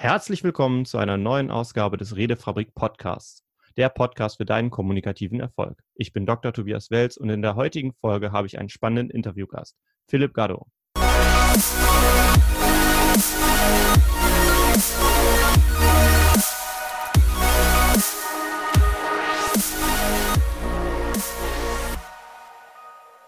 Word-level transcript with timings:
Herzlich 0.00 0.44
willkommen 0.44 0.84
zu 0.84 0.98
einer 0.98 1.16
neuen 1.16 1.50
Ausgabe 1.50 1.96
des 1.96 2.14
Redefabrik 2.14 2.72
Podcasts, 2.72 3.42
der 3.76 3.88
Podcast 3.88 4.36
für 4.36 4.44
deinen 4.44 4.70
kommunikativen 4.70 5.40
Erfolg. 5.40 5.82
Ich 5.96 6.12
bin 6.12 6.24
Dr. 6.24 6.52
Tobias 6.52 6.92
Welz 6.92 7.16
und 7.16 7.30
in 7.30 7.42
der 7.42 7.56
heutigen 7.56 7.92
Folge 7.94 8.30
habe 8.30 8.46
ich 8.46 8.60
einen 8.60 8.68
spannenden 8.68 9.10
Interviewgast, 9.10 9.76
Philipp 10.06 10.34
Gaddo. 10.34 10.68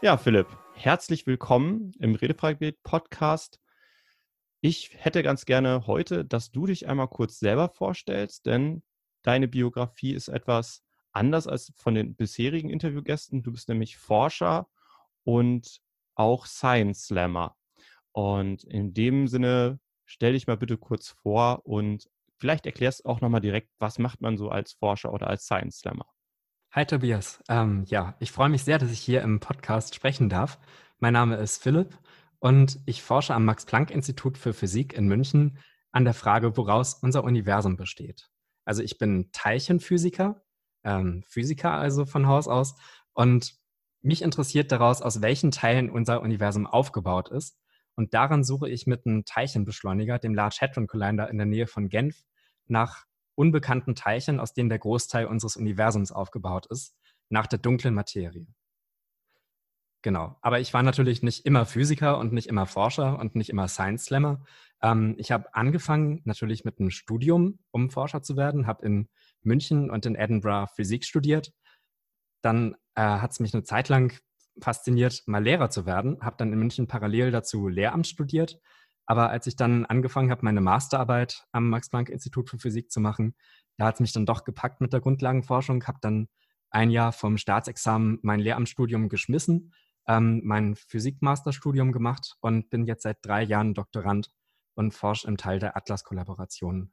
Ja, 0.00 0.16
Philipp, 0.16 0.46
herzlich 0.74 1.26
willkommen 1.26 1.94
im 1.98 2.14
Redefabrik 2.14 2.80
Podcast. 2.84 3.58
Ich 4.62 4.90
hätte 4.98 5.22
ganz 5.22 5.46
gerne 5.46 5.86
heute, 5.86 6.24
dass 6.24 6.50
du 6.50 6.66
dich 6.66 6.86
einmal 6.86 7.08
kurz 7.08 7.38
selber 7.38 7.70
vorstellst, 7.70 8.44
denn 8.44 8.82
deine 9.22 9.48
Biografie 9.48 10.12
ist 10.12 10.28
etwas 10.28 10.82
anders 11.12 11.46
als 11.46 11.72
von 11.76 11.94
den 11.94 12.14
bisherigen 12.14 12.68
Interviewgästen. 12.68 13.42
Du 13.42 13.52
bist 13.52 13.70
nämlich 13.70 13.96
Forscher 13.96 14.68
und 15.24 15.80
auch 16.14 16.44
Science 16.44 17.06
Slammer. 17.06 17.56
Und 18.12 18.64
in 18.64 18.92
dem 18.92 19.28
Sinne 19.28 19.80
stell 20.04 20.34
dich 20.34 20.46
mal 20.46 20.58
bitte 20.58 20.76
kurz 20.76 21.08
vor 21.08 21.64
und 21.64 22.10
vielleicht 22.36 22.66
erklärst 22.66 23.06
auch 23.06 23.22
nochmal 23.22 23.40
direkt, 23.40 23.70
was 23.78 23.98
macht 23.98 24.20
man 24.20 24.36
so 24.36 24.50
als 24.50 24.74
Forscher 24.74 25.14
oder 25.14 25.28
als 25.28 25.44
Science 25.44 25.78
Slammer. 25.78 26.06
Hi 26.72 26.84
Tobias. 26.84 27.42
Ähm, 27.48 27.84
ja, 27.86 28.14
ich 28.20 28.30
freue 28.30 28.50
mich 28.50 28.64
sehr, 28.64 28.78
dass 28.78 28.92
ich 28.92 29.00
hier 29.00 29.22
im 29.22 29.40
Podcast 29.40 29.94
sprechen 29.94 30.28
darf. 30.28 30.58
Mein 30.98 31.14
Name 31.14 31.36
ist 31.36 31.62
Philipp 31.62 31.98
und 32.40 32.80
ich 32.86 33.02
forsche 33.02 33.34
am 33.34 33.44
Max-Planck-Institut 33.44 34.38
für 34.38 34.52
Physik 34.52 34.94
in 34.94 35.06
München 35.06 35.58
an 35.92 36.04
der 36.04 36.14
Frage, 36.14 36.56
woraus 36.56 36.94
unser 36.94 37.22
Universum 37.22 37.76
besteht. 37.76 38.30
Also 38.64 38.82
ich 38.82 38.98
bin 38.98 39.30
Teilchenphysiker, 39.32 40.42
ähm, 40.82 41.22
Physiker 41.28 41.72
also 41.72 42.06
von 42.06 42.26
Haus 42.26 42.48
aus. 42.48 42.76
Und 43.12 43.54
mich 44.02 44.22
interessiert 44.22 44.72
daraus, 44.72 45.02
aus 45.02 45.20
welchen 45.20 45.50
Teilen 45.50 45.90
unser 45.90 46.22
Universum 46.22 46.66
aufgebaut 46.66 47.28
ist. 47.28 47.58
Und 47.94 48.14
daran 48.14 48.44
suche 48.44 48.70
ich 48.70 48.86
mit 48.86 49.04
einem 49.04 49.24
Teilchenbeschleuniger, 49.26 50.18
dem 50.18 50.34
Large 50.34 50.58
Hadron 50.62 50.86
Collider 50.86 51.28
in 51.28 51.36
der 51.36 51.46
Nähe 51.46 51.66
von 51.66 51.90
Genf, 51.90 52.22
nach 52.66 53.04
unbekannten 53.34 53.94
Teilchen, 53.94 54.40
aus 54.40 54.54
denen 54.54 54.70
der 54.70 54.78
Großteil 54.78 55.26
unseres 55.26 55.56
Universums 55.56 56.12
aufgebaut 56.12 56.66
ist, 56.70 56.96
nach 57.28 57.46
der 57.46 57.58
dunklen 57.58 57.92
Materie. 57.92 58.46
Genau. 60.02 60.36
Aber 60.40 60.60
ich 60.60 60.72
war 60.72 60.82
natürlich 60.82 61.22
nicht 61.22 61.44
immer 61.44 61.66
Physiker 61.66 62.18
und 62.18 62.32
nicht 62.32 62.48
immer 62.48 62.66
Forscher 62.66 63.18
und 63.18 63.34
nicht 63.34 63.50
immer 63.50 63.68
Science 63.68 64.06
Slammer. 64.06 64.42
Ähm, 64.82 65.14
ich 65.18 65.30
habe 65.30 65.54
angefangen 65.54 66.22
natürlich 66.24 66.64
mit 66.64 66.80
einem 66.80 66.90
Studium, 66.90 67.58
um 67.70 67.90
Forscher 67.90 68.22
zu 68.22 68.36
werden, 68.36 68.66
habe 68.66 68.84
in 68.86 69.08
München 69.42 69.90
und 69.90 70.06
in 70.06 70.14
Edinburgh 70.14 70.70
Physik 70.74 71.04
studiert. 71.04 71.52
Dann 72.40 72.76
äh, 72.94 73.02
hat 73.02 73.32
es 73.32 73.40
mich 73.40 73.52
eine 73.52 73.62
Zeit 73.62 73.90
lang 73.90 74.18
fasziniert, 74.60 75.22
mal 75.26 75.42
Lehrer 75.42 75.68
zu 75.68 75.84
werden, 75.84 76.18
habe 76.22 76.36
dann 76.38 76.52
in 76.52 76.58
München 76.58 76.86
parallel 76.86 77.30
dazu 77.30 77.68
Lehramt 77.68 78.06
studiert. 78.06 78.58
Aber 79.04 79.28
als 79.28 79.46
ich 79.46 79.56
dann 79.56 79.84
angefangen 79.86 80.30
habe, 80.30 80.44
meine 80.44 80.60
Masterarbeit 80.60 81.44
am 81.52 81.68
Max-Planck-Institut 81.68 82.48
für 82.48 82.58
Physik 82.58 82.90
zu 82.90 83.00
machen, 83.00 83.34
da 83.76 83.86
hat 83.86 83.94
es 83.94 84.00
mich 84.00 84.12
dann 84.12 84.24
doch 84.24 84.44
gepackt 84.44 84.80
mit 84.80 84.92
der 84.92 85.00
Grundlagenforschung, 85.00 85.84
habe 85.86 85.98
dann 86.00 86.28
ein 86.70 86.90
Jahr 86.90 87.12
vom 87.12 87.36
Staatsexamen 87.36 88.20
mein 88.22 88.40
Lehramtsstudium 88.40 89.08
geschmissen 89.08 89.72
ähm, 90.06 90.40
mein 90.44 90.74
Physik-Masterstudium 90.76 91.92
gemacht 91.92 92.36
und 92.40 92.70
bin 92.70 92.86
jetzt 92.86 93.02
seit 93.02 93.18
drei 93.22 93.42
Jahren 93.42 93.74
Doktorand 93.74 94.30
und 94.74 94.92
forsche 94.92 95.26
im 95.28 95.36
Teil 95.36 95.58
der 95.58 95.76
Atlas-Kollaboration. 95.76 96.92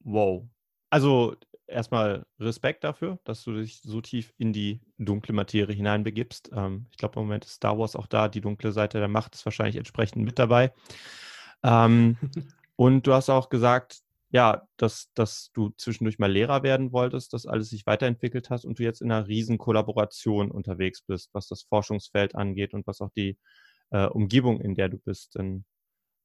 Wow. 0.00 0.48
Also 0.90 1.36
erstmal 1.66 2.26
Respekt 2.38 2.84
dafür, 2.84 3.18
dass 3.24 3.44
du 3.44 3.54
dich 3.54 3.80
so 3.80 4.00
tief 4.00 4.32
in 4.38 4.52
die 4.52 4.80
dunkle 4.98 5.34
Materie 5.34 5.74
hineinbegibst. 5.74 6.50
Ähm, 6.54 6.86
ich 6.90 6.98
glaube, 6.98 7.18
im 7.18 7.26
Moment 7.26 7.44
ist 7.44 7.54
Star 7.54 7.78
Wars 7.78 7.96
auch 7.96 8.06
da. 8.06 8.28
Die 8.28 8.40
dunkle 8.40 8.72
Seite 8.72 8.98
der 8.98 9.08
Macht 9.08 9.34
ist 9.34 9.44
wahrscheinlich 9.44 9.76
entsprechend 9.76 10.24
mit 10.24 10.38
dabei. 10.38 10.72
Ähm, 11.62 12.16
und 12.76 13.06
du 13.06 13.12
hast 13.12 13.30
auch 13.30 13.48
gesagt, 13.48 14.02
ja, 14.30 14.62
dass, 14.76 15.12
dass 15.14 15.50
du 15.52 15.70
zwischendurch 15.76 16.18
mal 16.18 16.30
Lehrer 16.30 16.62
werden 16.62 16.92
wolltest, 16.92 17.32
dass 17.32 17.46
alles 17.46 17.70
sich 17.70 17.86
weiterentwickelt 17.86 18.50
hast 18.50 18.64
und 18.64 18.78
du 18.78 18.84
jetzt 18.84 19.02
in 19.02 19.10
einer 19.10 19.26
riesen 19.26 19.58
Kollaboration 19.58 20.50
unterwegs 20.50 21.02
bist, 21.02 21.30
was 21.32 21.48
das 21.48 21.62
Forschungsfeld 21.64 22.34
angeht 22.36 22.72
und 22.74 22.86
was 22.86 23.00
auch 23.00 23.10
die 23.16 23.38
äh, 23.90 24.06
Umgebung, 24.06 24.60
in 24.60 24.74
der 24.74 24.88
du 24.88 24.98
bist, 24.98 25.36
dann 25.36 25.64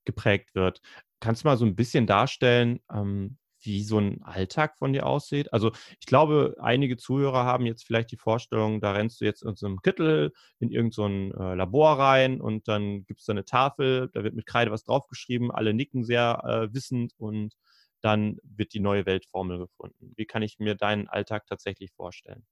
geprägt 0.05 0.55
wird. 0.55 0.81
Kannst 1.19 1.43
du 1.43 1.47
mal 1.47 1.57
so 1.57 1.66
ein 1.66 1.75
bisschen 1.75 2.07
darstellen, 2.07 2.79
ähm, 2.93 3.38
wie 3.61 3.83
so 3.83 3.97
ein 3.99 4.22
Alltag 4.23 4.77
von 4.77 4.93
dir 4.93 5.07
aussieht? 5.07 5.51
Also 5.51 5.72
ich 5.99 6.05
glaube, 6.05 6.55
einige 6.59 6.97
Zuhörer 6.97 7.45
haben 7.45 7.66
jetzt 7.66 7.85
vielleicht 7.85 8.11
die 8.11 8.17
Vorstellung, 8.17 8.81
da 8.81 8.91
rennst 8.91 9.22
du 9.22 9.25
jetzt 9.25 9.43
in 9.43 9.55
so 9.55 9.66
einem 9.66 9.81
Kittel 9.81 10.31
in 10.59 10.69
irgendein 10.69 11.31
so 11.35 11.43
äh, 11.43 11.55
Labor 11.55 11.97
rein 11.97 12.39
und 12.41 12.67
dann 12.67 13.05
gibt 13.05 13.22
es 13.22 13.25
da 13.25 13.33
eine 13.33 13.45
Tafel, 13.45 14.09
da 14.13 14.23
wird 14.23 14.35
mit 14.35 14.45
Kreide 14.45 14.69
was 14.69 14.83
draufgeschrieben, 14.83 15.51
alle 15.51 15.73
nicken 15.73 16.03
sehr 16.03 16.43
äh, 16.45 16.73
wissend 16.73 17.13
und 17.17 17.55
dann 18.05 18.38
wird 18.43 18.73
die 18.73 18.79
neue 18.79 19.07
Weltformel 19.07 19.57
gefunden. 19.57 20.13
Wie 20.16 20.25
kann 20.25 20.43
ich 20.43 20.59
mir 20.59 20.75
deinen 20.75 21.07
Alltag 21.07 21.47
tatsächlich 21.47 21.91
vorstellen? 21.91 22.45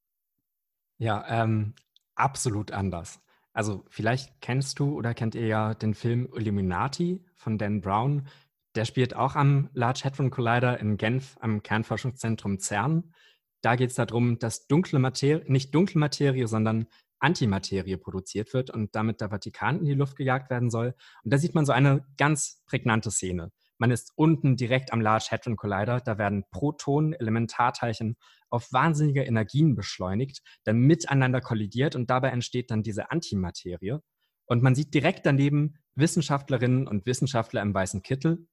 Ja, 0.98 1.24
ähm, 1.28 1.76
absolut 2.16 2.72
anders. 2.72 3.22
Also 3.54 3.86
vielleicht 3.90 4.42
kennst 4.42 4.80
du 4.80 4.98
oder 4.98 5.14
kennt 5.14 5.36
ihr 5.36 5.46
ja 5.46 5.76
den 5.76 5.94
Film 5.94 6.28
Illuminati 6.34 7.24
von 7.36 7.60
Dan 7.60 7.82
Brown. 7.82 8.28
Der 8.76 8.86
spielt 8.86 9.16
auch 9.16 9.36
am 9.36 9.70
Large 9.74 10.02
Hadron 10.06 10.32
Collider 10.32 10.80
in 10.80 10.98
Genf 10.98 11.38
am 11.40 11.62
Kernforschungszentrum 11.62 12.58
CERN. 12.60 13.14
Da 13.62 13.76
geht 13.76 13.92
es 13.92 13.96
darum, 13.96 14.40
dass 14.40 14.66
dunkle 14.66 14.98
Materie, 14.98 15.46
nicht 15.48 15.76
dunkle 15.76 16.00
Materie, 16.00 16.48
sondern 16.48 16.88
Antimaterie 17.20 17.98
produziert 17.98 18.54
wird 18.54 18.72
und 18.72 18.96
damit 18.96 19.22
der 19.22 19.30
Vatikan 19.30 19.80
in 19.80 19.86
die 19.86 19.94
Luft 19.94 20.18
gejagt 20.18 20.50
werden 20.50 20.72
soll. 20.72 20.96
Und 21.24 21.32
da 21.32 21.38
sieht 21.38 21.54
man 21.54 21.66
so 21.66 21.72
eine 21.72 22.06
ganz 22.18 22.64
prägnante 22.66 23.12
Szene. 23.12 23.52
Man 23.84 23.92
ist 23.92 24.14
unten 24.16 24.56
direkt 24.56 24.94
am 24.94 25.02
Large 25.02 25.28
Hadron 25.32 25.58
Collider. 25.58 26.00
Da 26.00 26.18
werden 26.18 26.46
Protonen, 26.52 27.12
Elementarteilchen 27.12 28.16
auf 28.50 28.72
wahnsinnige 28.72 29.24
Energien 29.24 29.76
beschleunigt, 29.76 30.42
dann 30.64 30.78
miteinander 30.78 31.42
kollidiert 31.42 31.94
und 31.98 32.10
dabei 32.10 32.30
entsteht 32.30 32.72
dann 32.72 32.82
diese 32.82 33.12
Antimaterie. 33.12 33.98
Und 34.46 34.64
man 34.64 34.74
sieht 34.74 34.94
direkt 34.94 35.26
daneben 35.26 35.80
Wissenschaftlerinnen 35.96 36.88
und 36.88 37.06
Wissenschaftler 37.06 37.62
im 37.62 37.74
weißen 37.74 38.04
Kittel. 38.04 38.48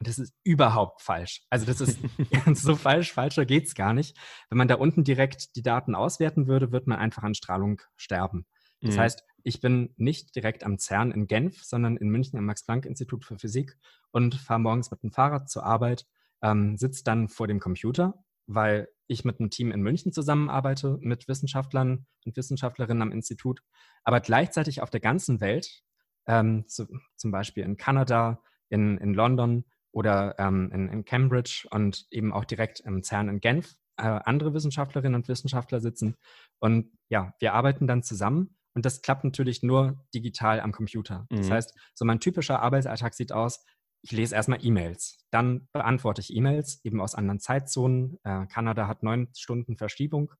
Und 0.00 0.08
das 0.08 0.18
ist 0.18 0.34
überhaupt 0.42 1.02
falsch. 1.02 1.42
Also 1.50 1.64
das 1.64 1.80
ist 1.80 2.00
so 2.54 2.74
falsch, 2.74 3.12
falscher 3.12 3.46
geht 3.46 3.66
es 3.66 3.76
gar 3.76 3.94
nicht. 3.94 4.18
Wenn 4.50 4.58
man 4.58 4.66
da 4.66 4.74
unten 4.74 5.04
direkt 5.04 5.54
die 5.54 5.62
Daten 5.62 5.94
auswerten 5.94 6.48
würde, 6.48 6.72
wird 6.72 6.88
man 6.88 6.98
einfach 6.98 7.22
an 7.22 7.34
Strahlung 7.34 7.80
sterben. 7.96 8.44
Das 8.80 8.96
mhm. 8.96 9.00
heißt, 9.00 9.24
ich 9.44 9.60
bin 9.60 9.94
nicht 9.96 10.34
direkt 10.34 10.64
am 10.64 10.78
CERN 10.78 11.12
in 11.12 11.28
Genf, 11.28 11.62
sondern 11.62 11.96
in 11.96 12.08
München 12.08 12.38
am 12.38 12.44
Max-Planck-Institut 12.46 13.24
für 13.24 13.38
Physik 13.38 13.78
und 14.12 14.34
fahre 14.34 14.60
morgens 14.60 14.90
mit 14.90 15.02
dem 15.02 15.12
Fahrrad 15.12 15.48
zur 15.48 15.64
Arbeit, 15.64 16.06
ähm, 16.42 16.76
sitze 16.76 17.04
dann 17.04 17.28
vor 17.28 17.46
dem 17.46 17.60
Computer, 17.60 18.14
weil 18.46 18.88
ich 19.06 19.24
mit 19.24 19.40
einem 19.40 19.50
Team 19.50 19.72
in 19.72 19.82
München 19.82 20.12
zusammenarbeite, 20.12 20.98
mit 21.00 21.28
Wissenschaftlern 21.28 22.06
und 22.24 22.36
Wissenschaftlerinnen 22.36 23.02
am 23.02 23.12
Institut, 23.12 23.60
aber 24.04 24.20
gleichzeitig 24.20 24.82
auf 24.82 24.90
der 24.90 25.00
ganzen 25.00 25.40
Welt, 25.40 25.82
ähm, 26.26 26.66
zu, 26.68 26.86
zum 27.16 27.30
Beispiel 27.30 27.64
in 27.64 27.76
Kanada, 27.76 28.42
in, 28.68 28.98
in 28.98 29.14
London 29.14 29.64
oder 29.92 30.38
ähm, 30.38 30.70
in, 30.72 30.88
in, 30.88 31.04
Cambridge 31.04 31.66
und 31.70 32.06
eben 32.10 32.32
auch 32.32 32.44
direkt 32.44 32.80
im 32.80 33.02
CERN 33.02 33.28
in 33.28 33.40
Genf, 33.40 33.74
äh, 33.96 34.02
andere 34.02 34.52
Wissenschaftlerinnen 34.52 35.14
und 35.14 35.28
Wissenschaftler 35.28 35.80
sitzen. 35.80 36.16
Und 36.58 36.92
ja, 37.08 37.34
wir 37.40 37.54
arbeiten 37.54 37.86
dann 37.86 38.02
zusammen 38.02 38.56
und 38.74 38.84
das 38.84 39.02
klappt 39.02 39.24
natürlich 39.24 39.62
nur 39.62 40.06
digital 40.14 40.60
am 40.60 40.72
Computer. 40.72 41.26
Mhm. 41.30 41.36
Das 41.38 41.50
heißt, 41.50 41.74
so 41.94 42.04
mein 42.04 42.20
typischer 42.20 42.60
Arbeitsalltag 42.60 43.14
sieht 43.14 43.32
aus, 43.32 43.64
ich 44.08 44.12
lese 44.12 44.34
erstmal 44.34 44.64
E-Mails, 44.64 45.18
dann 45.30 45.68
beantworte 45.70 46.22
ich 46.22 46.34
E-Mails, 46.34 46.80
eben 46.82 46.98
aus 47.02 47.14
anderen 47.14 47.40
Zeitzonen. 47.40 48.18
Äh, 48.24 48.46
Kanada 48.46 48.88
hat 48.88 49.02
neun 49.02 49.28
Stunden 49.36 49.76
Verschiebung. 49.76 50.32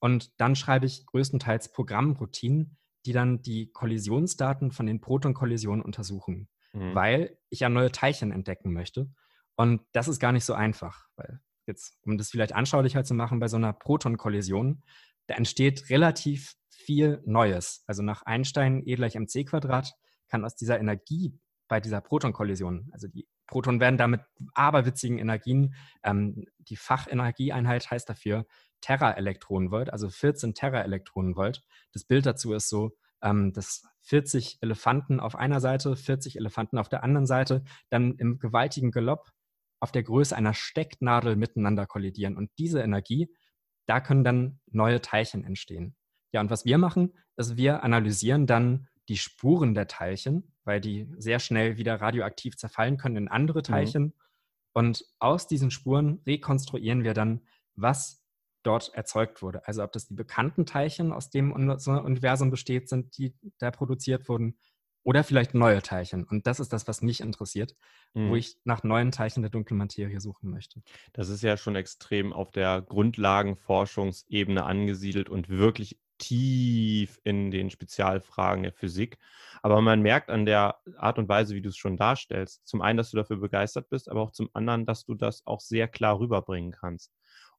Und 0.00 0.38
dann 0.38 0.54
schreibe 0.54 0.84
ich 0.84 1.06
größtenteils 1.06 1.72
Programmroutinen, 1.72 2.76
die 3.06 3.12
dann 3.12 3.40
die 3.40 3.72
Kollisionsdaten 3.72 4.70
von 4.70 4.84
den 4.84 5.00
Protonkollisionen 5.00 5.82
untersuchen, 5.82 6.50
mhm. 6.74 6.94
weil 6.94 7.38
ich 7.48 7.60
ja 7.60 7.70
neue 7.70 7.90
Teilchen 7.90 8.32
entdecken 8.32 8.74
möchte. 8.74 9.10
Und 9.56 9.80
das 9.92 10.06
ist 10.06 10.20
gar 10.20 10.32
nicht 10.32 10.44
so 10.44 10.52
einfach, 10.52 11.06
weil 11.16 11.40
jetzt, 11.66 11.98
um 12.04 12.18
das 12.18 12.28
vielleicht 12.28 12.54
anschaulicher 12.54 13.02
zu 13.04 13.14
machen, 13.14 13.40
bei 13.40 13.48
so 13.48 13.56
einer 13.56 13.72
Protonkollision, 13.72 14.82
da 15.26 15.36
entsteht 15.36 15.88
relativ 15.88 16.54
viel 16.68 17.22
Neues. 17.24 17.82
Also 17.86 18.02
nach 18.02 18.22
Einstein 18.22 18.82
E 18.84 18.94
gleich 18.94 19.14
mc 19.14 19.44
Quadrat 19.46 19.94
kann 20.28 20.44
aus 20.44 20.54
dieser 20.54 20.78
Energie 20.78 21.40
bei 21.70 21.80
dieser 21.80 22.00
Protonkollision, 22.00 22.90
also 22.92 23.06
die 23.06 23.28
Protonen 23.46 23.80
werden 23.80 23.96
damit 23.96 24.22
aberwitzigen 24.54 25.18
Energien, 25.18 25.74
ähm, 26.02 26.46
die 26.58 26.76
Fachenergieeinheit 26.76 27.90
heißt 27.90 28.08
dafür 28.08 28.44
Teraelektronenvolt, 28.80 29.92
also 29.92 30.08
14 30.08 30.54
Teraelektronenvolt. 30.54 31.62
Das 31.92 32.04
Bild 32.04 32.26
dazu 32.26 32.52
ist 32.54 32.68
so, 32.68 32.96
ähm, 33.22 33.52
dass 33.52 33.84
40 34.02 34.58
Elefanten 34.62 35.20
auf 35.20 35.36
einer 35.36 35.60
Seite, 35.60 35.94
40 35.94 36.36
Elefanten 36.36 36.76
auf 36.76 36.88
der 36.88 37.04
anderen 37.04 37.26
Seite, 37.26 37.62
dann 37.88 38.16
im 38.16 38.38
gewaltigen 38.40 38.90
Galopp 38.90 39.30
auf 39.78 39.92
der 39.92 40.02
Größe 40.02 40.36
einer 40.36 40.54
Stecknadel 40.54 41.36
miteinander 41.36 41.86
kollidieren. 41.86 42.36
Und 42.36 42.50
diese 42.58 42.80
Energie, 42.80 43.32
da 43.86 44.00
können 44.00 44.24
dann 44.24 44.60
neue 44.66 45.00
Teilchen 45.00 45.44
entstehen. 45.44 45.94
Ja, 46.32 46.40
und 46.40 46.50
was 46.50 46.64
wir 46.64 46.78
machen, 46.78 47.14
ist, 47.36 47.56
wir 47.56 47.84
analysieren 47.84 48.46
dann 48.46 48.88
die 49.08 49.16
Spuren 49.16 49.74
der 49.74 49.86
Teilchen, 49.86 50.52
weil 50.64 50.80
die 50.80 51.08
sehr 51.18 51.38
schnell 51.38 51.76
wieder 51.76 52.00
radioaktiv 52.00 52.56
zerfallen 52.56 52.96
können 52.96 53.16
in 53.16 53.28
andere 53.28 53.60
mhm. 53.60 53.64
Teilchen. 53.64 54.02
Mhm. 54.02 54.12
Und 54.72 55.04
aus 55.18 55.46
diesen 55.46 55.70
Spuren 55.70 56.20
rekonstruieren 56.26 57.02
wir 57.02 57.14
dann, 57.14 57.42
was 57.74 58.22
dort 58.62 58.92
erzeugt 58.94 59.42
wurde. 59.42 59.66
Also 59.66 59.82
ob 59.82 59.92
das 59.92 60.06
die 60.06 60.14
bekannten 60.14 60.66
Teilchen 60.66 61.12
aus 61.12 61.30
dem 61.30 61.52
Universum 61.52 62.50
besteht, 62.50 62.88
sind, 62.88 63.16
die 63.16 63.34
da 63.58 63.70
produziert 63.70 64.28
wurden, 64.28 64.58
oder 65.02 65.24
vielleicht 65.24 65.54
neue 65.54 65.80
Teilchen. 65.80 66.24
Und 66.24 66.46
das 66.46 66.60
ist 66.60 66.72
das, 66.72 66.86
was 66.86 67.00
mich 67.00 67.20
interessiert, 67.20 67.74
mhm. 68.14 68.30
wo 68.30 68.36
ich 68.36 68.58
nach 68.64 68.82
neuen 68.82 69.12
Teilchen 69.12 69.42
der 69.42 69.50
dunklen 69.50 69.78
Materie 69.78 70.20
suchen 70.20 70.50
möchte. 70.50 70.82
Das 71.12 71.28
ist 71.28 71.42
ja 71.42 71.56
schon 71.56 71.74
extrem 71.74 72.32
auf 72.32 72.50
der 72.50 72.82
Grundlagenforschungsebene 72.82 74.62
angesiedelt 74.62 75.28
und 75.30 75.48
wirklich 75.48 75.98
tief 76.20 77.18
in 77.24 77.50
den 77.50 77.70
Spezialfragen 77.70 78.62
der 78.62 78.72
Physik. 78.72 79.18
Aber 79.62 79.80
man 79.80 80.02
merkt 80.02 80.30
an 80.30 80.46
der 80.46 80.76
Art 80.96 81.18
und 81.18 81.28
Weise, 81.28 81.54
wie 81.54 81.62
du 81.62 81.70
es 81.70 81.76
schon 81.76 81.96
darstellst, 81.96 82.66
zum 82.66 82.82
einen, 82.82 82.96
dass 82.96 83.10
du 83.10 83.16
dafür 83.16 83.38
begeistert 83.38 83.88
bist, 83.90 84.08
aber 84.08 84.22
auch 84.22 84.30
zum 84.30 84.48
anderen, 84.52 84.86
dass 84.86 85.04
du 85.04 85.14
das 85.14 85.44
auch 85.46 85.60
sehr 85.60 85.88
klar 85.88 86.20
rüberbringen 86.20 86.72
kannst. 86.72 87.12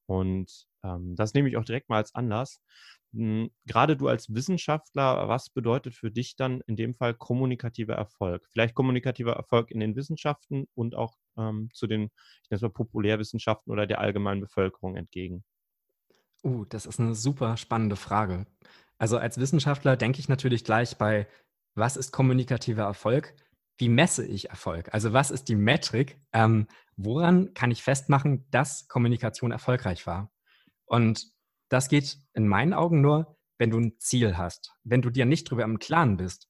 Und 0.06 0.68
ähm, 0.84 1.16
das 1.16 1.34
nehme 1.34 1.50
ich 1.50 1.58
auch 1.58 1.66
direkt 1.66 1.90
mal 1.90 1.98
als 1.98 2.16
Anlass. 2.16 2.62
Hm, 3.14 3.52
gerade 3.66 3.98
du 3.98 4.08
als 4.08 4.34
Wissenschaftler, 4.34 5.28
was 5.28 5.50
bedeutet 5.50 5.96
für 5.96 6.12
dich 6.12 6.36
dann 6.38 6.62
in 6.68 6.76
dem 6.78 6.94
Fall 6.94 7.14
kommunikativer 7.14 7.96
Erfolg? 7.96 8.48
Vielleicht 8.52 8.74
kommunikativer 8.76 9.34
Erfolg 9.34 9.70
in 9.72 9.80
den 9.80 9.96
Wissenschaften 9.96 10.68
und 10.76 10.96
auch 10.96 11.18
ähm, 11.38 11.70
zu 11.74 11.88
den, 11.88 12.04
ich 12.44 12.50
nenne 12.50 12.58
es 12.58 12.62
mal 12.62 12.70
Populärwissenschaften 12.70 13.72
oder 13.72 13.86
der 13.86 14.00
allgemeinen 14.00 14.42
Bevölkerung 14.42 14.96
entgegen. 14.96 15.44
Uh, 16.44 16.66
das 16.66 16.86
ist 16.86 17.00
eine 17.00 17.16
super 17.16 17.58
spannende 17.58 17.96
Frage. 17.96 18.48
Also 18.98 19.18
als 19.18 19.38
Wissenschaftler 19.38 19.98
denke 19.98 20.20
ich 20.20 20.30
natürlich 20.30 20.64
gleich 20.64 20.98
bei, 20.98 21.28
was 21.76 21.98
ist 21.98 22.12
kommunikativer 22.12 22.84
Erfolg? 22.84 23.34
Wie 23.78 23.90
messe 23.90 24.26
ich 24.26 24.50
Erfolg? 24.50 24.94
Also 24.94 25.14
was 25.14 25.32
ist 25.32 25.50
die 25.50 25.56
Metrik? 25.56 26.20
Ähm, 26.34 26.68
woran 26.98 27.54
kann 27.54 27.72
ich 27.72 27.82
festmachen, 27.82 28.46
dass 28.52 28.88
Kommunikation 28.88 29.52
erfolgreich 29.52 30.06
war? 30.06 30.32
Und 30.86 31.32
das 31.70 31.88
geht 31.88 32.18
in 32.34 32.48
meinen 32.48 32.74
Augen 32.74 33.02
nur, 33.02 33.38
wenn 33.58 33.70
du 33.70 33.80
ein 33.80 33.98
Ziel 34.00 34.38
hast. 34.38 34.74
Wenn 34.84 35.02
du 35.02 35.10
dir 35.10 35.26
nicht 35.26 35.48
darüber 35.48 35.64
im 35.64 35.80
Klaren 35.80 36.18
bist, 36.18 36.48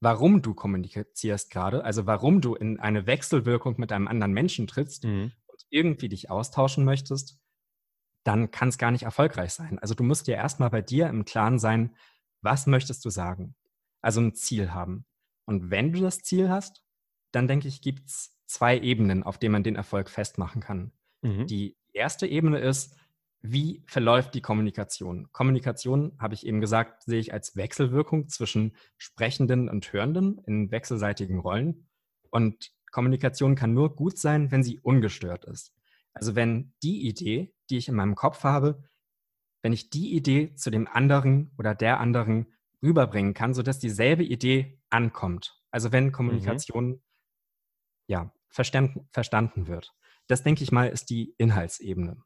warum 0.00 0.42
du 0.42 0.54
kommunizierst 0.54 1.50
gerade, 1.50 1.84
also 1.84 2.06
warum 2.06 2.40
du 2.40 2.54
in 2.54 2.78
eine 2.78 3.06
Wechselwirkung 3.06 3.74
mit 3.78 3.92
einem 3.92 4.08
anderen 4.08 4.32
Menschen 4.32 4.66
trittst 4.66 5.04
mhm. 5.04 5.32
und 5.46 5.66
irgendwie 5.70 6.08
dich 6.08 6.30
austauschen 6.30 6.84
möchtest, 6.84 7.38
dann 8.26 8.50
kann 8.50 8.68
es 8.68 8.78
gar 8.78 8.90
nicht 8.90 9.04
erfolgreich 9.04 9.52
sein. 9.52 9.78
Also 9.78 9.94
du 9.94 10.02
musst 10.02 10.26
dir 10.26 10.34
erstmal 10.34 10.70
bei 10.70 10.82
dir 10.82 11.08
im 11.08 11.24
Klaren 11.24 11.58
sein, 11.58 11.94
was 12.42 12.66
möchtest 12.66 13.04
du 13.04 13.10
sagen? 13.10 13.54
Also 14.00 14.20
ein 14.20 14.34
Ziel 14.34 14.72
haben. 14.72 15.06
Und 15.44 15.70
wenn 15.70 15.92
du 15.92 16.00
das 16.00 16.22
Ziel 16.22 16.48
hast, 16.48 16.82
dann 17.30 17.46
denke 17.46 17.68
ich, 17.68 17.82
gibt 17.82 18.08
es 18.08 18.36
zwei 18.46 18.78
Ebenen, 18.78 19.22
auf 19.22 19.38
denen 19.38 19.52
man 19.52 19.62
den 19.62 19.76
Erfolg 19.76 20.10
festmachen 20.10 20.60
kann. 20.60 20.92
Mhm. 21.22 21.46
Die 21.46 21.76
erste 21.92 22.26
Ebene 22.26 22.58
ist, 22.58 22.96
wie 23.42 23.84
verläuft 23.86 24.34
die 24.34 24.40
Kommunikation? 24.40 25.28
Kommunikation, 25.32 26.16
habe 26.18 26.34
ich 26.34 26.46
eben 26.46 26.60
gesagt, 26.60 27.04
sehe 27.04 27.20
ich 27.20 27.32
als 27.32 27.54
Wechselwirkung 27.54 28.28
zwischen 28.28 28.74
Sprechenden 28.96 29.68
und 29.68 29.92
Hörenden 29.92 30.38
in 30.46 30.72
wechselseitigen 30.72 31.38
Rollen. 31.38 31.86
Und 32.30 32.72
Kommunikation 32.90 33.54
kann 33.54 33.72
nur 33.72 33.94
gut 33.94 34.18
sein, 34.18 34.50
wenn 34.50 34.64
sie 34.64 34.80
ungestört 34.80 35.44
ist. 35.44 35.74
Also 36.12 36.34
wenn 36.34 36.72
die 36.82 37.06
Idee, 37.06 37.52
die 37.70 37.76
ich 37.76 37.88
in 37.88 37.94
meinem 37.94 38.14
Kopf 38.14 38.44
habe, 38.44 38.82
wenn 39.62 39.72
ich 39.72 39.90
die 39.90 40.14
Idee 40.14 40.54
zu 40.54 40.70
dem 40.70 40.86
anderen 40.86 41.50
oder 41.58 41.74
der 41.74 42.00
anderen 42.00 42.46
rüberbringen 42.82 43.34
kann, 43.34 43.54
sodass 43.54 43.78
dieselbe 43.78 44.22
Idee 44.22 44.80
ankommt. 44.90 45.60
Also 45.70 45.92
wenn. 45.92 46.12
Kommunikation 46.12 46.88
mhm. 46.88 47.02
ja, 48.06 48.32
verstanden, 48.48 49.08
verstanden 49.12 49.66
wird. 49.66 49.94
Das, 50.26 50.42
denke 50.42 50.62
ich 50.62 50.72
mal, 50.72 50.88
ist 50.88 51.10
die 51.10 51.34
Inhaltsebene. 51.38 52.22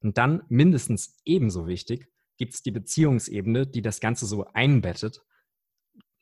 Und 0.00 0.18
dann 0.18 0.42
mindestens 0.48 1.20
ebenso 1.24 1.66
wichtig 1.66 2.08
gibt 2.36 2.54
es 2.54 2.62
die 2.62 2.70
Beziehungsebene, 2.72 3.66
die 3.66 3.82
das 3.82 4.00
Ganze 4.00 4.26
so 4.26 4.46
einbettet. 4.52 5.24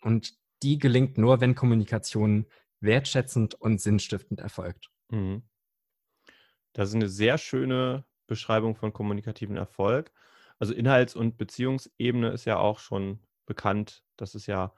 Und 0.03 0.35
die 0.63 0.79
gelingt 0.79 1.17
nur, 1.17 1.41
wenn 1.41 1.55
Kommunikation 1.55 2.47
wertschätzend 2.81 3.55
und 3.55 3.81
sinnstiftend 3.81 4.41
erfolgt. 4.41 4.91
Mhm. 5.11 5.43
Das 6.73 6.91
ist 6.91 6.95
eine 6.95 7.09
sehr 7.09 7.39
schöne 7.39 8.05
Beschreibung 8.31 8.75
von 8.75 8.95
kommunikativen 8.95 9.59
Erfolg. 9.59 10.11
Also 10.59 10.73
Inhalts- 10.73 11.15
und 11.15 11.37
Beziehungsebene 11.37 12.31
ist 12.31 12.47
ja 12.47 12.59
auch 12.59 12.79
schon 12.79 13.19
bekannt. 13.45 14.03
Das 14.17 14.35
ist 14.35 14.47
ja 14.47 14.73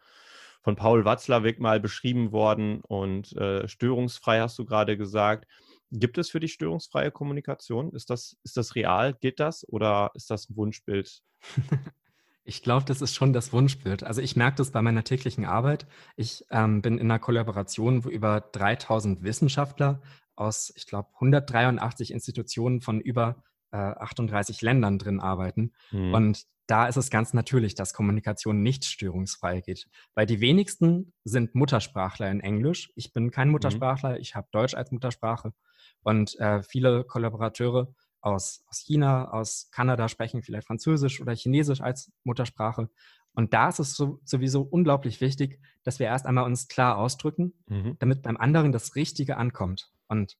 von 0.62 0.75
Paul 0.75 1.04
Watzlawick 1.04 1.60
mal 1.60 1.78
beschrieben 1.78 2.32
worden 2.32 2.81
und 2.81 3.32
äh, 3.37 3.69
störungsfrei 3.69 4.40
hast 4.40 4.58
du 4.58 4.64
gerade 4.64 4.96
gesagt. 4.96 5.46
Gibt 5.90 6.19
es 6.19 6.31
für 6.31 6.40
dich 6.40 6.54
störungsfreie 6.54 7.10
Kommunikation? 7.10 7.93
Ist 7.93 8.10
das, 8.10 8.38
ist 8.43 8.56
das 8.56 8.75
real? 8.75 9.14
Geht 9.14 9.40
das 9.40 9.69
oder 9.69 10.10
ist 10.14 10.31
das 10.31 10.48
ein 10.48 10.56
Wunschbild? 10.56 11.22
Ich 12.44 12.62
glaube, 12.62 12.84
das 12.84 13.00
ist 13.00 13.14
schon 13.14 13.32
das 13.32 13.52
Wunschbild. 13.52 14.02
Also 14.02 14.20
ich 14.20 14.34
merke 14.34 14.56
das 14.56 14.72
bei 14.72 14.82
meiner 14.82 15.05
täglichen 15.05 15.44
Arbeit. 15.44 15.87
Ich 16.16 16.44
ähm, 16.50 16.82
bin 16.82 16.98
in 16.98 17.08
einer 17.08 17.20
Kollaboration, 17.20 18.05
wo 18.05 18.08
über 18.08 18.40
3000 18.40 19.22
Wissenschaftler 19.22 20.02
aus, 20.37 20.73
ich 20.76 20.87
glaube, 20.87 21.08
183 21.14 22.12
Institutionen 22.12 22.81
von 22.81 23.00
über 23.00 23.43
äh, 23.73 23.76
38 23.76 24.62
Ländern 24.62 24.99
drin 24.99 25.20
arbeiten. 25.20 25.73
Mhm. 25.90 26.14
Und 26.14 26.46
da 26.67 26.87
ist 26.87 26.96
es 26.96 27.11
ganz 27.11 27.34
natürlich, 27.34 27.75
dass 27.75 27.93
Kommunikation 27.93 28.62
nicht 28.62 28.84
störungsfrei 28.84 29.61
geht. 29.61 29.88
Weil 30.14 30.26
die 30.26 30.40
wenigsten 30.40 31.12
sind 31.25 31.55
Muttersprachler 31.55 32.31
in 32.31 32.40
Englisch. 32.40 32.93
Ich 32.94 33.12
bin 33.12 33.31
kein 33.31 33.49
mhm. 33.49 33.52
Muttersprachler, 33.52 34.19
ich 34.20 34.34
habe 34.34 34.49
Deutsch 34.52 34.75
als 34.75 34.90
Muttersprache. 34.90 35.52
Und 36.02 36.38
äh, 36.38 36.62
viele 36.62 37.05
Kollaborateure 37.05 37.94
aus, 38.20 38.64
aus 38.69 38.79
China, 38.79 39.31
aus 39.32 39.69
Kanada 39.73 40.08
sprechen 40.08 40.43
vielleicht 40.43 40.67
Französisch 40.67 41.20
oder 41.20 41.34
Chinesisch 41.34 41.81
als 41.81 42.12
Muttersprache. 42.25 42.88
Und 43.34 43.55
da 43.55 43.69
ist 43.69 43.79
es 43.79 43.94
so, 43.94 44.20
sowieso 44.25 44.62
unglaublich 44.62 45.20
wichtig, 45.20 45.61
dass 45.82 45.99
wir 45.99 46.06
erst 46.06 46.26
einmal 46.26 46.44
uns 46.44 46.69
klar 46.69 46.99
ausdrücken, 46.99 47.55
mhm. 47.67 47.96
damit 47.99 48.23
beim 48.23 48.37
anderen 48.37 48.73
das 48.73 48.94
Richtige 48.94 49.37
ankommt. 49.37 49.90
Und 50.12 50.36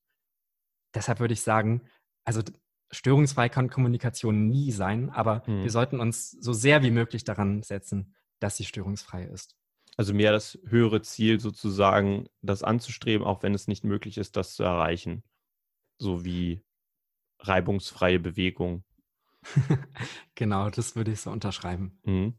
deshalb 0.95 1.19
würde 1.19 1.33
ich 1.33 1.41
sagen, 1.41 1.81
also 2.25 2.43
störungsfrei 2.91 3.49
kann 3.49 3.71
Kommunikation 3.71 4.49
nie 4.49 4.71
sein, 4.71 5.09
aber 5.09 5.43
mhm. 5.47 5.63
wir 5.63 5.71
sollten 5.71 5.99
uns 5.99 6.31
so 6.31 6.53
sehr 6.53 6.83
wie 6.83 6.91
möglich 6.91 7.25
daran 7.25 7.63
setzen, 7.63 8.15
dass 8.39 8.59
sie 8.59 8.67
störungsfrei 8.67 9.25
ist. 9.25 9.57
Also 9.97 10.13
mehr 10.13 10.31
das 10.31 10.59
höhere 10.67 11.01
Ziel 11.01 11.41
sozusagen, 11.41 12.29
das 12.43 12.63
anzustreben, 12.63 13.27
auch 13.27 13.43
wenn 13.43 13.55
es 13.55 13.67
nicht 13.67 13.83
möglich 13.83 14.19
ist, 14.19 14.37
das 14.37 14.55
zu 14.55 14.63
erreichen. 14.63 15.23
So 15.99 16.23
wie 16.23 16.63
reibungsfreie 17.39 18.21
Bewegung. 18.21 18.85
genau, 20.35 20.69
das 20.69 20.97
würde 20.97 21.13
ich 21.13 21.21
so 21.23 21.31
unterschreiben. 21.31 21.99
Mhm. 22.05 22.35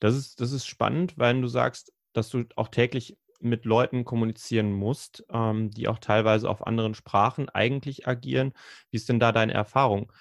Das, 0.00 0.14
ist, 0.14 0.40
das 0.40 0.52
ist 0.52 0.66
spannend, 0.66 1.18
weil 1.18 1.38
du 1.42 1.46
sagst, 1.46 1.92
dass 2.14 2.30
du 2.30 2.44
auch 2.56 2.68
täglich 2.68 3.18
mit 3.44 3.64
Leuten 3.64 4.04
kommunizieren 4.04 4.72
musst, 4.72 5.24
ähm, 5.30 5.70
die 5.70 5.88
auch 5.88 5.98
teilweise 5.98 6.48
auf 6.48 6.66
anderen 6.66 6.94
Sprachen 6.94 7.48
eigentlich 7.48 8.08
agieren. 8.08 8.52
Wie 8.90 8.96
ist 8.96 9.08
denn 9.08 9.20
da 9.20 9.32
deine 9.32 9.54
Erfahrung? 9.54 10.12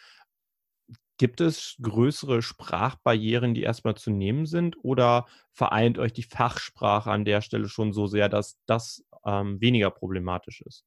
Gibt 1.18 1.42
es 1.42 1.78
größere 1.82 2.42
Sprachbarrieren, 2.42 3.54
die 3.54 3.62
erstmal 3.62 3.96
zu 3.96 4.12
nehmen 4.12 4.46
sind, 4.46 4.76
oder 4.84 5.28
vereint 5.52 5.98
euch 6.00 6.12
die 6.12 6.24
Fachsprache 6.24 7.12
an 7.12 7.24
der 7.24 7.42
Stelle 7.42 7.70
schon 7.70 7.94
so 7.94 8.08
sehr, 8.08 8.30
dass 8.30 8.60
das 8.66 9.06
ähm, 9.26 9.62
weniger 9.62 9.92
problematisch 9.92 10.62
ist? 10.62 10.86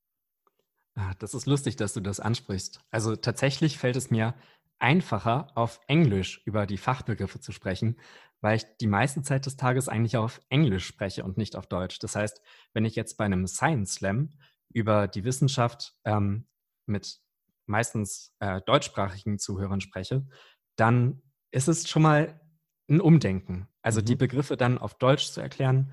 Ah, 0.94 1.14
das 1.18 1.34
ist 1.34 1.46
lustig, 1.46 1.76
dass 1.76 1.92
du 1.92 2.00
das 2.00 2.20
ansprichst. 2.20 2.80
Also 2.90 3.16
tatsächlich 3.16 3.78
fällt 3.78 3.96
es 3.96 4.10
mir 4.10 4.34
einfacher, 4.78 5.48
auf 5.54 5.80
Englisch 5.86 6.42
über 6.44 6.66
die 6.66 6.78
Fachbegriffe 6.78 7.40
zu 7.40 7.52
sprechen, 7.52 7.96
weil 8.46 8.58
ich 8.58 8.76
die 8.80 8.86
meiste 8.86 9.22
Zeit 9.22 9.44
des 9.44 9.56
Tages 9.56 9.88
eigentlich 9.88 10.16
auf 10.16 10.40
Englisch 10.50 10.86
spreche 10.86 11.24
und 11.24 11.36
nicht 11.36 11.56
auf 11.56 11.66
Deutsch. 11.66 11.98
Das 11.98 12.14
heißt, 12.14 12.40
wenn 12.74 12.84
ich 12.84 12.94
jetzt 12.94 13.16
bei 13.16 13.24
einem 13.24 13.48
Science 13.48 13.94
Slam 13.94 14.38
über 14.72 15.08
die 15.08 15.24
Wissenschaft 15.24 15.96
ähm, 16.04 16.46
mit 16.86 17.18
meistens 17.66 18.36
äh, 18.38 18.60
deutschsprachigen 18.60 19.40
Zuhörern 19.40 19.80
spreche, 19.80 20.28
dann 20.76 21.22
ist 21.50 21.66
es 21.66 21.88
schon 21.88 22.02
mal 22.02 22.40
ein 22.88 23.00
Umdenken. 23.00 23.66
Also 23.82 24.00
mhm. 24.00 24.04
die 24.04 24.14
Begriffe 24.14 24.56
dann 24.56 24.78
auf 24.78 24.94
Deutsch 24.94 25.32
zu 25.32 25.40
erklären, 25.40 25.92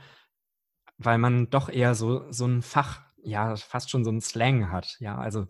weil 1.00 1.18
man 1.18 1.50
doch 1.50 1.70
eher 1.70 1.96
so, 1.96 2.32
so 2.32 2.46
ein 2.46 2.62
Fach, 2.62 3.02
ja, 3.24 3.56
fast 3.56 3.90
schon 3.90 4.04
so 4.04 4.12
ein 4.12 4.22
Slang 4.22 4.72
hat. 4.72 4.98
Ja, 5.00 5.18
also 5.18 5.48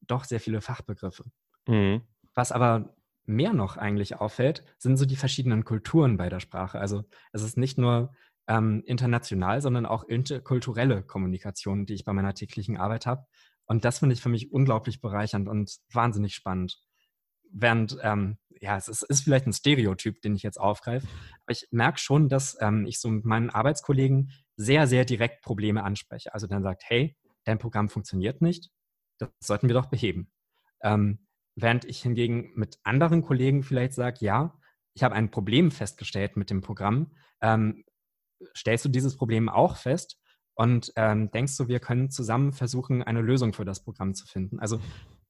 doch 0.00 0.24
sehr 0.24 0.40
viele 0.40 0.60
Fachbegriffe. 0.60 1.26
Mhm. 1.68 2.02
Was 2.34 2.50
aber 2.50 2.96
mehr 3.26 3.52
noch 3.52 3.76
eigentlich 3.76 4.16
auffällt, 4.16 4.64
sind 4.78 4.96
so 4.96 5.06
die 5.06 5.16
verschiedenen 5.16 5.64
Kulturen 5.64 6.16
bei 6.16 6.28
der 6.28 6.40
Sprache. 6.40 6.78
Also 6.78 7.04
es 7.32 7.42
ist 7.42 7.56
nicht 7.56 7.78
nur 7.78 8.12
ähm, 8.46 8.82
international, 8.86 9.60
sondern 9.60 9.86
auch 9.86 10.04
interkulturelle 10.04 11.02
Kommunikation, 11.02 11.86
die 11.86 11.94
ich 11.94 12.04
bei 12.04 12.12
meiner 12.12 12.34
täglichen 12.34 12.76
Arbeit 12.76 13.06
habe, 13.06 13.26
Und 13.66 13.84
das 13.84 14.00
finde 14.00 14.14
ich 14.14 14.20
für 14.20 14.28
mich 14.28 14.52
unglaublich 14.52 15.00
bereichernd 15.00 15.48
und 15.48 15.78
wahnsinnig 15.92 16.34
spannend. 16.34 16.78
Während, 17.50 17.96
ähm, 18.02 18.36
ja, 18.60 18.76
es 18.76 18.88
ist, 18.88 19.02
ist, 19.04 19.22
vielleicht 19.22 19.46
ein 19.46 19.52
Stereotyp, 19.52 20.20
den 20.20 20.34
ich 20.34 20.42
jetzt 20.42 20.60
aufgreife, 20.60 21.06
aber 21.44 21.52
ich 21.52 21.66
merke 21.70 21.98
schon, 21.98 22.28
dass 22.28 22.56
ähm, 22.60 22.84
ich 22.86 23.00
so 23.00 23.08
mit 23.08 23.24
meinen 23.24 23.50
Arbeitskollegen 23.50 24.32
sehr, 24.56 24.86
sehr 24.86 25.04
direkt 25.04 25.42
Probleme 25.42 25.82
anspreche. 25.84 26.34
Also 26.34 26.46
dann 26.46 26.62
sagt, 26.62 26.82
hey, 26.86 27.16
dein 27.44 27.58
Programm 27.58 27.88
funktioniert 27.88 28.42
nicht, 28.42 28.70
das 29.18 29.30
sollten 29.40 29.68
wir 29.68 29.74
doch 29.74 29.86
beheben. 29.86 30.30
Ähm, 30.82 31.26
während 31.56 31.84
ich 31.84 32.02
hingegen 32.02 32.52
mit 32.54 32.78
anderen 32.82 33.22
Kollegen 33.22 33.62
vielleicht 33.62 33.94
sage, 33.94 34.18
ja, 34.20 34.58
ich 34.94 35.02
habe 35.02 35.14
ein 35.14 35.30
Problem 35.30 35.70
festgestellt 35.70 36.36
mit 36.36 36.50
dem 36.50 36.60
Programm. 36.60 37.14
Ähm, 37.40 37.84
stellst 38.56 38.84
du 38.84 38.88
dieses 38.88 39.16
Problem 39.16 39.48
auch 39.48 39.76
fest? 39.76 40.20
Und 40.56 40.92
ähm, 40.94 41.30
denkst 41.32 41.56
du, 41.56 41.66
wir 41.66 41.80
können 41.80 42.10
zusammen 42.10 42.52
versuchen, 42.52 43.02
eine 43.02 43.20
Lösung 43.20 43.52
für 43.52 43.64
das 43.64 43.82
Programm 43.82 44.14
zu 44.14 44.26
finden? 44.26 44.60
Also 44.60 44.80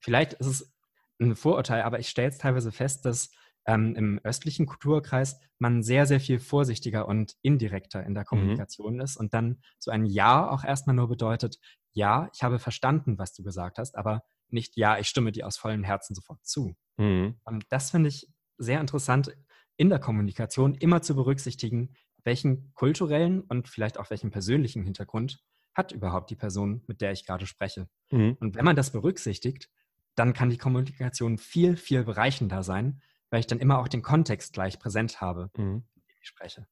vielleicht 0.00 0.34
ist 0.34 0.46
es 0.46 0.74
ein 1.18 1.34
Vorurteil, 1.34 1.82
aber 1.82 1.98
ich 1.98 2.08
stelle 2.08 2.28
es 2.28 2.38
teilweise 2.38 2.72
fest, 2.72 3.06
dass 3.06 3.30
ähm, 3.66 3.94
im 3.96 4.20
östlichen 4.22 4.66
Kulturkreis 4.66 5.40
man 5.58 5.82
sehr, 5.82 6.04
sehr 6.04 6.20
viel 6.20 6.38
vorsichtiger 6.38 7.08
und 7.08 7.34
indirekter 7.40 8.04
in 8.04 8.12
der 8.12 8.24
mhm. 8.24 8.28
Kommunikation 8.28 8.94
mhm. 8.96 9.00
ist 9.00 9.16
und 9.16 9.32
dann 9.32 9.62
so 9.78 9.90
ein 9.90 10.04
Ja 10.04 10.50
auch 10.50 10.64
erstmal 10.64 10.96
nur 10.96 11.08
bedeutet, 11.08 11.58
ja, 11.94 12.28
ich 12.34 12.42
habe 12.42 12.58
verstanden, 12.58 13.18
was 13.18 13.32
du 13.32 13.42
gesagt 13.42 13.78
hast, 13.78 13.96
aber 13.96 14.22
nicht 14.48 14.76
Ja, 14.76 14.98
ich 14.98 15.08
stimme 15.08 15.32
dir 15.32 15.46
aus 15.46 15.56
vollem 15.56 15.84
Herzen 15.84 16.14
sofort 16.14 16.44
zu. 16.44 16.74
Mhm. 16.96 17.38
Und 17.44 17.64
das 17.70 17.90
finde 17.90 18.08
ich 18.08 18.28
sehr 18.58 18.80
interessant 18.80 19.36
in 19.76 19.88
der 19.88 19.98
Kommunikation 19.98 20.74
immer 20.74 21.02
zu 21.02 21.14
berücksichtigen, 21.14 21.94
welchen 22.22 22.72
kulturellen 22.74 23.42
und 23.42 23.68
vielleicht 23.68 23.98
auch 23.98 24.10
welchen 24.10 24.30
persönlichen 24.30 24.82
Hintergrund 24.82 25.42
hat 25.74 25.92
überhaupt 25.92 26.30
die 26.30 26.36
Person, 26.36 26.82
mit 26.86 27.00
der 27.00 27.12
ich 27.12 27.26
gerade 27.26 27.46
spreche. 27.46 27.88
Mhm. 28.10 28.36
Und 28.40 28.54
wenn 28.54 28.64
man 28.64 28.76
das 28.76 28.92
berücksichtigt, 28.92 29.68
dann 30.14 30.32
kann 30.32 30.50
die 30.50 30.58
Kommunikation 30.58 31.38
viel, 31.38 31.76
viel 31.76 32.04
bereichender 32.04 32.62
sein, 32.62 33.02
weil 33.30 33.40
ich 33.40 33.46
dann 33.46 33.58
immer 33.58 33.80
auch 33.80 33.88
den 33.88 34.02
Kontext 34.02 34.52
gleich 34.52 34.78
präsent 34.78 35.20
habe, 35.20 35.50
mhm. 35.56 35.84
ich 36.20 36.28
spreche. 36.28 36.68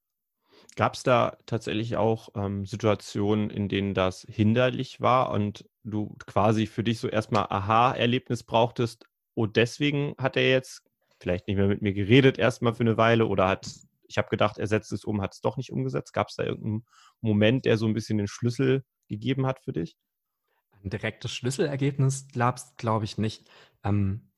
Gab 0.74 0.94
es 0.94 1.02
da 1.02 1.36
tatsächlich 1.46 1.96
auch 1.96 2.30
ähm, 2.34 2.64
Situationen, 2.64 3.50
in 3.50 3.68
denen 3.68 3.94
das 3.94 4.26
hinderlich 4.28 5.00
war 5.00 5.30
und 5.30 5.68
du 5.84 6.16
quasi 6.26 6.66
für 6.66 6.82
dich 6.82 6.98
so 6.98 7.08
erstmal 7.08 7.46
Aha-Erlebnis 7.50 8.42
brauchtest, 8.42 9.06
oh, 9.34 9.46
deswegen 9.46 10.14
hat 10.18 10.36
er 10.36 10.48
jetzt 10.48 10.82
vielleicht 11.20 11.46
nicht 11.46 11.56
mehr 11.56 11.68
mit 11.68 11.82
mir 11.82 11.92
geredet, 11.92 12.38
erstmal 12.38 12.74
für 12.74 12.82
eine 12.82 12.96
Weile 12.96 13.26
oder 13.26 13.48
hat, 13.48 13.70
ich 14.06 14.18
habe 14.18 14.28
gedacht, 14.28 14.58
er 14.58 14.66
setzt 14.66 14.92
es 14.92 15.04
um, 15.04 15.22
hat 15.22 15.34
es 15.34 15.40
doch 15.40 15.56
nicht 15.56 15.72
umgesetzt. 15.72 16.12
Gab 16.12 16.28
es 16.28 16.36
da 16.36 16.44
irgendeinen 16.44 16.84
Moment, 17.20 17.64
der 17.64 17.76
so 17.76 17.86
ein 17.86 17.94
bisschen 17.94 18.18
den 18.18 18.28
Schlüssel 18.28 18.84
gegeben 19.08 19.46
hat 19.46 19.60
für 19.60 19.72
dich? 19.72 19.96
Ein 20.82 20.90
direktes 20.90 21.32
Schlüsselergebnis 21.32 22.26
gab 22.32 22.56
es, 22.56 22.74
glaube 22.76 23.04
ich, 23.04 23.18
nicht. 23.18 23.48
Ähm, 23.84 24.32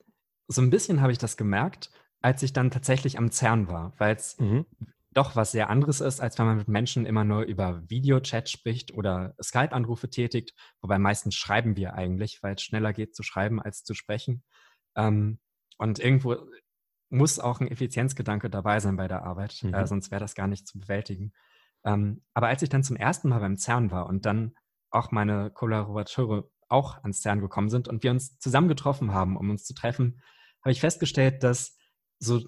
so 0.46 0.60
ein 0.60 0.70
bisschen 0.70 1.00
habe 1.00 1.12
ich 1.12 1.18
das 1.18 1.36
gemerkt, 1.36 1.90
als 2.20 2.42
ich 2.42 2.52
dann 2.52 2.70
tatsächlich 2.70 3.18
am 3.18 3.30
CERN 3.30 3.68
war, 3.68 3.92
weil 3.98 4.14
es 4.14 4.38
mhm. 4.38 4.66
Doch 5.14 5.36
was 5.36 5.52
sehr 5.52 5.70
anderes 5.70 6.00
ist, 6.00 6.20
als 6.20 6.38
wenn 6.38 6.46
man 6.46 6.58
mit 6.58 6.68
Menschen 6.68 7.06
immer 7.06 7.24
nur 7.24 7.42
über 7.42 7.82
Videochat 7.88 8.48
spricht 8.50 8.92
oder 8.92 9.34
Skype-Anrufe 9.42 10.10
tätigt, 10.10 10.54
wobei 10.80 10.98
meistens 10.98 11.34
schreiben 11.34 11.76
wir 11.76 11.94
eigentlich, 11.94 12.42
weil 12.42 12.54
es 12.54 12.62
schneller 12.62 12.92
geht 12.92 13.14
zu 13.14 13.22
schreiben 13.22 13.62
als 13.62 13.84
zu 13.84 13.94
sprechen. 13.94 14.42
Ähm, 14.96 15.38
und 15.78 15.98
irgendwo 15.98 16.36
muss 17.10 17.38
auch 17.38 17.60
ein 17.60 17.68
Effizienzgedanke 17.68 18.50
dabei 18.50 18.80
sein 18.80 18.96
bei 18.96 19.08
der 19.08 19.24
Arbeit, 19.24 19.62
äh, 19.62 19.68
mhm. 19.68 19.74
äh, 19.74 19.86
sonst 19.86 20.10
wäre 20.10 20.20
das 20.20 20.34
gar 20.34 20.48
nicht 20.48 20.66
zu 20.66 20.78
bewältigen. 20.78 21.32
Ähm, 21.84 22.22
aber 22.34 22.48
als 22.48 22.62
ich 22.62 22.68
dann 22.68 22.82
zum 22.82 22.96
ersten 22.96 23.28
Mal 23.28 23.40
beim 23.40 23.56
CERN 23.56 23.90
war 23.90 24.06
und 24.06 24.26
dann 24.26 24.54
auch 24.90 25.10
meine 25.10 25.50
Kollaborateure 25.50 26.48
auch 26.68 27.02
ans 27.02 27.20
CERN 27.20 27.40
gekommen 27.40 27.68
sind 27.68 27.88
und 27.88 28.02
wir 28.02 28.10
uns 28.10 28.38
zusammen 28.38 28.68
getroffen 28.68 29.12
haben, 29.12 29.36
um 29.36 29.50
uns 29.50 29.64
zu 29.64 29.74
treffen, 29.74 30.22
habe 30.62 30.72
ich 30.72 30.80
festgestellt, 30.80 31.42
dass 31.42 31.76
so 32.18 32.40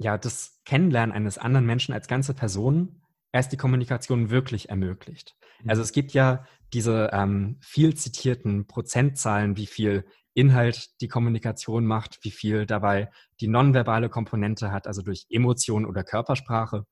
ja 0.00 0.18
das 0.18 0.60
Kennenlernen 0.64 1.14
eines 1.14 1.38
anderen 1.38 1.66
Menschen 1.66 1.92
als 1.92 2.08
ganze 2.08 2.34
Person 2.34 3.02
erst 3.32 3.52
die 3.52 3.56
Kommunikation 3.56 4.30
wirklich 4.30 4.70
ermöglicht. 4.70 5.36
Mhm. 5.62 5.70
Also 5.70 5.82
es 5.82 5.92
gibt 5.92 6.12
ja 6.12 6.46
diese 6.72 7.10
ähm, 7.12 7.58
viel 7.60 7.94
zitierten 7.94 8.66
Prozentzahlen, 8.66 9.56
wie 9.56 9.66
viel 9.66 10.04
Inhalt 10.32 11.00
die 11.00 11.08
Kommunikation 11.08 11.84
macht, 11.84 12.20
wie 12.22 12.30
viel 12.30 12.64
dabei 12.64 13.10
die 13.40 13.48
nonverbale 13.48 14.08
Komponente 14.08 14.72
hat, 14.72 14.86
also 14.86 15.02
durch 15.02 15.26
Emotionen 15.28 15.86
oder 15.86 16.02
Körpersprache. 16.02 16.86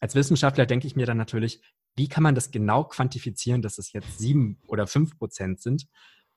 Als 0.00 0.14
Wissenschaftler 0.14 0.64
denke 0.64 0.86
ich 0.86 0.96
mir 0.96 1.06
dann 1.06 1.16
natürlich, 1.16 1.60
wie 1.96 2.08
kann 2.08 2.22
man 2.22 2.36
das 2.36 2.52
genau 2.52 2.84
quantifizieren, 2.84 3.60
dass 3.60 3.78
es 3.78 3.92
jetzt 3.92 4.18
sieben 4.18 4.60
oder 4.68 4.86
fünf 4.86 5.18
Prozent 5.18 5.60
sind? 5.60 5.86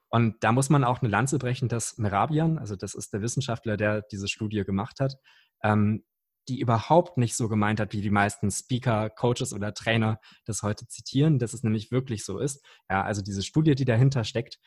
Und 0.10 0.44
da 0.44 0.51
muss 0.51 0.70
man 0.70 0.84
auch 0.84 1.01
eine 1.01 1.10
Lanze 1.10 1.38
brechen, 1.38 1.70
dass 1.70 1.98
Merabian, 1.98 2.58
also 2.58 2.75
das 2.75 2.96
ist 2.96 3.13
der 3.13 3.22
Wissenschaftler, 3.22 3.77
der 3.77 4.01
diese 4.01 4.27
Studie 4.27 4.63
gemacht 4.65 5.00
hat, 5.00 5.15
ähm, 5.63 6.03
die 6.48 6.60
überhaupt 6.60 7.18
nicht 7.18 7.36
so 7.36 7.48
gemeint 7.48 7.80
hat, 7.80 7.94
wie 7.94 8.01
die 8.01 8.10
meisten 8.10 8.50
Speaker, 8.50 9.10
Coaches 9.10 9.53
oder 9.53 9.74
Trainer 9.74 10.20
das 10.46 10.63
heute 10.63 10.88
zitieren, 10.88 11.39
dass 11.39 11.53
es 11.53 11.63
nämlich 11.63 11.91
wirklich 11.91 12.25
so 12.25 12.39
ist. 12.39 12.65
Ja, 12.89 13.03
also 13.03 13.22
diese 13.22 13.44
Studie, 13.44 13.75
die 13.75 13.86
dahinter 13.86 14.24
steckt, 14.24 14.60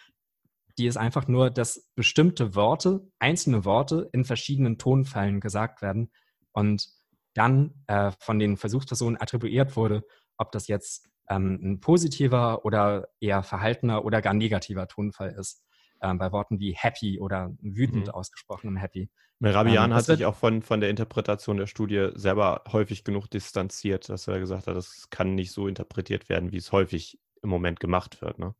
die 0.79 0.87
ist 0.87 0.97
einfach 0.97 1.29
nur, 1.29 1.51
dass 1.51 1.91
bestimmte 1.95 2.55
Worte, 2.55 3.09
einzelne 3.19 3.65
Worte 3.65 4.09
in 4.13 4.25
verschiedenen 4.25 4.79
Tonfällen 4.79 5.41
gesagt 5.41 5.83
werden 5.83 6.11
und 6.53 6.89
dann 7.35 7.85
äh, 7.87 8.13
von 8.19 8.39
den 8.39 8.57
Versuchspersonen 8.57 9.21
attribuiert 9.21 9.77
wurde, 9.77 10.05
ob 10.37 10.53
das 10.53 10.69
jetzt 10.69 11.09
ähm, 11.29 11.59
ein 11.63 11.81
positiver 11.81 12.65
oder 12.65 13.09
eher 13.21 13.43
verhaltener 13.43 14.05
oder 14.05 14.23
gar 14.23 14.35
negativer 14.35 14.89
Tonfall 14.89 15.35
ist. 15.39 15.65
Ähm, 16.05 16.19
bei 16.19 16.33
Worten 16.33 16.61
wie 16.61 16.75
happy 16.75 17.19
oder 17.19 17.55
wütend 17.63 18.09
mhm. 18.09 18.13
ausgesprochenem 18.13 18.77
happy. 18.77 19.09
Merabian 19.39 19.91
ähm, 19.91 19.97
hat 19.97 20.05
sich 20.05 20.27
auch 20.27 20.35
von, 20.35 20.61
von 20.61 20.81
der 20.81 20.91
Interpretation 20.91 21.57
der 21.57 21.67
Studie 21.67 22.11
selber 22.15 22.63
häufig 22.71 23.05
genug 23.05 23.29
distanziert, 23.29 24.11
dass 24.11 24.29
er 24.29 24.39
gesagt 24.39 24.67
hat, 24.67 24.77
das 24.77 25.09
kann 25.09 25.35
nicht 25.35 25.53
so 25.53 25.67
interpretiert 25.67 26.29
werden, 26.29 26.53
wie 26.53 26.59
es 26.59 26.73
häufig 26.73 27.19
im 27.43 27.49
Moment 27.49 27.81
gemacht 27.81 28.21
wird. 28.21 28.39
Ne? 28.39 28.55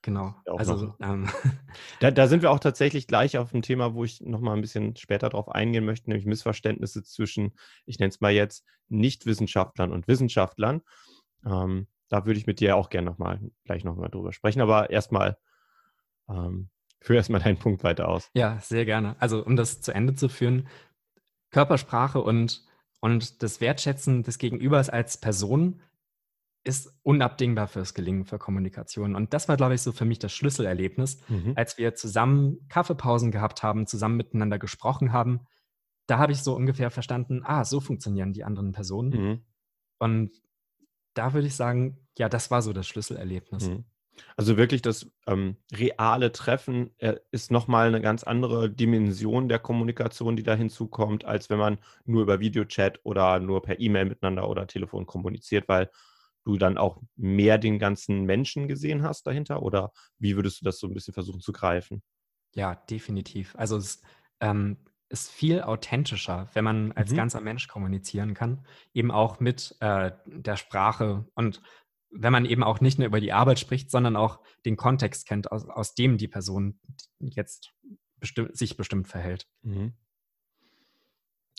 Genau. 0.00 0.34
Also, 0.46 0.94
ähm, 1.00 1.28
da, 2.00 2.10
da, 2.10 2.28
sind 2.28 2.40
wir 2.40 2.50
auch 2.50 2.60
tatsächlich 2.60 3.06
gleich 3.06 3.36
auf 3.36 3.52
ein 3.52 3.60
Thema, 3.60 3.92
wo 3.92 4.04
ich 4.04 4.22
nochmal 4.22 4.56
ein 4.56 4.62
bisschen 4.62 4.96
später 4.96 5.28
drauf 5.28 5.50
eingehen 5.50 5.84
möchte, 5.84 6.08
nämlich 6.08 6.24
Missverständnisse 6.24 7.02
zwischen, 7.02 7.52
ich 7.84 7.98
nenne 7.98 8.08
es 8.08 8.22
mal 8.22 8.32
jetzt, 8.32 8.64
Nichtwissenschaftlern 8.88 9.92
und 9.92 10.08
Wissenschaftlern. 10.08 10.80
Ähm, 11.44 11.88
da 12.08 12.24
würde 12.24 12.40
ich 12.40 12.46
mit 12.46 12.60
dir 12.60 12.76
auch 12.76 12.88
gerne 12.88 13.10
nochmal 13.10 13.38
gleich 13.64 13.84
nochmal 13.84 14.08
drüber 14.08 14.32
sprechen, 14.32 14.62
aber 14.62 14.88
erstmal 14.88 15.36
ähm, 16.28 16.70
führe 17.00 17.18
erstmal 17.18 17.40
deinen 17.40 17.58
Punkt 17.58 17.84
weiter 17.84 18.08
aus. 18.08 18.30
Ja, 18.34 18.58
sehr 18.60 18.84
gerne. 18.84 19.16
Also, 19.20 19.44
um 19.44 19.56
das 19.56 19.80
zu 19.80 19.92
Ende 19.92 20.14
zu 20.14 20.28
führen, 20.28 20.68
Körpersprache 21.50 22.20
und, 22.20 22.64
und 23.00 23.42
das 23.42 23.60
Wertschätzen 23.60 24.22
des 24.22 24.38
Gegenübers 24.38 24.90
als 24.90 25.18
Person 25.18 25.80
ist 26.64 26.92
unabdingbar 27.02 27.68
fürs 27.68 27.94
Gelingen 27.94 28.24
für 28.24 28.38
Kommunikation. 28.38 29.14
Und 29.14 29.32
das 29.32 29.48
war, 29.48 29.56
glaube 29.56 29.74
ich, 29.74 29.80
so 29.80 29.92
für 29.92 30.04
mich 30.04 30.18
das 30.18 30.32
Schlüsselerlebnis, 30.34 31.18
mhm. 31.28 31.54
als 31.56 31.78
wir 31.78 31.94
zusammen 31.94 32.68
Kaffeepausen 32.68 33.30
gehabt 33.30 33.62
haben, 33.62 33.86
zusammen 33.86 34.16
miteinander 34.16 34.58
gesprochen 34.58 35.12
haben. 35.12 35.46
Da 36.06 36.18
habe 36.18 36.32
ich 36.32 36.42
so 36.42 36.54
ungefähr 36.54 36.90
verstanden, 36.90 37.42
ah, 37.44 37.64
so 37.64 37.80
funktionieren 37.80 38.32
die 38.32 38.44
anderen 38.44 38.72
Personen. 38.72 39.10
Mhm. 39.10 39.44
Und 39.98 40.42
da 41.14 41.32
würde 41.32 41.46
ich 41.46 41.54
sagen, 41.54 42.06
ja, 42.18 42.28
das 42.28 42.50
war 42.50 42.60
so 42.60 42.72
das 42.72 42.86
Schlüsselerlebnis. 42.86 43.68
Mhm. 43.68 43.84
Also 44.36 44.56
wirklich 44.56 44.82
das 44.82 45.10
ähm, 45.26 45.56
reale 45.72 46.32
Treffen 46.32 46.90
äh, 46.98 47.16
ist 47.30 47.50
nochmal 47.50 47.88
eine 47.88 48.00
ganz 48.00 48.22
andere 48.24 48.70
Dimension 48.70 49.48
der 49.48 49.58
Kommunikation, 49.58 50.36
die 50.36 50.42
da 50.42 50.54
hinzukommt, 50.54 51.24
als 51.24 51.50
wenn 51.50 51.58
man 51.58 51.78
nur 52.04 52.22
über 52.22 52.40
Videochat 52.40 53.00
oder 53.04 53.40
nur 53.40 53.62
per 53.62 53.80
E-Mail 53.80 54.06
miteinander 54.06 54.48
oder 54.48 54.66
Telefon 54.66 55.06
kommuniziert, 55.06 55.68
weil 55.68 55.90
du 56.44 56.56
dann 56.56 56.78
auch 56.78 57.02
mehr 57.16 57.58
den 57.58 57.78
ganzen 57.78 58.24
Menschen 58.24 58.68
gesehen 58.68 59.02
hast 59.02 59.26
dahinter? 59.26 59.62
Oder 59.62 59.92
wie 60.18 60.36
würdest 60.36 60.60
du 60.60 60.64
das 60.64 60.78
so 60.78 60.86
ein 60.86 60.94
bisschen 60.94 61.14
versuchen 61.14 61.40
zu 61.40 61.52
greifen? 61.52 62.02
Ja, 62.54 62.74
definitiv. 62.74 63.54
Also 63.56 63.76
es 63.76 64.00
ähm, 64.40 64.78
ist 65.08 65.30
viel 65.30 65.62
authentischer, 65.62 66.48
wenn 66.54 66.64
man 66.64 66.92
als 66.92 67.12
mhm. 67.12 67.16
ganzer 67.16 67.40
Mensch 67.40 67.68
kommunizieren 67.68 68.34
kann, 68.34 68.64
eben 68.94 69.10
auch 69.10 69.40
mit 69.40 69.76
äh, 69.80 70.12
der 70.26 70.56
Sprache 70.56 71.26
und 71.34 71.62
wenn 72.10 72.32
man 72.32 72.44
eben 72.44 72.62
auch 72.62 72.80
nicht 72.80 72.98
nur 72.98 73.06
über 73.06 73.20
die 73.20 73.32
Arbeit 73.32 73.58
spricht, 73.58 73.90
sondern 73.90 74.16
auch 74.16 74.40
den 74.64 74.76
Kontext 74.76 75.26
kennt, 75.26 75.52
aus, 75.52 75.68
aus 75.68 75.94
dem 75.94 76.18
die 76.18 76.28
Person 76.28 76.78
jetzt 77.18 77.74
besti 78.18 78.46
sich 78.52 78.76
bestimmt 78.76 79.08
verhält. 79.08 79.46
Mhm. 79.62 79.92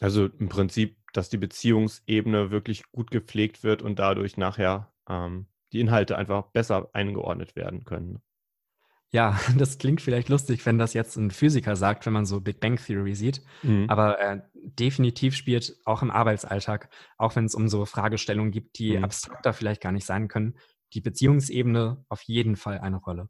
Also 0.01 0.25
im 0.25 0.49
Prinzip, 0.49 0.97
dass 1.13 1.29
die 1.29 1.37
Beziehungsebene 1.37 2.51
wirklich 2.51 2.83
gut 2.91 3.11
gepflegt 3.11 3.63
wird 3.63 3.81
und 3.81 3.99
dadurch 3.99 4.37
nachher 4.37 4.93
ähm, 5.07 5.47
die 5.73 5.81
Inhalte 5.81 6.17
einfach 6.17 6.47
besser 6.47 6.89
eingeordnet 6.93 7.55
werden 7.55 7.83
können. 7.83 8.21
Ja, 9.11 9.39
das 9.57 9.77
klingt 9.77 10.01
vielleicht 10.01 10.29
lustig, 10.29 10.65
wenn 10.65 10.77
das 10.77 10.93
jetzt 10.93 11.15
ein 11.17 11.31
Physiker 11.31 11.75
sagt, 11.75 12.05
wenn 12.05 12.13
man 12.13 12.25
so 12.25 12.41
Big 12.41 12.59
Bang 12.59 12.77
Theory 12.77 13.15
sieht. 13.15 13.41
Mhm. 13.63 13.85
Aber 13.89 14.19
äh, 14.19 14.41
definitiv 14.53 15.35
spielt 15.35 15.77
auch 15.85 16.01
im 16.01 16.11
Arbeitsalltag, 16.11 16.89
auch 17.17 17.35
wenn 17.35 17.45
es 17.45 17.55
um 17.55 17.69
so 17.69 17.85
Fragestellungen 17.85 18.51
gibt, 18.51 18.77
die 18.77 18.97
mhm. 18.97 19.03
abstrakter 19.03 19.53
vielleicht 19.53 19.81
gar 19.81 19.91
nicht 19.91 20.05
sein 20.05 20.27
können, 20.27 20.57
die 20.93 21.01
Beziehungsebene 21.01 22.03
auf 22.09 22.21
jeden 22.23 22.55
Fall 22.55 22.79
eine 22.79 22.97
Rolle. 22.97 23.29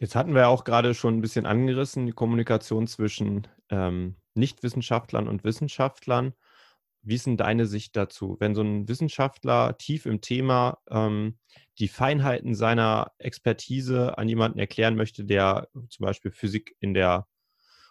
Jetzt 0.00 0.14
hatten 0.14 0.34
wir 0.34 0.48
auch 0.48 0.62
gerade 0.62 0.94
schon 0.94 1.16
ein 1.16 1.20
bisschen 1.20 1.44
angerissen, 1.44 2.06
die 2.06 2.12
Kommunikation 2.12 2.86
zwischen 2.86 3.48
ähm, 3.68 4.16
Nichtwissenschaftlern 4.34 5.26
und 5.26 5.42
Wissenschaftlern. 5.42 6.34
Wie 7.02 7.14
ist 7.14 7.26
denn 7.26 7.36
deine 7.36 7.66
Sicht 7.66 7.96
dazu? 7.96 8.36
Wenn 8.40 8.54
so 8.54 8.62
ein 8.62 8.88
Wissenschaftler 8.88 9.78
tief 9.78 10.06
im 10.06 10.20
Thema 10.20 10.78
ähm, 10.90 11.38
die 11.78 11.88
Feinheiten 11.88 12.54
seiner 12.54 13.12
Expertise 13.18 14.18
an 14.18 14.28
jemanden 14.28 14.58
erklären 14.58 14.96
möchte, 14.96 15.24
der 15.24 15.68
zum 15.88 16.04
Beispiel 16.04 16.32
Physik 16.32 16.76
in 16.80 16.94
der 16.94 17.26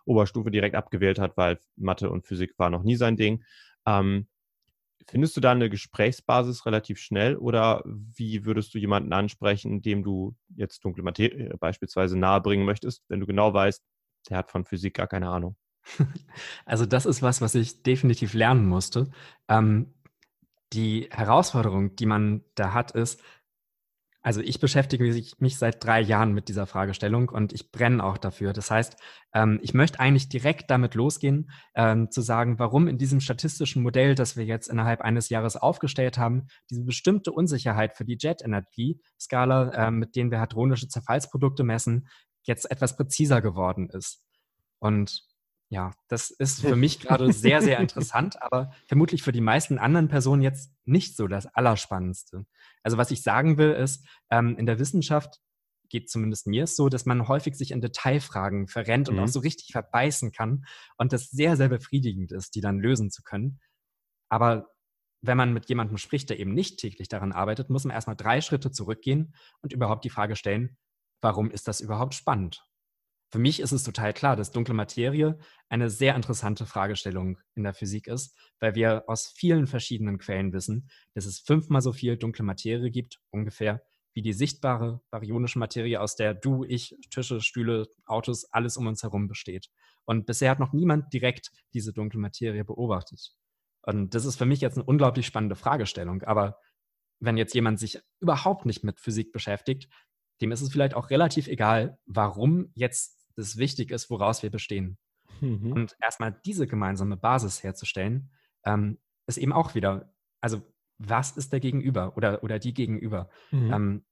Oberstufe 0.05 0.51
direkt 0.51 0.75
abgewählt 0.75 1.19
hat, 1.19 1.37
weil 1.37 1.59
Mathe 1.75 2.09
und 2.09 2.25
Physik 2.25 2.53
war 2.57 2.69
noch 2.69 2.83
nie 2.83 2.95
sein 2.95 3.17
Ding. 3.17 3.43
Ähm, 3.85 4.27
Findest 5.09 5.37
du 5.37 5.41
da 5.41 5.51
eine 5.51 5.69
Gesprächsbasis 5.69 6.65
relativ 6.65 6.99
schnell 6.99 7.37
oder 7.37 7.81
wie 7.85 8.45
würdest 8.45 8.73
du 8.73 8.77
jemanden 8.77 9.13
ansprechen, 9.13 9.81
dem 9.81 10.03
du 10.03 10.35
jetzt 10.55 10.83
dunkle 10.83 11.03
Materie 11.03 11.55
beispielsweise 11.59 12.17
nahebringen 12.17 12.65
möchtest, 12.65 13.03
wenn 13.07 13.21
du 13.21 13.25
genau 13.25 13.53
weißt, 13.53 13.83
der 14.29 14.37
hat 14.37 14.51
von 14.51 14.65
Physik 14.65 14.95
gar 14.95 15.07
keine 15.07 15.29
Ahnung? 15.29 15.55
Also 16.65 16.85
das 16.85 17.05
ist 17.05 17.21
was, 17.21 17.41
was 17.41 17.55
ich 17.55 17.83
definitiv 17.83 18.33
lernen 18.33 18.65
musste. 18.65 19.09
Ähm, 19.47 19.93
die 20.73 21.07
Herausforderung, 21.11 21.95
die 21.95 22.05
man 22.05 22.43
da 22.55 22.73
hat, 22.73 22.91
ist, 22.91 23.21
also 24.27 24.41
ich 24.41 24.59
beschäftige 24.59 25.05
mich 25.39 25.57
seit 25.57 25.81
drei 25.81 26.01
Jahren 26.01 26.33
mit 26.33 26.49
dieser 26.49 26.67
Fragestellung 26.67 27.29
und 27.29 27.53
ich 27.53 27.71
brenne 27.71 28.03
auch 28.03 28.17
dafür. 28.17 28.51
Das 28.51 28.69
heißt, 28.69 28.97
ähm, 29.33 29.57
ich 29.61 29.73
möchte 29.73 30.01
eigentlich 30.01 30.27
direkt 30.27 30.69
damit 30.69 30.95
losgehen, 30.95 31.49
ähm, 31.75 32.11
zu 32.11 32.19
sagen, 32.19 32.59
warum 32.59 32.89
in 32.89 32.97
diesem 32.97 33.21
statistischen 33.21 33.83
Modell, 33.83 34.15
das 34.15 34.35
wir 34.35 34.43
jetzt 34.43 34.67
innerhalb 34.67 34.99
eines 34.99 35.29
Jahres 35.29 35.55
aufgestellt 35.55 36.17
haben, 36.17 36.47
diese 36.69 36.83
bestimmte 36.83 37.31
Unsicherheit 37.31 37.95
für 37.95 38.03
die 38.03 38.17
Jet-Energie-Skala, 38.19 39.87
ähm, 39.87 39.99
mit 39.99 40.17
denen 40.17 40.29
wir 40.29 40.41
hadronische 40.41 40.89
Zerfallsprodukte 40.89 41.63
messen, 41.63 42.09
jetzt 42.43 42.69
etwas 42.69 42.97
präziser 42.97 43.41
geworden 43.41 43.89
ist. 43.89 44.25
Und 44.79 45.26
ja, 45.69 45.91
das 46.07 46.31
ist 46.31 46.61
für 46.61 46.75
mich 46.75 46.99
gerade 46.99 47.31
sehr, 47.33 47.61
sehr 47.61 47.79
interessant, 47.79 48.41
aber 48.41 48.71
vermutlich 48.85 49.23
für 49.23 49.31
die 49.31 49.41
meisten 49.41 49.77
anderen 49.77 50.07
Personen 50.07 50.41
jetzt 50.41 50.71
nicht 50.85 51.15
so 51.15 51.27
das 51.27 51.45
Allerspannendste. 51.47 52.45
Also 52.83 52.97
was 52.97 53.11
ich 53.11 53.21
sagen 53.21 53.57
will, 53.57 53.71
ist, 53.71 54.05
ähm, 54.31 54.57
in 54.57 54.65
der 54.65 54.79
Wissenschaft 54.79 55.41
geht 55.89 56.09
zumindest 56.09 56.47
mir 56.47 56.63
es 56.63 56.75
so, 56.75 56.89
dass 56.89 57.05
man 57.05 57.27
häufig 57.27 57.55
sich 57.55 57.71
in 57.71 57.81
Detailfragen 57.81 58.67
verrennt 58.67 59.09
mhm. 59.09 59.17
und 59.17 59.23
auch 59.23 59.27
so 59.27 59.39
richtig 59.39 59.71
verbeißen 59.71 60.31
kann 60.31 60.65
und 60.97 61.13
das 61.13 61.29
sehr, 61.29 61.55
sehr 61.57 61.69
befriedigend 61.69 62.31
ist, 62.31 62.55
die 62.55 62.61
dann 62.61 62.79
lösen 62.79 63.09
zu 63.09 63.23
können. 63.23 63.59
Aber 64.29 64.69
wenn 65.21 65.37
man 65.37 65.53
mit 65.53 65.67
jemandem 65.67 65.97
spricht, 65.97 66.29
der 66.29 66.39
eben 66.39 66.53
nicht 66.53 66.79
täglich 66.79 67.07
daran 67.07 67.31
arbeitet, 67.31 67.69
muss 67.69 67.85
man 67.85 67.93
erstmal 67.93 68.15
drei 68.15 68.41
Schritte 68.41 68.71
zurückgehen 68.71 69.33
und 69.61 69.73
überhaupt 69.73 70.05
die 70.05 70.09
Frage 70.09 70.35
stellen, 70.35 70.77
warum 71.21 71.49
ist 71.49 71.67
das 71.67 71.81
überhaupt 71.81 72.13
spannend? 72.13 72.63
Für 73.29 73.39
mich 73.39 73.59
ist 73.59 73.73
es 73.73 73.83
total 73.83 74.13
klar, 74.13 74.37
dass 74.37 74.51
dunkle 74.51 74.73
Materie 74.73 75.37
eine 75.67 75.89
sehr 75.89 76.15
interessante 76.15 76.65
Fragestellung 76.65 77.37
in 77.55 77.63
der 77.63 77.73
Physik 77.73 78.07
ist, 78.07 78.37
weil 78.59 78.75
wir 78.75 79.03
aus 79.07 79.27
vielen 79.35 79.67
verschiedenen 79.67 80.17
Quellen 80.17 80.53
wissen, 80.53 80.89
dass 81.13 81.25
es 81.25 81.39
fünfmal 81.39 81.81
so 81.81 81.91
viel 81.91 82.17
dunkle 82.17 82.45
Materie 82.45 82.89
gibt, 82.89 83.19
ungefähr, 83.29 83.81
wie 84.13 84.21
die 84.21 84.33
sichtbare 84.33 85.01
baryonische 85.11 85.59
Materie, 85.59 85.99
aus 85.99 86.15
der 86.15 86.33
du, 86.33 86.63
ich, 86.63 86.95
Tische, 87.11 87.41
Stühle, 87.41 87.87
Autos, 88.05 88.45
alles 88.45 88.77
um 88.77 88.87
uns 88.87 89.03
herum 89.03 89.27
besteht. 89.27 89.69
Und 90.05 90.25
bisher 90.25 90.49
hat 90.49 90.59
noch 90.59 90.71
niemand 90.71 91.13
direkt 91.13 91.51
diese 91.73 91.91
dunkle 91.91 92.19
Materie 92.19 92.63
beobachtet. 92.63 93.35
Und 93.81 94.15
das 94.15 94.25
ist 94.25 94.37
für 94.37 94.45
mich 94.45 94.61
jetzt 94.61 94.77
eine 94.77 94.85
unglaublich 94.85 95.25
spannende 95.25 95.55
Fragestellung. 95.55 96.23
Aber 96.23 96.59
wenn 97.19 97.37
jetzt 97.37 97.53
jemand 97.53 97.79
sich 97.79 97.99
überhaupt 98.19 98.65
nicht 98.65 98.83
mit 98.83 98.99
Physik 98.99 99.31
beschäftigt, 99.31 99.89
dem 100.41 100.51
ist 100.51 100.61
es 100.61 100.71
vielleicht 100.71 100.93
auch 100.93 101.09
relativ 101.09 101.47
egal, 101.47 101.97
warum 102.05 102.71
jetzt 102.75 103.16
das 103.37 103.57
wichtig 103.57 103.91
ist, 103.91 104.09
woraus 104.09 104.43
wir 104.43 104.49
bestehen. 104.49 104.97
Mhm. 105.41 105.71
Und 105.71 105.95
erstmal 106.01 106.39
diese 106.45 106.67
gemeinsame 106.67 107.17
Basis 107.17 107.63
herzustellen, 107.63 108.31
ähm, 108.65 108.97
ist 109.27 109.37
eben 109.37 109.53
auch 109.53 109.75
wieder, 109.75 110.13
also 110.41 110.61
was 110.97 111.37
ist 111.37 111.53
der 111.53 111.59
Gegenüber 111.59 112.17
oder, 112.17 112.43
oder 112.43 112.59
die 112.59 112.73
Gegenüber? 112.73 113.29
Mhm. 113.51 113.73
Ähm, 113.73 114.05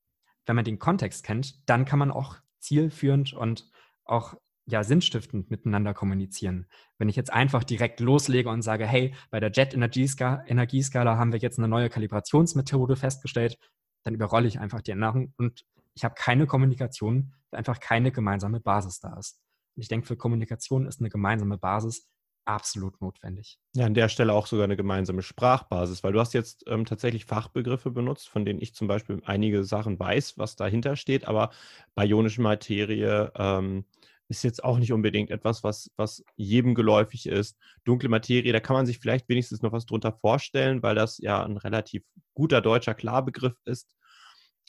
wenn 0.46 0.56
man 0.56 0.66
den 0.66 0.80
Kontext 0.80 1.24
kennt, 1.24 1.68
dann 1.70 1.86
kann 1.86 2.00
man 2.00 2.12
auch 2.12 2.38
zielführend 2.60 3.34
und 3.34 3.70
auch 4.04 4.36
ja, 4.68 4.84
sinnstiftend 4.84 5.52
miteinander 5.52 5.94
kommunizieren. 5.94 6.68
Wenn 6.98 7.10
ich 7.10 7.16
jetzt 7.16 7.32
einfach 7.32 7.64
direkt 7.64 8.00
loslege 8.00 8.50
und 8.50 8.64
sage, 8.64 8.88
hey, 8.88 9.14
bei 9.30 9.40
der 9.40 9.52
Jet-Energieskala 9.52 11.18
haben 11.18 11.32
wir 11.32 11.40
jetzt 11.40 11.60
eine 11.60 11.68
neue 11.68 11.90
Kalibrationsmethode 11.90 12.96
festgestellt, 12.96 13.60
dann 14.04 14.16
überrolle 14.16 14.48
ich 14.48 14.60
einfach 14.60 14.82
die 14.82 14.92
Erinnerung 14.92 15.34
und 15.38 15.66
ich 15.96 16.04
habe 16.04 16.16
keine 16.16 16.46
Kommunikation, 16.46 17.34
weil 17.50 17.60
einfach 17.60 17.80
keine 17.80 18.12
gemeinsame 18.12 18.60
Basis 18.60 19.00
da 19.00 19.18
ist. 19.18 19.40
Und 19.76 19.82
ich 19.82 19.88
denke, 19.88 20.08
für 20.08 20.18
Kommunikation 20.18 20.86
ist 20.86 21.00
eine 21.00 21.10
gemeinsame 21.10 21.58
Basis 21.58 22.08
absolut 22.46 23.02
notwendig. 23.02 23.58
Ja, 23.76 23.86
an 23.86 23.96
der 23.96 24.08
Stelle 24.08 24.34
auch 24.34 24.46
sogar 24.46 24.66
eine 24.66 24.76
gemeinsame 24.76 25.24
Sprachbasis, 25.24 26.04
weil 26.04 26.14
du 26.14 26.20
hast 26.20 26.34
jetzt 26.34 26.64
ähm, 26.68 26.86
tatsächlich 26.86 27.26
Fachbegriffe 27.26 27.90
benutzt, 27.90 28.30
von 28.30 28.46
denen 28.46 28.62
ich 28.62 28.76
zum 28.76 28.88
Beispiel 28.88 29.22
einige 29.26 29.64
Sachen 29.64 30.00
weiß, 30.00 30.38
was 30.38 30.56
dahinter 30.56 30.96
steht, 30.96 31.28
aber 31.28 31.50
bionische 31.96 32.42
Materie 32.42 33.32
ähm, 33.36 33.86
ist 34.28 34.44
jetzt 34.44 34.64
auch 34.64 34.78
nicht 34.78 34.94
unbedingt 34.94 35.32
etwas, 35.32 35.64
was, 35.64 35.92
was 35.98 36.24
jedem 36.36 36.76
geläufig 36.76 37.28
ist. 37.28 37.58
Dunkle 37.84 38.10
Materie, 38.10 38.54
da 38.54 38.60
kann 38.60 38.76
man 38.76 38.86
sich 38.86 39.00
vielleicht 39.00 39.28
wenigstens 39.30 39.62
noch 39.62 39.72
was 39.72 39.86
drunter 39.86 40.12
vorstellen, 40.12 40.84
weil 40.84 40.96
das 40.96 41.18
ja 41.20 41.44
ein 41.44 41.58
relativ 41.58 42.04
guter 42.34 42.62
deutscher 42.62 42.94
Klarbegriff 42.94 43.56
ist 43.66 43.96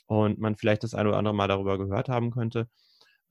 und 0.07 0.39
man 0.39 0.55
vielleicht 0.55 0.83
das 0.83 0.93
eine 0.95 1.09
oder 1.09 1.17
andere 1.19 1.35
Mal 1.35 1.47
darüber 1.47 1.77
gehört 1.77 2.09
haben 2.09 2.31
könnte. 2.31 2.69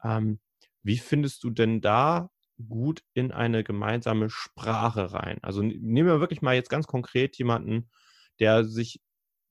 Ähm, 0.04 0.40
wie 0.82 0.98
findest 0.98 1.42
du 1.44 1.50
denn 1.50 1.80
da 1.80 2.30
gut 2.68 3.02
in 3.14 3.32
eine 3.32 3.64
gemeinsame 3.64 4.30
Sprache 4.30 5.12
rein? 5.12 5.38
Also 5.42 5.62
nehmen 5.62 6.08
wir 6.08 6.20
wirklich 6.20 6.42
mal 6.42 6.54
jetzt 6.54 6.70
ganz 6.70 6.86
konkret 6.86 7.36
jemanden, 7.38 7.90
der 8.40 8.64
sich 8.64 9.00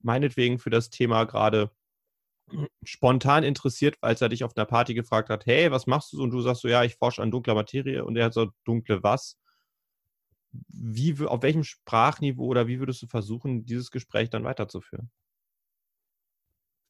meinetwegen 0.01 0.59
für 0.59 0.69
das 0.69 0.89
Thema 0.89 1.25
gerade 1.25 1.71
spontan 2.83 3.43
interessiert, 3.43 3.97
als 4.01 4.21
er 4.21 4.29
dich 4.29 4.43
auf 4.43 4.55
einer 4.55 4.65
Party 4.65 4.93
gefragt 4.93 5.29
hat, 5.29 5.45
hey, 5.45 5.71
was 5.71 5.88
machst 5.88 6.13
du? 6.13 6.21
Und 6.23 6.31
du 6.31 6.41
sagst 6.41 6.61
so, 6.61 6.67
ja, 6.67 6.83
ich 6.83 6.95
forsche 6.95 7.21
an 7.21 7.31
dunkler 7.31 7.55
Materie 7.55 8.05
und 8.05 8.17
er 8.17 8.25
hat 8.25 8.33
so 8.33 8.51
dunkle 8.65 9.03
was. 9.03 9.38
Wie, 10.69 11.15
auf 11.25 11.41
welchem 11.41 11.63
Sprachniveau 11.63 12.45
oder 12.45 12.67
wie 12.67 12.79
würdest 12.79 13.01
du 13.01 13.07
versuchen, 13.07 13.65
dieses 13.65 13.91
Gespräch 13.91 14.29
dann 14.29 14.45
weiterzuführen? 14.45 15.11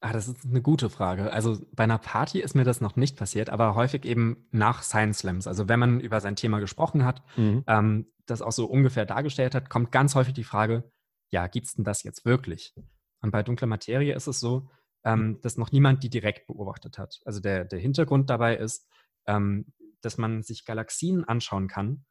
Ah, 0.06 0.13
das 0.13 0.28
ist 0.28 0.46
eine 0.46 0.62
gute 0.62 0.91
Frage. 0.91 1.34
Also 1.34 1.58
bei 1.72 1.84
einer 1.84 1.98
Party 1.98 2.39
ist 2.39 2.54
mir 2.54 2.63
das 2.63 2.80
noch 2.80 2.96
nicht 2.96 3.18
passiert, 3.18 3.50
aber 3.50 3.74
häufig 3.74 4.06
eben 4.06 4.46
nach 4.52 4.84
Science 4.84 5.18
Slams. 5.18 5.48
Also 5.48 5.68
wenn 5.68 5.80
man 5.80 6.00
über 6.00 6.22
sein 6.22 6.36
Thema 6.36 6.60
gesprochen 6.60 7.04
hat, 7.04 7.24
mhm. 7.38 7.63
ähm, 7.65 8.06
das 8.28 8.44
auch 8.44 8.52
so 8.52 8.68
ungefähr 8.68 9.08
dargestellt 9.08 9.56
hat, 9.56 9.68
kommt 9.68 9.91
ganz 9.91 10.13
häufig 10.13 10.36
die 10.36 10.44
Frage, 10.44 10.84
ja, 11.32 11.48
gibt 11.48 11.65
es 11.65 11.74
denn 11.74 11.86
das 11.86 12.04
jetzt 12.04 12.24
wirklich? 12.24 12.76
Und 13.22 13.32
bei 13.32 13.41
dunkler 13.41 13.65
Materie 13.65 14.13
ist 14.13 14.28
es 14.28 14.39
so, 14.39 14.70
ähm, 15.04 15.39
dass 15.41 15.58
noch 15.58 15.72
niemand 15.72 16.04
die 16.04 16.12
direkt 16.12 16.46
beobachtet 16.46 17.00
hat. 17.00 17.20
Also 17.26 17.39
der, 17.39 17.65
der 17.65 17.80
Hintergrund 17.80 18.30
dabei 18.30 18.58
ist, 18.58 18.88
ähm, 19.26 19.74
dass 20.02 20.20
man 20.20 20.44
sich 20.44 20.65
Galaxien 20.65 21.24
anschauen 21.26 21.68
kann, 21.68 22.06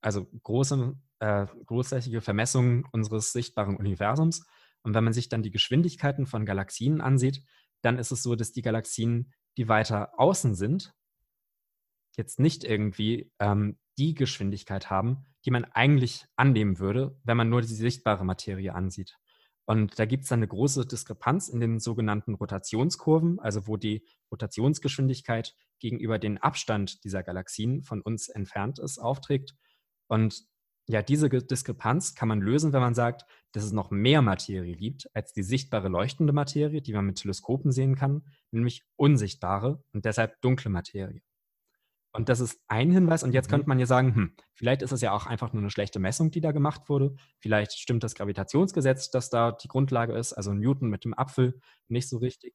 also 0.00 0.26
große, 0.42 0.96
äh, 1.20 1.46
großflächige 1.66 2.20
Vermessungen 2.20 2.84
unseres 2.90 3.30
sichtbaren 3.30 3.76
Universums 3.76 4.44
und 4.88 4.94
wenn 4.94 5.04
man 5.04 5.12
sich 5.12 5.28
dann 5.28 5.42
die 5.42 5.50
Geschwindigkeiten 5.50 6.24
von 6.24 6.46
Galaxien 6.46 7.02
ansieht, 7.02 7.44
dann 7.82 7.98
ist 7.98 8.10
es 8.10 8.22
so, 8.22 8.36
dass 8.36 8.52
die 8.52 8.62
Galaxien, 8.62 9.34
die 9.58 9.68
weiter 9.68 10.18
außen 10.18 10.54
sind, 10.54 10.94
jetzt 12.16 12.40
nicht 12.40 12.64
irgendwie 12.64 13.30
ähm, 13.38 13.78
die 13.98 14.14
Geschwindigkeit 14.14 14.88
haben, 14.88 15.26
die 15.44 15.50
man 15.50 15.66
eigentlich 15.66 16.24
annehmen 16.36 16.78
würde, 16.78 17.20
wenn 17.22 17.36
man 17.36 17.50
nur 17.50 17.60
die 17.60 17.66
sichtbare 17.66 18.24
Materie 18.24 18.74
ansieht. 18.74 19.18
Und 19.66 19.98
da 19.98 20.06
gibt 20.06 20.22
es 20.22 20.30
dann 20.30 20.38
eine 20.38 20.48
große 20.48 20.86
Diskrepanz 20.86 21.50
in 21.50 21.60
den 21.60 21.80
sogenannten 21.80 22.32
Rotationskurven, 22.32 23.40
also 23.40 23.66
wo 23.66 23.76
die 23.76 24.06
Rotationsgeschwindigkeit 24.32 25.54
gegenüber 25.80 26.18
den 26.18 26.38
Abstand 26.38 27.04
dieser 27.04 27.22
Galaxien 27.22 27.82
von 27.82 28.00
uns 28.00 28.30
entfernt 28.30 28.78
ist, 28.78 28.96
aufträgt. 28.96 29.54
Und 30.06 30.46
ja, 30.88 31.02
diese 31.02 31.28
Diskrepanz 31.28 32.14
kann 32.14 32.28
man 32.28 32.40
lösen, 32.40 32.72
wenn 32.72 32.80
man 32.80 32.94
sagt, 32.94 33.26
dass 33.52 33.62
es 33.62 33.72
noch 33.72 33.90
mehr 33.90 34.22
Materie 34.22 34.74
gibt 34.74 35.08
als 35.14 35.32
die 35.34 35.42
sichtbare 35.42 35.88
leuchtende 35.88 36.32
Materie, 36.32 36.80
die 36.80 36.94
man 36.94 37.04
mit 37.04 37.18
Teleskopen 37.18 37.72
sehen 37.72 37.94
kann, 37.94 38.24
nämlich 38.50 38.84
unsichtbare 38.96 39.82
und 39.92 40.06
deshalb 40.06 40.40
dunkle 40.40 40.70
Materie. 40.70 41.20
Und 42.12 42.30
das 42.30 42.40
ist 42.40 42.58
ein 42.68 42.90
Hinweis. 42.90 43.22
Und 43.22 43.32
jetzt 43.32 43.48
mhm. 43.48 43.50
könnte 43.50 43.68
man 43.68 43.78
ja 43.78 43.86
sagen, 43.86 44.14
hm, 44.14 44.32
vielleicht 44.54 44.80
ist 44.80 44.92
es 44.92 45.02
ja 45.02 45.12
auch 45.12 45.26
einfach 45.26 45.52
nur 45.52 45.62
eine 45.62 45.70
schlechte 45.70 45.98
Messung, 45.98 46.30
die 46.30 46.40
da 46.40 46.52
gemacht 46.52 46.88
wurde. 46.88 47.14
Vielleicht 47.38 47.72
stimmt 47.78 48.02
das 48.02 48.14
Gravitationsgesetz, 48.14 49.10
das 49.10 49.28
da 49.28 49.52
die 49.52 49.68
Grundlage 49.68 50.14
ist, 50.14 50.32
also 50.32 50.54
Newton 50.54 50.88
mit 50.88 51.04
dem 51.04 51.12
Apfel, 51.12 51.60
nicht 51.88 52.08
so 52.08 52.16
richtig. 52.16 52.54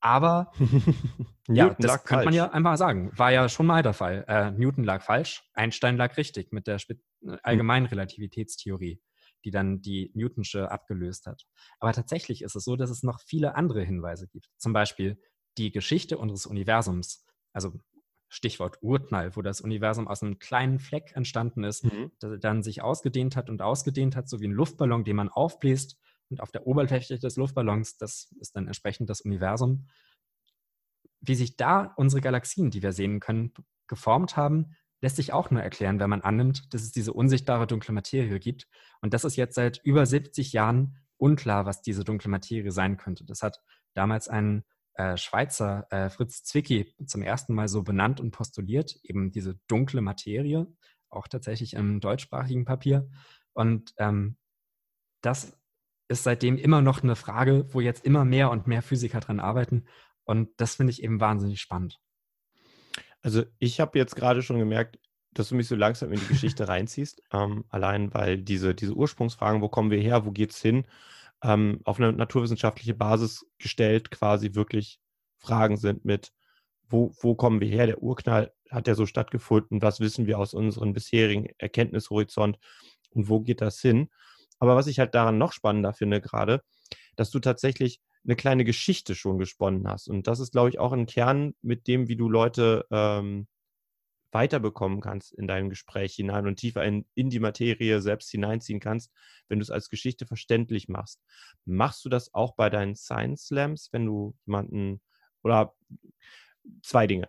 Aber 0.00 0.52
ja, 1.48 1.74
das 1.78 2.04
könnte 2.04 2.26
man 2.26 2.34
ja 2.34 2.50
einfach 2.50 2.76
sagen. 2.76 3.10
War 3.16 3.32
ja 3.32 3.48
schon 3.48 3.66
mal 3.66 3.82
der 3.82 3.94
Fall. 3.94 4.24
Äh, 4.28 4.50
Newton 4.50 4.84
lag 4.84 5.02
falsch, 5.02 5.44
Einstein 5.54 5.96
lag 5.96 6.16
richtig 6.16 6.52
mit 6.52 6.66
der 6.66 6.78
Spe 6.78 6.96
hm. 7.24 7.38
allgemeinen 7.42 7.86
Relativitätstheorie, 7.86 9.00
die 9.44 9.50
dann 9.50 9.80
die 9.80 10.10
Newtonsche 10.14 10.70
abgelöst 10.70 11.26
hat. 11.26 11.46
Aber 11.80 11.92
tatsächlich 11.92 12.42
ist 12.42 12.56
es 12.56 12.64
so, 12.64 12.76
dass 12.76 12.90
es 12.90 13.02
noch 13.02 13.20
viele 13.20 13.56
andere 13.56 13.82
Hinweise 13.82 14.28
gibt. 14.28 14.48
Zum 14.56 14.72
Beispiel 14.72 15.20
die 15.58 15.70
Geschichte 15.70 16.18
unseres 16.18 16.46
Universums 16.46 17.24
Also 17.52 17.72
Stichwort 18.28 18.78
Urknall, 18.82 19.36
wo 19.36 19.42
das 19.42 19.60
Universum 19.60 20.08
aus 20.08 20.22
einem 20.22 20.40
kleinen 20.40 20.80
Fleck 20.80 21.12
entstanden 21.14 21.62
ist, 21.62 21.84
mhm. 21.84 22.10
das 22.18 22.40
dann 22.40 22.64
sich 22.64 22.82
ausgedehnt 22.82 23.36
hat 23.36 23.48
und 23.48 23.62
ausgedehnt 23.62 24.16
hat, 24.16 24.28
so 24.28 24.40
wie 24.40 24.48
ein 24.48 24.52
Luftballon, 24.52 25.04
den 25.04 25.14
man 25.14 25.28
aufbläst. 25.28 25.96
Und 26.30 26.40
auf 26.40 26.50
der 26.50 26.66
Oberfläche 26.66 27.18
des 27.18 27.36
Luftballons, 27.36 27.96
das 27.96 28.34
ist 28.40 28.56
dann 28.56 28.66
entsprechend 28.66 29.08
das 29.08 29.20
Universum. 29.20 29.86
Wie 31.20 31.36
sich 31.36 31.56
da 31.56 31.92
unsere 31.96 32.20
Galaxien, 32.20 32.70
die 32.70 32.82
wir 32.82 32.92
sehen 32.92 33.20
können, 33.20 33.52
geformt 33.86 34.36
haben, 34.36 34.74
lässt 35.04 35.16
sich 35.16 35.34
auch 35.34 35.50
nur 35.50 35.60
erklären, 35.60 36.00
wenn 36.00 36.08
man 36.08 36.22
annimmt, 36.22 36.72
dass 36.72 36.80
es 36.80 36.90
diese 36.90 37.12
unsichtbare 37.12 37.66
dunkle 37.66 37.92
Materie 37.92 38.40
gibt. 38.40 38.66
Und 39.02 39.12
das 39.12 39.24
ist 39.24 39.36
jetzt 39.36 39.54
seit 39.54 39.82
über 39.84 40.06
70 40.06 40.54
Jahren 40.54 40.96
unklar, 41.18 41.66
was 41.66 41.82
diese 41.82 42.04
dunkle 42.04 42.30
Materie 42.30 42.72
sein 42.72 42.96
könnte. 42.96 43.26
Das 43.26 43.42
hat 43.42 43.60
damals 43.92 44.28
ein 44.28 44.64
äh, 44.94 45.18
Schweizer 45.18 45.86
äh, 45.90 46.08
Fritz 46.08 46.42
Zwicky 46.44 46.94
zum 47.04 47.20
ersten 47.20 47.52
Mal 47.52 47.68
so 47.68 47.82
benannt 47.82 48.18
und 48.18 48.30
postuliert, 48.30 48.98
eben 49.02 49.30
diese 49.30 49.60
dunkle 49.66 50.00
Materie, 50.00 50.66
auch 51.10 51.28
tatsächlich 51.28 51.74
im 51.74 52.00
deutschsprachigen 52.00 52.64
Papier. 52.64 53.06
Und 53.52 53.92
ähm, 53.98 54.38
das 55.20 55.54
ist 56.08 56.22
seitdem 56.22 56.56
immer 56.56 56.80
noch 56.80 57.02
eine 57.02 57.14
Frage, 57.14 57.66
wo 57.74 57.82
jetzt 57.82 58.06
immer 58.06 58.24
mehr 58.24 58.50
und 58.50 58.66
mehr 58.66 58.80
Physiker 58.80 59.20
dran 59.20 59.38
arbeiten. 59.38 59.84
Und 60.24 60.48
das 60.56 60.76
finde 60.76 60.92
ich 60.92 61.02
eben 61.02 61.20
wahnsinnig 61.20 61.60
spannend. 61.60 62.00
Also 63.24 63.42
ich 63.58 63.80
habe 63.80 63.98
jetzt 63.98 64.14
gerade 64.16 64.42
schon 64.42 64.58
gemerkt, 64.58 64.98
dass 65.32 65.48
du 65.48 65.54
mich 65.54 65.66
so 65.66 65.74
langsam 65.74 66.12
in 66.12 66.20
die 66.20 66.26
Geschichte 66.26 66.68
reinziehst. 66.68 67.22
Ähm, 67.32 67.64
allein 67.70 68.12
weil 68.12 68.36
diese, 68.38 68.74
diese 68.74 68.92
Ursprungsfragen, 68.94 69.62
wo 69.62 69.68
kommen 69.68 69.90
wir 69.90 69.98
her, 69.98 70.26
wo 70.26 70.30
geht 70.30 70.50
es 70.50 70.60
hin, 70.60 70.86
ähm, 71.42 71.80
auf 71.84 71.98
eine 71.98 72.12
naturwissenschaftliche 72.12 72.94
Basis 72.94 73.46
gestellt, 73.58 74.10
quasi 74.10 74.54
wirklich 74.54 75.00
Fragen 75.38 75.78
sind 75.78 76.04
mit, 76.04 76.32
wo, 76.90 77.12
wo 77.20 77.34
kommen 77.34 77.60
wir 77.60 77.68
her? 77.68 77.86
Der 77.86 78.02
Urknall 78.02 78.52
hat 78.70 78.86
ja 78.88 78.94
so 78.94 79.06
stattgefunden, 79.06 79.80
was 79.80 80.00
wissen 80.00 80.26
wir 80.26 80.38
aus 80.38 80.52
unserem 80.52 80.92
bisherigen 80.92 81.46
Erkenntnishorizont 81.56 82.58
und 83.10 83.28
wo 83.30 83.40
geht 83.40 83.62
das 83.62 83.80
hin? 83.80 84.10
Aber 84.58 84.76
was 84.76 84.86
ich 84.86 84.98
halt 84.98 85.14
daran 85.14 85.38
noch 85.38 85.52
spannender 85.52 85.94
finde 85.94 86.20
gerade, 86.20 86.62
dass 87.16 87.30
du 87.30 87.40
tatsächlich 87.40 88.00
eine 88.24 88.36
kleine 88.36 88.64
Geschichte 88.64 89.14
schon 89.14 89.38
gesponnen 89.38 89.86
hast. 89.88 90.08
Und 90.08 90.26
das 90.26 90.40
ist, 90.40 90.52
glaube 90.52 90.70
ich, 90.70 90.78
auch 90.78 90.92
ein 90.92 91.06
Kern 91.06 91.54
mit 91.62 91.86
dem, 91.86 92.08
wie 92.08 92.16
du 92.16 92.28
Leute 92.28 92.86
ähm, 92.90 93.46
weiterbekommen 94.32 95.00
kannst 95.00 95.32
in 95.32 95.46
deinem 95.46 95.70
Gespräch 95.70 96.14
hinein 96.14 96.46
und 96.46 96.56
tiefer 96.56 96.84
in, 96.84 97.06
in 97.14 97.30
die 97.30 97.38
Materie 97.38 98.00
selbst 98.00 98.30
hineinziehen 98.30 98.80
kannst, 98.80 99.12
wenn 99.48 99.60
du 99.60 99.62
es 99.62 99.70
als 99.70 99.88
Geschichte 99.88 100.26
verständlich 100.26 100.88
machst. 100.88 101.20
Machst 101.64 102.04
du 102.04 102.08
das 102.08 102.34
auch 102.34 102.56
bei 102.56 102.68
deinen 102.68 102.96
Science 102.96 103.46
Slams, 103.46 103.90
wenn 103.92 104.06
du 104.06 104.34
jemanden 104.44 105.00
oder 105.42 105.74
zwei 106.82 107.06
Dinge. 107.06 107.28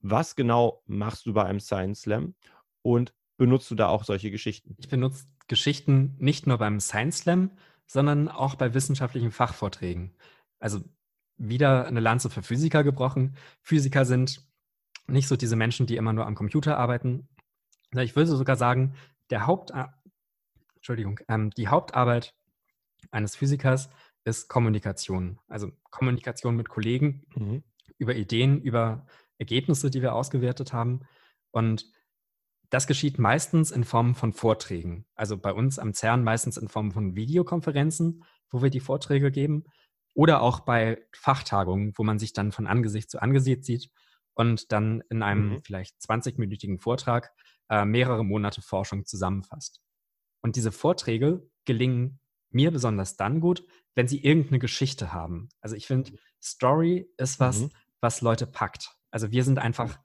Was 0.00 0.36
genau 0.36 0.82
machst 0.86 1.24
du 1.26 1.32
bei 1.32 1.44
einem 1.44 1.60
Science 1.60 2.02
Slam 2.02 2.34
und 2.82 3.14
benutzt 3.38 3.70
du 3.70 3.74
da 3.74 3.88
auch 3.88 4.04
solche 4.04 4.30
Geschichten? 4.30 4.74
Ich 4.78 4.88
benutze 4.88 5.24
Geschichten 5.48 6.14
nicht 6.18 6.46
nur 6.46 6.58
beim 6.58 6.78
Science 6.80 7.18
Slam, 7.18 7.52
sondern 7.86 8.28
auch 8.28 8.54
bei 8.54 8.74
wissenschaftlichen 8.74 9.30
Fachvorträgen. 9.30 10.14
Also 10.58 10.80
wieder 11.36 11.86
eine 11.86 12.00
Lanze 12.00 12.30
für 12.30 12.42
Physiker 12.42 12.84
gebrochen. 12.84 13.36
Physiker 13.62 14.04
sind 14.04 14.42
nicht 15.06 15.28
so 15.28 15.36
diese 15.36 15.56
Menschen, 15.56 15.86
die 15.86 15.96
immer 15.96 16.12
nur 16.12 16.26
am 16.26 16.34
Computer 16.34 16.78
arbeiten. 16.78 17.28
Ich 17.92 18.16
würde 18.16 18.36
sogar 18.36 18.56
sagen, 18.56 18.94
der 19.30 19.46
Haupt, 19.46 19.72
Entschuldigung, 20.76 21.20
ähm, 21.28 21.50
die 21.50 21.68
Hauptarbeit 21.68 22.34
eines 23.10 23.36
Physikers 23.36 23.90
ist 24.24 24.48
Kommunikation. 24.48 25.38
Also 25.48 25.70
Kommunikation 25.90 26.56
mit 26.56 26.68
Kollegen 26.68 27.26
mhm. 27.34 27.62
über 27.98 28.14
Ideen, 28.14 28.60
über 28.60 29.06
Ergebnisse, 29.38 29.90
die 29.90 30.02
wir 30.02 30.14
ausgewertet 30.14 30.72
haben. 30.72 31.02
Und 31.50 31.86
das 32.74 32.88
geschieht 32.88 33.20
meistens 33.20 33.70
in 33.70 33.84
Form 33.84 34.16
von 34.16 34.32
Vorträgen. 34.32 35.06
Also 35.14 35.38
bei 35.38 35.52
uns 35.52 35.78
am 35.78 35.94
CERN 35.94 36.24
meistens 36.24 36.56
in 36.56 36.66
Form 36.66 36.90
von 36.90 37.14
Videokonferenzen, 37.14 38.24
wo 38.50 38.62
wir 38.62 38.70
die 38.70 38.80
Vorträge 38.80 39.30
geben. 39.30 39.62
Oder 40.12 40.42
auch 40.42 40.58
bei 40.58 41.00
Fachtagungen, 41.12 41.92
wo 41.94 42.02
man 42.02 42.18
sich 42.18 42.32
dann 42.32 42.50
von 42.50 42.66
Angesicht 42.66 43.12
zu 43.12 43.22
Angesicht 43.22 43.64
sieht 43.64 43.90
und 44.34 44.72
dann 44.72 45.04
in 45.08 45.22
einem 45.22 45.50
mhm. 45.50 45.62
vielleicht 45.62 46.00
20-minütigen 46.00 46.80
Vortrag 46.80 47.32
äh, 47.68 47.84
mehrere 47.84 48.24
Monate 48.24 48.60
Forschung 48.60 49.06
zusammenfasst. 49.06 49.80
Und 50.42 50.56
diese 50.56 50.72
Vorträge 50.72 51.48
gelingen 51.66 52.18
mir 52.50 52.72
besonders 52.72 53.16
dann 53.16 53.38
gut, 53.38 53.64
wenn 53.94 54.08
sie 54.08 54.24
irgendeine 54.24 54.58
Geschichte 54.58 55.12
haben. 55.12 55.48
Also 55.60 55.76
ich 55.76 55.86
finde, 55.86 56.18
Story 56.42 57.08
ist 57.18 57.38
was, 57.38 57.60
mhm. 57.60 57.70
was 58.00 58.20
Leute 58.20 58.48
packt. 58.48 58.96
Also 59.12 59.30
wir 59.30 59.44
sind 59.44 59.60
einfach 59.60 60.00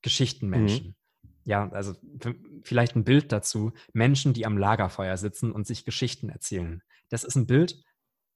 Geschichtenmenschen. 0.00 0.86
Mhm 0.86 0.94
ja, 1.46 1.70
also 1.70 1.94
vielleicht 2.64 2.96
ein 2.96 3.04
Bild 3.04 3.30
dazu, 3.30 3.72
Menschen, 3.92 4.34
die 4.34 4.44
am 4.44 4.58
Lagerfeuer 4.58 5.16
sitzen 5.16 5.52
und 5.52 5.66
sich 5.66 5.84
Geschichten 5.84 6.28
erzählen. 6.28 6.82
Das 7.08 7.22
ist 7.22 7.36
ein 7.36 7.46
Bild, 7.46 7.82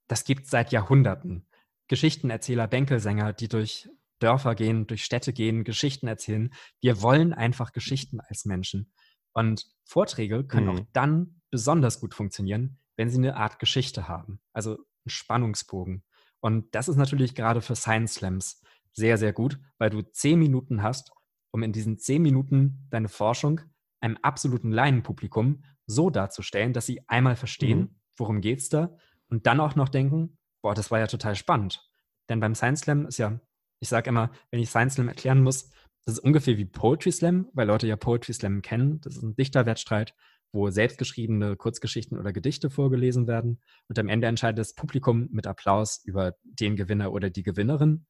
das 0.06 0.24
gibt 0.24 0.44
es 0.44 0.50
seit 0.50 0.72
Jahrhunderten. 0.72 1.46
Geschichtenerzähler, 1.88 2.68
Bänkelsänger, 2.68 3.32
die 3.32 3.48
durch 3.48 3.88
Dörfer 4.20 4.54
gehen, 4.54 4.86
durch 4.86 5.04
Städte 5.04 5.32
gehen, 5.32 5.64
Geschichten 5.64 6.06
erzählen. 6.06 6.54
Wir 6.80 7.02
wollen 7.02 7.32
einfach 7.32 7.72
Geschichten 7.72 8.20
als 8.20 8.44
Menschen. 8.44 8.92
Und 9.32 9.66
Vorträge 9.84 10.44
können 10.44 10.66
mhm. 10.66 10.72
auch 10.72 10.86
dann 10.92 11.40
besonders 11.50 11.98
gut 11.98 12.14
funktionieren, 12.14 12.78
wenn 12.96 13.10
sie 13.10 13.18
eine 13.18 13.36
Art 13.36 13.58
Geschichte 13.58 14.06
haben, 14.06 14.40
also 14.52 14.74
einen 14.74 15.08
Spannungsbogen. 15.08 16.04
Und 16.38 16.72
das 16.76 16.88
ist 16.88 16.96
natürlich 16.96 17.34
gerade 17.34 17.60
für 17.60 17.74
Science 17.74 18.14
Slams 18.14 18.62
sehr, 18.92 19.18
sehr 19.18 19.32
gut, 19.32 19.58
weil 19.78 19.90
du 19.90 20.02
zehn 20.02 20.38
Minuten 20.38 20.82
hast, 20.82 21.10
um 21.52 21.62
in 21.62 21.72
diesen 21.72 21.98
zehn 21.98 22.22
Minuten 22.22 22.86
deine 22.90 23.08
Forschung 23.08 23.60
einem 24.00 24.16
absoluten 24.22 24.72
Laienpublikum 24.72 25.62
so 25.86 26.10
darzustellen, 26.10 26.72
dass 26.72 26.86
sie 26.86 27.02
einmal 27.08 27.36
verstehen, 27.36 27.78
mhm. 27.78 27.94
worum 28.16 28.40
es 28.42 28.68
da 28.68 28.96
und 29.28 29.46
dann 29.46 29.60
auch 29.60 29.76
noch 29.76 29.88
denken, 29.88 30.38
boah, 30.62 30.74
das 30.74 30.90
war 30.90 30.98
ja 30.98 31.06
total 31.06 31.34
spannend. 31.34 31.88
Denn 32.28 32.40
beim 32.40 32.54
Science 32.54 32.80
Slam 32.80 33.06
ist 33.06 33.18
ja, 33.18 33.40
ich 33.80 33.88
sage 33.88 34.10
immer, 34.10 34.30
wenn 34.50 34.60
ich 34.60 34.70
Science 34.70 34.94
Slam 34.94 35.08
erklären 35.08 35.42
muss, 35.42 35.70
das 36.04 36.14
ist 36.14 36.24
ungefähr 36.24 36.56
wie 36.56 36.64
Poetry 36.64 37.12
Slam, 37.12 37.48
weil 37.52 37.66
Leute 37.66 37.86
ja 37.86 37.96
Poetry 37.96 38.32
Slam 38.32 38.62
kennen. 38.62 39.00
Das 39.02 39.16
ist 39.16 39.22
ein 39.22 39.36
Dichterwettstreit, 39.36 40.14
wo 40.52 40.70
selbstgeschriebene 40.70 41.56
Kurzgeschichten 41.56 42.18
oder 42.18 42.32
Gedichte 42.32 42.70
vorgelesen 42.70 43.26
werden. 43.26 43.60
Und 43.88 43.98
am 43.98 44.08
Ende 44.08 44.26
entscheidet 44.26 44.58
das 44.58 44.74
Publikum 44.74 45.28
mit 45.30 45.46
Applaus 45.46 46.02
über 46.04 46.34
den 46.42 46.76
Gewinner 46.76 47.12
oder 47.12 47.30
die 47.30 47.42
Gewinnerin. 47.42 48.06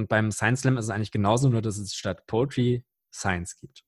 Und 0.00 0.08
beim 0.08 0.32
Science 0.32 0.62
Slam 0.62 0.78
ist 0.78 0.86
es 0.86 0.90
eigentlich 0.90 1.12
genauso, 1.12 1.50
nur 1.50 1.60
dass 1.60 1.76
es 1.76 1.94
statt 1.94 2.26
Poetry 2.26 2.86
Science 3.12 3.56
gibt. 3.56 3.84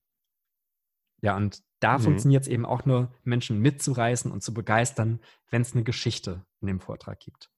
Ja, 1.22 1.36
und 1.36 1.62
da 1.80 1.96
mhm. 1.96 2.02
funktioniert 2.02 2.42
es 2.42 2.48
eben 2.48 2.66
auch 2.66 2.84
nur, 2.84 3.14
Menschen 3.24 3.60
mitzureißen 3.60 4.30
und 4.30 4.42
zu 4.42 4.52
begeistern, 4.52 5.20
wenn 5.48 5.62
es 5.62 5.72
eine 5.72 5.84
Geschichte 5.84 6.44
in 6.60 6.66
dem 6.66 6.80
Vortrag 6.80 7.18
gibt. 7.18 7.50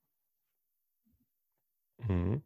Mhm. 1.98 2.42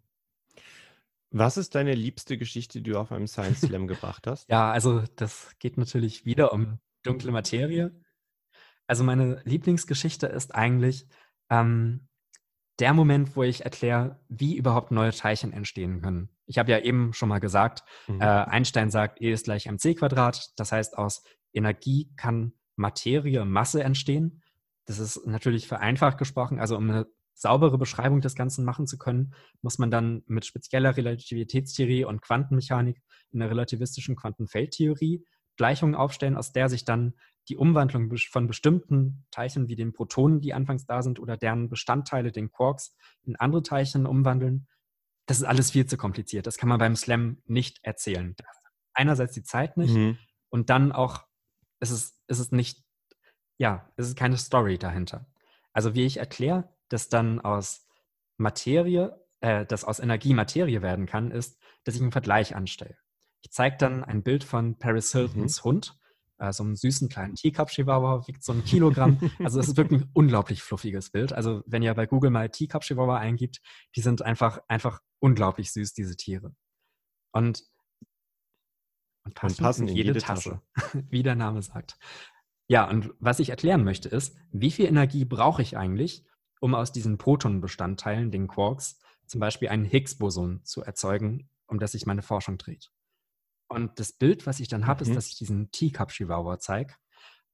Was 1.30 1.58
ist 1.58 1.74
deine 1.74 1.92
liebste 1.92 2.38
Geschichte, 2.38 2.80
die 2.80 2.90
du 2.92 2.98
auf 2.98 3.12
einem 3.12 3.26
Science 3.26 3.60
Slam 3.60 3.86
gebracht 3.86 4.26
hast? 4.26 4.48
Ja, 4.48 4.72
also 4.72 5.02
das 5.16 5.54
geht 5.58 5.76
natürlich 5.76 6.24
wieder 6.24 6.54
um 6.54 6.78
dunkle 7.02 7.32
Materie. 7.32 7.94
Also 8.86 9.04
meine 9.04 9.42
Lieblingsgeschichte 9.44 10.26
ist 10.26 10.54
eigentlich, 10.54 11.06
ähm, 11.50 12.07
der 12.78 12.94
Moment, 12.94 13.36
wo 13.36 13.42
ich 13.42 13.64
erkläre, 13.64 14.20
wie 14.28 14.56
überhaupt 14.56 14.90
neue 14.90 15.12
Teilchen 15.12 15.52
entstehen 15.52 16.00
können. 16.00 16.28
Ich 16.46 16.58
habe 16.58 16.70
ja 16.70 16.78
eben 16.78 17.12
schon 17.12 17.28
mal 17.28 17.40
gesagt, 17.40 17.82
mhm. 18.06 18.20
äh, 18.20 18.24
Einstein 18.24 18.90
sagt, 18.90 19.20
E 19.20 19.32
ist 19.32 19.44
gleich 19.44 19.66
mc 19.66 19.94
Quadrat. 19.94 20.52
Das 20.56 20.72
heißt, 20.72 20.96
aus 20.96 21.22
Energie 21.52 22.10
kann 22.16 22.52
Materie, 22.76 23.44
Masse 23.44 23.82
entstehen. 23.82 24.42
Das 24.86 24.98
ist 24.98 25.26
natürlich 25.26 25.66
vereinfacht 25.66 26.18
gesprochen. 26.18 26.60
Also 26.60 26.76
um 26.76 26.88
eine 26.88 27.06
saubere 27.34 27.78
Beschreibung 27.78 28.20
des 28.20 28.34
Ganzen 28.34 28.64
machen 28.64 28.86
zu 28.86 28.98
können, 28.98 29.34
muss 29.60 29.78
man 29.78 29.90
dann 29.90 30.22
mit 30.26 30.46
spezieller 30.46 30.96
Relativitätstheorie 30.96 32.04
und 32.04 32.22
Quantenmechanik 32.22 33.00
in 33.30 33.40
der 33.40 33.50
relativistischen 33.50 34.16
Quantenfeldtheorie 34.16 35.24
Gleichungen 35.56 35.94
aufstellen, 35.94 36.36
aus 36.36 36.52
der 36.52 36.68
sich 36.68 36.84
dann 36.84 37.14
die 37.48 37.56
Umwandlung 37.56 38.14
von 38.30 38.46
bestimmten 38.46 39.26
Teilchen 39.30 39.68
wie 39.68 39.76
den 39.76 39.92
Protonen, 39.92 40.40
die 40.40 40.52
anfangs 40.52 40.87
da 40.87 41.02
sind, 41.02 41.18
oder 41.18 41.37
deren 41.37 41.68
Bestandteile, 41.68 42.30
den 42.30 42.50
Quarks, 42.50 42.94
in 43.22 43.37
andere 43.37 43.62
Teilchen 43.62 44.06
umwandeln. 44.06 44.68
Das 45.26 45.38
ist 45.38 45.44
alles 45.44 45.70
viel 45.70 45.87
zu 45.87 45.96
kompliziert. 45.96 46.46
Das 46.46 46.58
kann 46.58 46.68
man 46.68 46.78
beim 46.78 46.96
Slam 46.96 47.42
nicht 47.46 47.78
erzählen. 47.82 48.37
Einerseits 48.92 49.34
die 49.34 49.42
Zeit 49.42 49.76
nicht 49.76 49.94
mhm. 49.94 50.18
und 50.48 50.70
dann 50.70 50.92
auch 50.92 51.24
ist 51.80 51.90
es, 51.90 52.20
ist 52.26 52.38
es 52.38 52.52
nicht, 52.52 52.84
ja, 53.56 53.90
es 53.96 54.08
ist 54.08 54.16
keine 54.16 54.37
Story 54.37 54.78
dahinter. 54.78 55.26
Also 55.72 55.94
wie 55.94 56.04
ich 56.04 56.16
erkläre, 56.16 56.74
dass 56.88 57.08
dann 57.08 57.40
aus 57.40 57.87
Materie, 58.37 59.24
äh, 59.40 59.64
dass 59.64 59.84
aus 59.84 60.00
Energie 60.00 60.34
Materie 60.34 60.82
werden 60.82 61.06
kann, 61.06 61.30
ist, 61.30 61.58
dass 61.84 61.94
ich 61.94 62.02
einen 62.02 62.12
Vergleich 62.12 62.56
anstelle. 62.56 62.96
Ich 63.42 63.52
zeige 63.52 63.76
dann 63.76 64.02
ein 64.02 64.22
Bild 64.22 64.44
von 64.44 64.78
Paris 64.78 65.12
Hiltons 65.12 65.61
mhm. 65.61 65.68
Hund 65.68 65.98
äh, 66.38 66.53
so 66.53 66.62
einen 66.62 66.77
süßen 66.77 67.09
kleinen 67.09 67.35
Teacup-Chihuahua, 67.35 68.27
wiegt 68.27 68.42
so 68.44 68.53
ein 68.53 68.64
Kilogramm. 68.64 69.18
Also 69.42 69.61
es 69.61 69.68
ist 69.68 69.77
wirklich 69.77 70.03
ein 70.03 70.11
unglaublich 70.12 70.62
fluffiges 70.62 71.11
Bild. 71.11 71.33
Also 71.33 71.62
wenn 71.66 71.83
ihr 71.83 71.94
bei 71.94 72.07
Google 72.07 72.31
mal 72.31 72.48
Teacup-Chihuahua 72.48 73.18
eingibt, 73.18 73.61
die 73.96 74.01
sind 74.01 74.22
einfach, 74.22 74.61
einfach 74.68 75.01
unglaublich 75.20 75.72
süß, 75.72 75.94
diese 75.94 76.16
Tiere. 76.16 76.55
Und 77.33 77.64
und 79.24 79.35
passen, 79.35 79.59
und 79.59 79.62
passen 79.62 79.88
in, 79.88 79.94
jede, 79.94 80.09
jede 80.09 80.20
Tasse, 80.20 80.62
Tasche. 80.74 81.05
wie 81.11 81.22
der 81.22 81.35
Name 81.35 81.61
sagt. 81.62 81.98
Ja, 82.66 82.88
und 82.88 83.12
was 83.18 83.40
ich 83.40 83.51
erklären 83.51 83.85
möchte 83.85 84.09
ist, 84.09 84.37
wie 84.51 84.70
viel 84.70 84.87
Energie 84.87 85.24
brauche 85.24 85.62
ich 85.62 85.77
eigentlich, 85.77 86.24
um 86.61 86.74
aus 86.74 86.92
diesen 86.92 87.18
Protonenbestandteilen, 87.18 88.31
den 88.31 88.48
Quarks, 88.48 89.01
zum 89.27 89.40
Beispiel 89.40 89.68
ein 89.68 89.85
Higgs-Boson 89.85 90.64
zu 90.64 90.83
erzeugen, 90.83 91.51
um 91.66 91.79
das 91.79 91.92
sich 91.92 92.07
meine 92.07 92.22
Forschung 92.22 92.57
dreht. 92.59 92.90
Und 93.68 93.98
das 94.00 94.12
Bild, 94.12 94.46
was 94.46 94.61
ich 94.61 94.68
dann 94.68 94.87
habe, 94.87 95.04
mhm. 95.04 95.11
ist, 95.11 95.16
dass 95.16 95.26
ich 95.28 95.37
diesen 95.37 95.70
Teacup-Chihuahua 95.70 96.59
zeige 96.59 96.94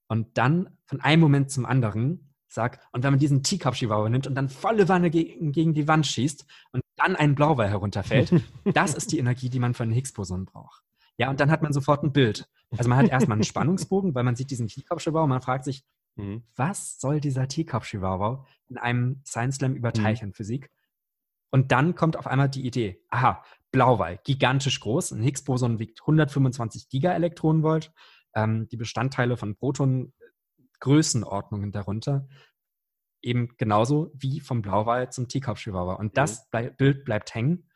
und 0.07 0.37
dann 0.37 0.77
von 0.85 1.01
einem 1.01 1.21
Moment 1.21 1.51
zum 1.51 1.65
anderen 1.65 2.31
sage, 2.47 2.79
und 2.91 3.03
wenn 3.03 3.11
man 3.11 3.19
diesen 3.19 3.43
Teacup-Chihuahua 3.43 4.09
nimmt 4.09 4.27
und 4.27 4.35
dann 4.35 4.49
volle 4.49 4.87
Wanne 4.87 5.09
gegen, 5.09 5.51
gegen 5.51 5.73
die 5.73 5.87
Wand 5.87 6.07
schießt 6.07 6.45
und 6.71 6.81
dann 6.95 7.15
ein 7.15 7.35
Blauwal 7.35 7.69
herunterfällt, 7.69 8.31
das 8.73 8.93
ist 8.93 9.11
die 9.11 9.19
Energie, 9.19 9.49
die 9.49 9.59
man 9.59 9.73
für 9.73 9.83
einen 9.83 9.91
Higgs-Boson 9.91 10.45
braucht. 10.45 10.81
Ja, 11.17 11.29
und 11.29 11.39
dann 11.39 11.51
hat 11.51 11.61
man 11.61 11.73
sofort 11.73 12.03
ein 12.03 12.11
Bild. 12.11 12.47
Also 12.71 12.89
man 12.89 12.97
hat 12.97 13.09
erstmal 13.09 13.35
einen 13.35 13.43
Spannungsbogen, 13.43 14.15
weil 14.15 14.23
man 14.23 14.35
sieht 14.35 14.51
diesen 14.51 14.67
Teacup-Chihuahua 14.67 15.23
und 15.23 15.29
man 15.29 15.41
fragt 15.41 15.65
sich, 15.65 15.83
mhm. 16.15 16.43
was 16.55 16.99
soll 16.99 17.19
dieser 17.19 17.47
Teacup-Chihuahua 17.47 18.45
in 18.67 18.77
einem 18.77 19.21
Science 19.25 19.57
Slam 19.57 19.75
über 19.75 19.89
mhm. 19.89 20.03
Teilchenphysik? 20.03 20.69
Und 21.51 21.71
dann 21.71 21.95
kommt 21.95 22.17
auf 22.17 22.27
einmal 22.27 22.49
die 22.49 22.65
Idee, 22.65 23.01
aha, 23.09 23.43
Blauwal, 23.71 24.19
gigantisch 24.23 24.79
groß. 24.79 25.11
Ein 25.11 25.21
Higgs-Boson 25.21 25.79
wiegt 25.79 26.01
125 26.01 26.89
Gigaelektronenvolt. 26.89 27.91
Ähm, 28.33 28.67
die 28.69 28.77
Bestandteile 28.77 29.37
von 29.37 29.55
Protonen, 29.55 30.13
Größenordnungen 30.79 31.71
darunter, 31.71 32.27
eben 33.21 33.55
genauso 33.57 34.11
wie 34.13 34.39
vom 34.39 34.61
Blauwal 34.61 35.11
zum 35.11 35.27
Teacup-Chihuahua. 35.27 35.95
Und 35.95 36.17
das 36.17 36.39
mhm. 36.39 36.43
blei 36.51 36.69
Bild 36.69 37.05
bleibt 37.05 37.33
hängen. 37.33 37.69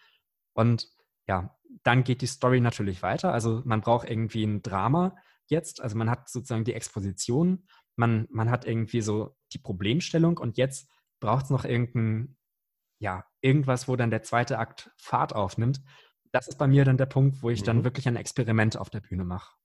Und 0.53 0.87
ja, 1.27 1.55
dann 1.83 2.03
geht 2.03 2.21
die 2.21 2.27
Story 2.27 2.61
natürlich 2.61 3.01
weiter. 3.01 3.33
Also 3.33 3.61
man 3.65 3.81
braucht 3.81 4.09
irgendwie 4.09 4.43
ein 4.43 4.61
Drama 4.61 5.15
jetzt. 5.47 5.81
Also 5.81 5.97
man 5.97 6.09
hat 6.09 6.29
sozusagen 6.29 6.65
die 6.65 6.73
Exposition, 6.73 7.67
man, 7.95 8.27
man 8.31 8.49
hat 8.49 8.65
irgendwie 8.65 9.01
so 9.01 9.35
die 9.51 9.59
Problemstellung 9.59 10.37
und 10.37 10.57
jetzt 10.57 10.89
braucht 11.19 11.45
es 11.45 11.49
noch 11.49 11.65
irgendein 11.65 12.37
ja, 12.99 13.25
irgendwas, 13.41 13.87
wo 13.87 13.95
dann 13.95 14.11
der 14.11 14.23
zweite 14.23 14.59
Akt 14.59 14.91
Fahrt 14.97 15.33
aufnimmt. 15.33 15.81
Das 16.31 16.47
ist 16.47 16.57
bei 16.57 16.67
mir 16.67 16.85
dann 16.85 16.97
der 16.97 17.07
Punkt, 17.07 17.41
wo 17.41 17.49
ich 17.49 17.61
mhm. 17.61 17.65
dann 17.65 17.83
wirklich 17.83 18.07
ein 18.07 18.15
Experiment 18.15 18.77
auf 18.77 18.89
der 18.89 18.99
Bühne 18.99 19.23
mache. 19.23 19.55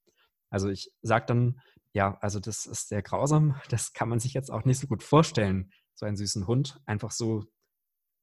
Also 0.51 0.69
ich 0.69 0.93
sage 1.03 1.27
dann, 1.27 1.61
ja, 1.93 2.17
also 2.21 2.41
das 2.41 2.67
ist 2.67 2.89
sehr 2.89 3.03
grausam, 3.03 3.61
das 3.71 3.93
kann 3.93 4.09
man 4.09 4.21
sich 4.21 4.35
jetzt 4.35 4.51
auch 4.51 4.65
nicht 4.65 4.79
so 4.79 4.87
gut 4.87 5.03
vorstellen, 5.03 5.71
so 5.95 6.07
einen 6.07 6.17
süßen 6.17 6.47
Hund 6.47 6.81
einfach 6.87 7.11
so 7.11 7.45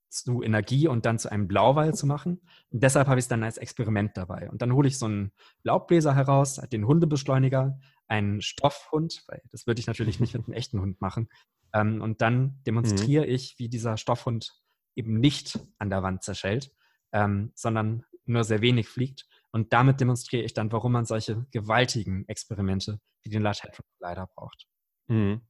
zu 0.10 0.44
Energie 0.44 0.88
und 0.88 1.06
dann 1.06 1.20
zu 1.20 1.32
einem 1.32 1.48
Blauwall 1.48 1.94
zu 1.94 2.06
machen. 2.06 2.42
Und 2.70 2.84
deshalb 2.84 3.08
habe 3.08 3.20
ich 3.20 3.24
es 3.24 3.30
dann 3.30 3.44
als 3.44 3.58
Experiment 3.58 4.18
dabei. 4.18 4.50
Und 4.50 4.62
dann 4.62 4.74
hole 4.74 4.88
ich 4.88 5.00
so 5.00 5.06
einen 5.06 5.32
Laubbläser 5.64 6.14
heraus, 6.14 6.56
den 6.72 6.86
Hundebeschleuniger, 6.86 7.80
einen 8.08 8.42
Stoffhund, 8.42 9.24
weil 9.28 9.42
das 9.52 9.68
würde 9.68 9.80
ich 9.80 9.88
natürlich 9.88 10.20
nicht 10.20 10.34
mit 10.34 10.46
einem 10.46 10.54
echten 10.54 10.82
Hund 10.82 11.00
machen. 11.00 11.30
Ähm, 11.74 12.02
und 12.02 12.22
dann 12.22 12.42
mhm. 12.42 12.64
demonstriere 12.68 13.26
mhm. 13.26 13.32
ich, 13.32 13.56
wie 13.58 13.70
dieser 13.70 13.96
Stoffhund 13.96 14.61
eben 14.96 15.20
nicht 15.20 15.60
an 15.78 15.90
der 15.90 16.04
Wand 16.04 16.24
zerschellt, 16.24 16.72
ähm, 17.12 17.52
sondern 17.56 18.06
nur 18.26 18.44
sehr 18.44 18.62
wenig 18.62 18.88
fliegt. 18.88 19.26
Und 19.52 19.74
damit 19.74 20.00
demonstriere 20.00 20.44
ich 20.44 20.54
dann, 20.54 20.72
warum 20.72 20.94
man 20.94 21.06
solche 21.06 21.46
gewaltigen 21.52 22.28
Experimente 22.28 23.00
wie 23.24 23.30
den 23.30 23.42
Large 23.42 23.62
Hadron 23.64 23.86
Collider 24.00 24.28
braucht. 24.36 24.68
Mhm. 25.08 25.42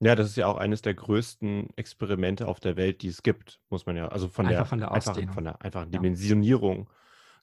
Ja, 0.00 0.14
das 0.14 0.28
ist 0.28 0.36
ja 0.36 0.46
auch 0.46 0.58
eines 0.58 0.80
der 0.82 0.94
größten 0.94 1.70
Experimente 1.76 2.46
auf 2.46 2.60
der 2.60 2.76
Welt, 2.76 3.02
die 3.02 3.08
es 3.08 3.22
gibt, 3.22 3.60
muss 3.68 3.84
man 3.84 3.96
ja, 3.96 4.06
also 4.08 4.28
von 4.28 4.46
einfach 4.46 4.58
der, 4.58 4.66
von 4.66 4.78
der 4.78 4.92
einfachen, 4.92 5.32
von 5.32 5.44
der 5.44 5.60
einfachen 5.62 5.90
Dimensionierung. 5.90 6.88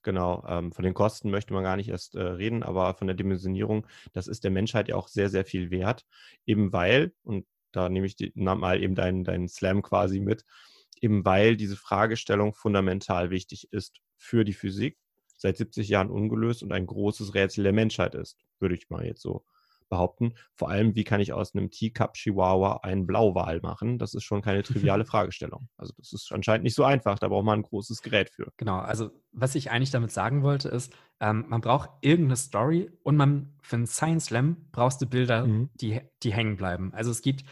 Genau, 0.03 0.45
ähm, 0.47 0.71
von 0.71 0.85
den 0.85 0.93
Kosten 0.93 1.31
möchte 1.31 1.53
man 1.53 1.63
gar 1.63 1.75
nicht 1.75 1.89
erst 1.89 2.15
äh, 2.15 2.21
reden, 2.21 2.61
aber 2.61 2.93
von 2.93 3.07
der 3.07 3.15
Dimensionierung, 3.15 3.87
das 4.13 4.27
ist 4.27 4.43
der 4.43 4.51
Menschheit 4.51 4.87
ja 4.87 4.95
auch 4.95 5.07
sehr, 5.07 5.29
sehr 5.29 5.43
viel 5.43 5.71
wert, 5.71 6.05
eben 6.45 6.71
weil, 6.71 7.11
und 7.23 7.45
da 7.75 7.89
nehme 7.89 8.05
ich 8.05 8.15
die, 8.15 8.31
mal 8.35 8.81
eben 8.81 8.95
deinen, 8.95 9.23
deinen 9.23 9.47
Slam 9.47 9.81
quasi 9.81 10.19
mit, 10.19 10.45
eben 11.01 11.25
weil 11.25 11.57
diese 11.57 11.75
Fragestellung 11.75 12.53
fundamental 12.53 13.29
wichtig 13.29 13.67
ist 13.71 13.99
für 14.17 14.45
die 14.45 14.53
Physik, 14.53 14.97
seit 15.37 15.57
70 15.57 15.89
Jahren 15.89 16.09
ungelöst 16.09 16.63
und 16.63 16.71
ein 16.71 16.87
großes 16.87 17.33
Rätsel 17.33 17.63
der 17.63 17.73
Menschheit 17.73 18.15
ist, 18.15 18.37
würde 18.59 18.75
ich 18.75 18.89
mal 18.89 19.05
jetzt 19.05 19.21
so 19.21 19.45
behaupten. 19.89 20.33
Vor 20.55 20.69
allem, 20.69 20.95
wie 20.95 21.03
kann 21.03 21.19
ich 21.19 21.33
aus 21.33 21.53
einem 21.53 21.69
Teacup-Chihuahua 21.69 22.77
einen 22.83 23.05
Blauwal 23.05 23.59
machen? 23.61 23.97
Das 23.97 24.13
ist 24.13 24.23
schon 24.23 24.41
keine 24.41 24.63
triviale 24.63 25.05
Fragestellung. 25.05 25.69
Also 25.77 25.93
das 25.97 26.13
ist 26.13 26.31
anscheinend 26.31 26.63
nicht 26.63 26.75
so 26.75 26.83
einfach. 26.83 27.19
Da 27.19 27.27
braucht 27.27 27.45
man 27.45 27.59
ein 27.59 27.63
großes 27.63 28.01
Gerät 28.01 28.29
für. 28.29 28.51
Genau. 28.57 28.79
Also 28.79 29.11
was 29.31 29.55
ich 29.55 29.71
eigentlich 29.71 29.91
damit 29.91 30.11
sagen 30.11 30.43
wollte, 30.43 30.69
ist, 30.69 30.93
ähm, 31.19 31.45
man 31.47 31.61
braucht 31.61 31.89
irgendeine 32.01 32.37
Story 32.37 32.91
und 33.03 33.15
man 33.15 33.53
für 33.61 33.75
einen 33.77 33.87
Science 33.87 34.25
Slam 34.25 34.67
brauchst 34.71 35.01
du 35.01 35.05
Bilder, 35.05 35.45
mhm. 35.45 35.69
die, 35.75 36.01
die 36.23 36.33
hängen 36.33 36.57
bleiben. 36.57 36.93
Also 36.93 37.11
es 37.11 37.21
gibt 37.21 37.45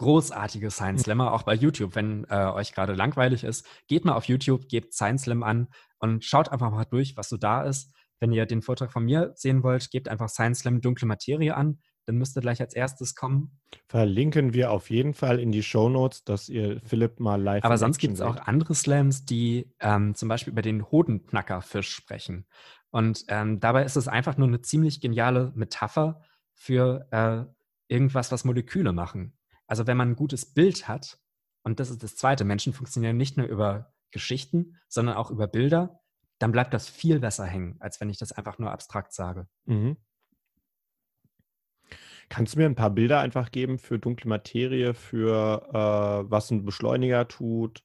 großartige 0.00 0.70
Science 0.70 1.02
Slammer, 1.02 1.32
auch 1.32 1.42
bei 1.42 1.54
YouTube. 1.54 1.94
Wenn 1.94 2.24
äh, 2.30 2.46
euch 2.46 2.72
gerade 2.72 2.94
langweilig 2.94 3.44
ist, 3.44 3.66
geht 3.86 4.06
mal 4.06 4.14
auf 4.14 4.24
YouTube, 4.24 4.66
gebt 4.66 4.94
Science 4.94 5.24
Slam 5.24 5.42
an 5.42 5.68
und 5.98 6.24
schaut 6.24 6.48
einfach 6.48 6.70
mal 6.70 6.86
durch, 6.86 7.18
was 7.18 7.28
so 7.28 7.36
da 7.36 7.62
ist. 7.62 7.94
Wenn 8.18 8.32
ihr 8.32 8.46
den 8.46 8.62
Vortrag 8.62 8.92
von 8.92 9.04
mir 9.04 9.32
sehen 9.36 9.62
wollt, 9.62 9.90
gebt 9.90 10.08
einfach 10.08 10.30
Science 10.30 10.60
Slam 10.60 10.80
Dunkle 10.80 11.06
Materie 11.06 11.54
an. 11.54 11.80
Dann 12.06 12.16
müsste 12.16 12.40
gleich 12.40 12.62
als 12.62 12.74
erstes 12.74 13.14
kommen. 13.14 13.60
Verlinken 13.88 14.54
wir 14.54 14.72
auf 14.72 14.88
jeden 14.88 15.12
Fall 15.12 15.38
in 15.38 15.52
die 15.52 15.62
Show 15.62 15.90
Notes, 15.90 16.24
dass 16.24 16.48
ihr 16.48 16.80
Philipp 16.80 17.20
mal 17.20 17.40
live. 17.40 17.62
Aber 17.62 17.76
sonst 17.76 17.98
gibt 17.98 18.14
es 18.14 18.22
auch 18.22 18.36
andere 18.36 18.74
Slams, 18.74 19.26
die 19.26 19.70
ähm, 19.80 20.14
zum 20.14 20.30
Beispiel 20.30 20.52
über 20.52 20.62
den 20.62 20.90
Hodenknackerfisch 20.90 21.90
sprechen. 21.90 22.46
Und 22.90 23.24
ähm, 23.28 23.60
dabei 23.60 23.84
ist 23.84 23.96
es 23.96 24.08
einfach 24.08 24.38
nur 24.38 24.48
eine 24.48 24.62
ziemlich 24.62 25.02
geniale 25.02 25.52
Metapher 25.54 26.22
für 26.54 27.06
äh, 27.10 27.44
irgendwas, 27.94 28.32
was 28.32 28.44
Moleküle 28.44 28.92
machen. 28.92 29.34
Also 29.70 29.86
wenn 29.86 29.96
man 29.96 30.10
ein 30.10 30.16
gutes 30.16 30.44
Bild 30.44 30.88
hat, 30.88 31.18
und 31.62 31.80
das 31.80 31.90
ist 31.90 32.02
das 32.02 32.16
Zweite, 32.16 32.44
Menschen 32.44 32.72
funktionieren 32.72 33.16
nicht 33.16 33.36
nur 33.36 33.46
über 33.46 33.94
Geschichten, 34.10 34.76
sondern 34.88 35.16
auch 35.16 35.30
über 35.30 35.46
Bilder 35.46 36.00
dann 36.40 36.52
bleibt 36.52 36.74
das 36.74 36.88
viel 36.88 37.20
besser 37.20 37.44
hängen, 37.44 37.76
als 37.80 38.00
wenn 38.00 38.10
ich 38.10 38.18
das 38.18 38.32
einfach 38.32 38.58
nur 38.58 38.72
abstrakt 38.72 39.12
sage. 39.12 39.46
Mhm. 39.66 39.96
Kannst 42.30 42.54
du 42.54 42.58
mir 42.58 42.64
ein 42.64 42.74
paar 42.74 42.90
Bilder 42.90 43.20
einfach 43.20 43.50
geben 43.50 43.78
für 43.78 43.98
dunkle 43.98 44.28
Materie, 44.28 44.94
für 44.94 45.68
äh, 45.68 46.30
was 46.30 46.50
ein 46.50 46.64
Beschleuniger 46.64 47.28
tut 47.28 47.84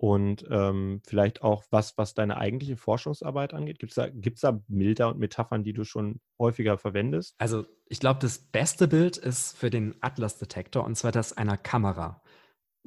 und 0.00 0.46
ähm, 0.50 1.02
vielleicht 1.06 1.42
auch 1.42 1.64
was, 1.70 1.98
was 1.98 2.14
deine 2.14 2.38
eigentliche 2.38 2.76
Forschungsarbeit 2.76 3.52
angeht? 3.52 3.78
Gibt 3.78 3.92
es 3.92 3.96
da, 3.96 4.08
gibt's 4.08 4.40
da 4.40 4.62
Bilder 4.68 5.08
und 5.08 5.18
Metaphern, 5.18 5.62
die 5.62 5.74
du 5.74 5.84
schon 5.84 6.20
häufiger 6.38 6.78
verwendest? 6.78 7.34
Also 7.38 7.66
ich 7.86 8.00
glaube, 8.00 8.20
das 8.20 8.38
beste 8.38 8.88
Bild 8.88 9.18
ist 9.18 9.56
für 9.56 9.68
den 9.68 9.96
Atlas-Detektor 10.00 10.84
und 10.84 10.96
zwar 10.96 11.12
das 11.12 11.36
einer 11.36 11.56
Kamera. 11.56 12.22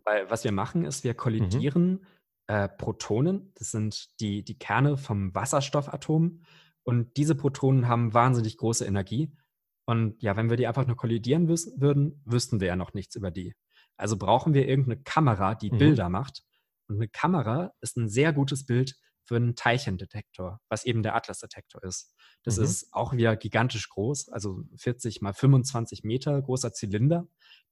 Weil 0.05 0.29
was 0.29 0.43
wir 0.43 0.51
machen, 0.51 0.85
ist, 0.85 1.03
wir 1.03 1.13
mhm. 1.13 1.17
kollidieren 1.17 1.91
mhm 1.91 2.05
äh, 2.47 2.69
Protonen. 2.69 3.51
Das 3.55 3.71
sind 3.71 4.19
die, 4.19 4.43
die 4.43 4.57
Kerne 4.57 4.97
vom 4.97 5.33
Wasserstoffatom. 5.33 6.41
Und 6.83 7.17
diese 7.17 7.35
Protonen 7.35 7.87
haben 7.87 8.13
wahnsinnig 8.13 8.57
große 8.57 8.85
Energie. 8.85 9.31
Und 9.85 10.21
ja, 10.21 10.35
wenn 10.35 10.49
wir 10.49 10.57
die 10.57 10.67
einfach 10.67 10.87
nur 10.87 10.97
kollidieren 10.97 11.47
würden, 11.47 12.21
wüssten 12.25 12.59
wir 12.59 12.67
ja 12.67 12.75
noch 12.75 12.93
nichts 12.93 13.15
über 13.15 13.31
die. 13.31 13.53
Also 13.97 14.17
brauchen 14.17 14.53
wir 14.53 14.67
irgendeine 14.67 15.01
Kamera, 15.01 15.55
die 15.55 15.71
mhm. 15.71 15.77
Bilder 15.77 16.09
macht. 16.09 16.43
Und 16.87 16.95
eine 16.95 17.07
Kamera 17.07 17.73
ist 17.81 17.97
ein 17.97 18.09
sehr 18.09 18.33
gutes 18.33 18.65
Bild 18.65 18.95
für 19.25 19.37
einen 19.37 19.55
Teilchendetektor, 19.55 20.59
was 20.67 20.85
eben 20.85 21.01
der 21.01 21.15
Atlas-Detektor 21.15 21.81
ist. 21.83 22.13
Das 22.43 22.57
mhm. 22.57 22.63
ist 22.65 22.93
auch 22.93 23.13
wieder 23.13 23.37
gigantisch 23.37 23.87
groß, 23.89 24.29
also 24.29 24.63
40 24.77 25.21
mal 25.21 25.33
25 25.33 26.03
Meter 26.03 26.41
großer 26.41 26.73
Zylinder 26.73 27.27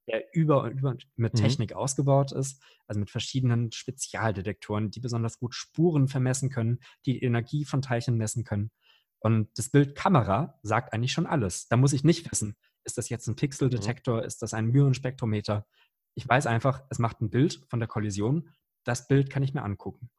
der 0.07 0.33
über 0.33 0.63
und 0.63 0.71
über 0.71 0.95
mit 1.15 1.33
mhm. 1.33 1.37
Technik 1.37 1.71
mhm. 1.71 1.77
ausgebaut 1.77 2.31
ist, 2.31 2.61
also 2.87 2.99
mit 2.99 3.09
verschiedenen 3.09 3.71
Spezialdetektoren, 3.71 4.91
die 4.91 4.99
besonders 4.99 5.39
gut 5.39 5.53
Spuren 5.53 6.07
vermessen 6.07 6.49
können, 6.49 6.79
die 7.05 7.21
Energie 7.21 7.65
von 7.65 7.81
Teilchen 7.81 8.17
messen 8.17 8.43
können. 8.43 8.71
Und 9.19 9.49
das 9.57 9.69
Bild 9.69 9.95
Kamera 9.95 10.59
sagt 10.63 10.93
eigentlich 10.93 11.11
schon 11.11 11.27
alles. 11.27 11.67
Da 11.67 11.77
muss 11.77 11.93
ich 11.93 12.03
nicht 12.03 12.31
wissen, 12.31 12.55
ist 12.83 12.97
das 12.97 13.09
jetzt 13.09 13.27
ein 13.27 13.35
Pixeldetektor, 13.35 14.21
mhm. 14.21 14.25
ist 14.25 14.41
das 14.41 14.53
ein 14.53 14.67
Myrenspektrometer. 14.67 15.67
Ich 16.15 16.27
weiß 16.27 16.47
einfach, 16.47 16.83
es 16.89 16.99
macht 16.99 17.21
ein 17.21 17.29
Bild 17.29 17.63
von 17.69 17.79
der 17.79 17.87
Kollision. 17.87 18.49
Das 18.83 19.07
Bild 19.07 19.29
kann 19.29 19.43
ich 19.43 19.53
mir 19.53 19.63
angucken. 19.63 20.09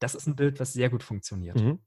Das 0.00 0.14
ist 0.14 0.26
ein 0.26 0.36
Bild, 0.36 0.60
was 0.60 0.72
sehr 0.72 0.90
gut 0.90 1.02
funktioniert. 1.02 1.60
Mhm. 1.60 1.78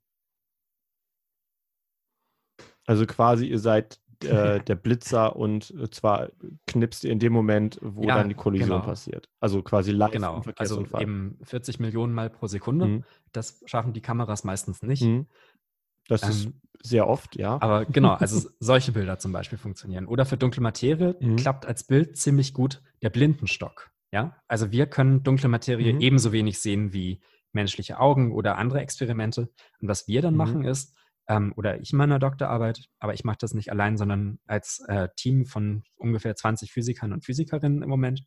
Also 2.86 3.06
quasi, 3.06 3.46
ihr 3.46 3.60
seid 3.60 4.00
äh, 4.24 4.60
der 4.66 4.76
Blitzer 4.76 5.36
und 5.36 5.72
äh, 5.72 5.90
zwar 5.90 6.30
knipst 6.68 7.04
ihr 7.04 7.12
in 7.12 7.20
dem 7.20 7.34
Moment, 7.34 7.80
wo 7.82 8.04
ja, 8.04 8.18
dann 8.18 8.30
die 8.30 8.36
Kollision 8.36 8.70
genau. 8.70 8.82
passiert. 8.82 9.30
Also 9.40 9.62
quasi 9.62 9.92
live 9.92 10.12
genau. 10.12 10.38
im 10.38 10.44
Verkehrsunfall. 10.44 11.02
Also 11.02 11.12
eben 11.12 11.38
40 11.44 11.80
Millionen 11.80 12.14
Mal 12.14 12.30
pro 12.30 12.48
Sekunde. 12.48 12.86
Mhm. 12.86 13.04
Das 13.32 13.64
schaffen 13.66 13.94
die 13.94 14.02
Kameras 14.02 14.44
meistens 14.44 14.82
nicht. 14.82 15.04
Mhm. 15.04 15.28
Das 16.08 16.24
ähm, 16.24 16.30
ist 16.30 16.50
sehr 16.82 17.08
oft, 17.08 17.36
ja. 17.36 17.62
Aber 17.62 17.86
genau, 17.86 18.14
also 18.14 18.50
solche 18.60 18.92
Bilder 18.92 19.20
zum 19.20 19.32
Beispiel 19.32 19.58
funktionieren. 19.58 20.08
Oder 20.08 20.26
für 20.26 20.38
dunkle 20.38 20.62
Materie 20.62 21.16
mhm. 21.20 21.36
klappt 21.36 21.66
als 21.66 21.84
Bild 21.84 22.18
ziemlich 22.18 22.54
gut 22.54 22.82
der 23.02 23.10
Blindenstock. 23.10 23.92
Ja, 24.12 24.36
also 24.48 24.72
wir 24.72 24.88
können 24.88 25.24
dunkle 25.24 25.50
Materie 25.50 25.94
mhm. 25.94 26.02
ebenso 26.02 26.32
wenig 26.32 26.60
sehen 26.60 26.94
wie 26.94 27.22
menschliche 27.52 28.00
Augen 28.00 28.32
oder 28.32 28.58
andere 28.58 28.82
Experimente. 28.82 29.50
Und 29.80 29.88
was 29.88 30.08
wir 30.08 30.22
dann 30.22 30.34
mhm. 30.34 30.38
machen 30.38 30.66
ist, 30.66 30.96
ähm, 31.28 31.54
oder 31.56 31.80
ich 31.80 31.92
in 31.94 31.98
meiner 31.98 32.20
Doktorarbeit, 32.20 32.90
aber 33.00 33.14
ich 33.14 33.24
mache 33.24 33.38
das 33.40 33.54
nicht 33.54 33.72
allein, 33.72 33.98
sondern 33.98 34.40
als 34.48 34.84
äh, 34.88 35.10
Team 35.16 35.46
von 35.46 35.84
ungefähr 35.96 36.36
20 36.36 36.72
Physikern 36.72 37.14
und 37.14 37.24
Physikerinnen 37.24 37.84
im 37.84 37.90
Moment. 37.90 38.24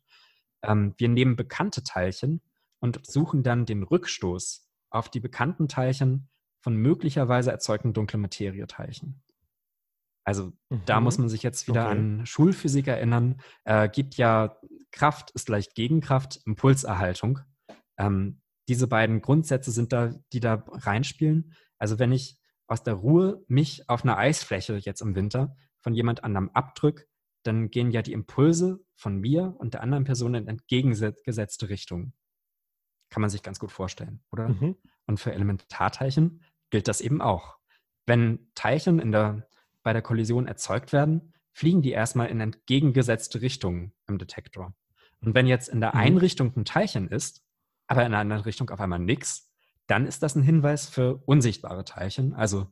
Ähm, 0.63 0.93
wir 0.97 1.09
nehmen 1.09 1.35
bekannte 1.35 1.83
Teilchen 1.83 2.41
und 2.79 3.05
suchen 3.05 3.43
dann 3.43 3.65
den 3.65 3.83
Rückstoß 3.83 4.69
auf 4.89 5.09
die 5.09 5.19
bekannten 5.19 5.67
Teilchen 5.67 6.29
von 6.61 6.77
möglicherweise 6.77 7.51
erzeugten 7.51 7.91
dunklen 7.93 8.21
Materieteilchen. 8.21 9.21
Also 10.23 10.53
mhm. 10.69 10.81
da 10.85 11.01
muss 11.01 11.17
man 11.17 11.27
sich 11.27 11.43
jetzt 11.43 11.67
wieder 11.67 11.87
okay. 11.87 11.97
an 11.97 12.25
Schulphysik 12.25 12.87
erinnern. 12.87 13.41
Äh, 13.65 13.89
gibt 13.89 14.15
ja 14.15 14.57
Kraft 14.93 15.31
ist 15.31 15.47
gleich 15.47 15.73
Gegenkraft, 15.73 16.39
Impulserhaltung. 16.45 17.39
Ähm, 17.97 18.41
diese 18.69 18.87
beiden 18.87 19.21
Grundsätze 19.21 19.71
sind 19.71 19.91
da, 19.91 20.13
die 20.31 20.39
da 20.39 20.63
reinspielen. 20.67 21.53
Also 21.77 21.99
wenn 21.99 22.13
ich 22.13 22.39
aus 22.67 22.83
der 22.83 22.93
Ruhe 22.93 23.43
mich 23.47 23.89
auf 23.89 24.03
einer 24.03 24.17
Eisfläche 24.17 24.77
jetzt 24.77 25.01
im 25.01 25.15
Winter 25.15 25.55
von 25.81 25.93
jemand 25.93 26.23
anderem 26.23 26.49
abdrück, 26.53 27.07
dann 27.43 27.69
gehen 27.71 27.91
ja 27.91 28.01
die 28.01 28.13
Impulse 28.13 28.79
von 28.95 29.19
mir 29.19 29.55
und 29.57 29.73
der 29.73 29.81
anderen 29.81 30.05
Person 30.05 30.35
in 30.35 30.47
entgegengesetzte 30.47 31.67
Richtungen. 31.67 32.13
Kann 33.09 33.21
man 33.21 33.29
sich 33.29 33.43
ganz 33.43 33.59
gut 33.59 33.71
vorstellen, 33.71 34.23
oder? 34.31 34.49
Mhm. 34.49 34.77
Und 35.07 35.19
für 35.19 35.33
Elementarteilchen 35.33 36.41
gilt 36.69 36.87
das 36.87 37.01
eben 37.01 37.21
auch. 37.21 37.57
Wenn 38.05 38.49
Teilchen 38.55 38.99
in 38.99 39.11
der, 39.11 39.47
bei 39.83 39.91
der 39.91 40.01
Kollision 40.01 40.47
erzeugt 40.47 40.93
werden, 40.93 41.33
fliegen 41.51 41.81
die 41.81 41.91
erstmal 41.91 42.29
in 42.29 42.39
entgegengesetzte 42.39 43.41
Richtungen 43.41 43.93
im 44.07 44.17
Detektor. 44.17 44.73
Und 45.23 45.35
wenn 45.35 45.47
jetzt 45.47 45.69
in 45.69 45.79
der 45.79 45.93
mhm. 45.93 45.99
einen 45.99 46.17
Richtung 46.17 46.53
ein 46.55 46.65
Teilchen 46.65 47.07
ist, 47.07 47.43
aber 47.87 48.05
in 48.05 48.11
der 48.11 48.19
anderen 48.19 48.43
Richtung 48.43 48.69
auf 48.69 48.79
einmal 48.79 48.99
nichts, 48.99 49.51
dann 49.87 50.05
ist 50.05 50.23
das 50.23 50.35
ein 50.35 50.43
Hinweis 50.43 50.87
für 50.87 51.17
unsichtbare 51.25 51.83
Teilchen, 51.83 52.33
also 52.33 52.67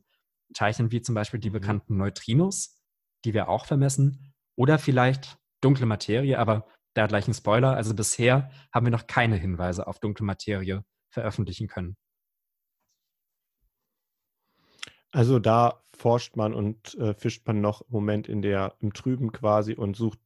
Teilchen 0.54 0.90
wie 0.90 1.02
zum 1.02 1.14
Beispiel 1.14 1.40
die 1.40 1.50
mhm. 1.50 1.54
bekannten 1.54 1.96
Neutrinos, 1.96 2.78
die 3.24 3.34
wir 3.34 3.48
auch 3.48 3.66
vermessen, 3.66 4.34
oder 4.56 4.78
vielleicht 4.78 5.38
dunkle 5.60 5.86
Materie, 5.86 6.38
aber 6.38 6.66
da 6.94 7.06
gleich 7.06 7.26
ein 7.26 7.34
Spoiler. 7.34 7.74
Also 7.74 7.94
bisher 7.94 8.50
haben 8.72 8.86
wir 8.86 8.90
noch 8.90 9.06
keine 9.06 9.36
Hinweise 9.36 9.86
auf 9.86 9.98
dunkle 9.98 10.26
Materie 10.26 10.84
veröffentlichen 11.10 11.68
können. 11.68 11.96
Also 15.10 15.38
da 15.38 15.82
forscht 15.94 16.36
man 16.36 16.54
und 16.54 16.94
äh, 16.94 17.14
fischt 17.14 17.46
man 17.46 17.60
noch 17.60 17.82
im 17.82 17.88
Moment 17.90 18.28
in 18.28 18.42
der 18.42 18.76
im 18.80 18.92
Trüben 18.94 19.30
quasi 19.30 19.74
und 19.74 19.94
sucht 19.94 20.18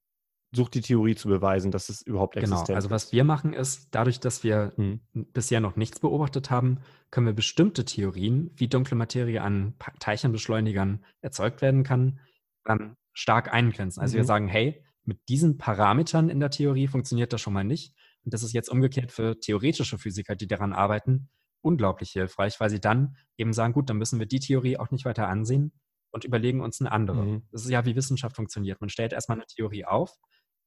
sucht 0.56 0.74
die 0.74 0.80
Theorie 0.80 1.14
zu 1.14 1.28
beweisen, 1.28 1.70
dass 1.70 1.88
es 1.88 2.02
überhaupt 2.02 2.36
existent 2.36 2.66
Genau, 2.66 2.76
also 2.76 2.90
was 2.90 3.12
wir 3.12 3.22
machen 3.22 3.52
ist, 3.52 3.88
dadurch, 3.92 4.18
dass 4.18 4.42
wir 4.42 4.72
hm. 4.76 5.00
bisher 5.12 5.60
noch 5.60 5.76
nichts 5.76 6.00
beobachtet 6.00 6.50
haben, 6.50 6.80
können 7.10 7.26
wir 7.26 7.34
bestimmte 7.34 7.84
Theorien, 7.84 8.50
wie 8.56 8.68
dunkle 8.68 8.96
Materie 8.96 9.40
an 9.40 9.74
Teilchenbeschleunigern 10.00 11.04
erzeugt 11.20 11.62
werden 11.62 11.84
kann, 11.84 12.18
ähm, 12.66 12.96
stark 13.12 13.52
eingrenzen. 13.52 14.00
Also 14.00 14.14
mhm. 14.14 14.18
wir 14.18 14.24
sagen, 14.24 14.48
hey, 14.48 14.82
mit 15.04 15.20
diesen 15.28 15.56
Parametern 15.56 16.28
in 16.28 16.40
der 16.40 16.50
Theorie 16.50 16.88
funktioniert 16.88 17.32
das 17.32 17.40
schon 17.40 17.52
mal 17.52 17.64
nicht. 17.64 17.94
Und 18.24 18.34
das 18.34 18.42
ist 18.42 18.52
jetzt 18.52 18.68
umgekehrt 18.68 19.12
für 19.12 19.38
theoretische 19.38 19.98
Physiker, 19.98 20.34
die 20.34 20.48
daran 20.48 20.72
arbeiten, 20.72 21.28
unglaublich 21.62 22.10
hilfreich, 22.10 22.58
weil 22.58 22.70
sie 22.70 22.80
dann 22.80 23.16
eben 23.36 23.52
sagen, 23.52 23.72
gut, 23.72 23.88
dann 23.88 23.98
müssen 23.98 24.18
wir 24.18 24.26
die 24.26 24.40
Theorie 24.40 24.78
auch 24.78 24.90
nicht 24.90 25.04
weiter 25.04 25.28
ansehen 25.28 25.72
und 26.10 26.24
überlegen 26.24 26.60
uns 26.60 26.80
eine 26.80 26.92
andere. 26.92 27.24
Mhm. 27.24 27.42
Das 27.52 27.62
ist 27.62 27.70
ja, 27.70 27.84
wie 27.84 27.96
Wissenschaft 27.96 28.36
funktioniert. 28.36 28.80
Man 28.80 28.90
stellt 28.90 29.12
erstmal 29.12 29.38
eine 29.38 29.46
Theorie 29.46 29.84
auf 29.84 30.16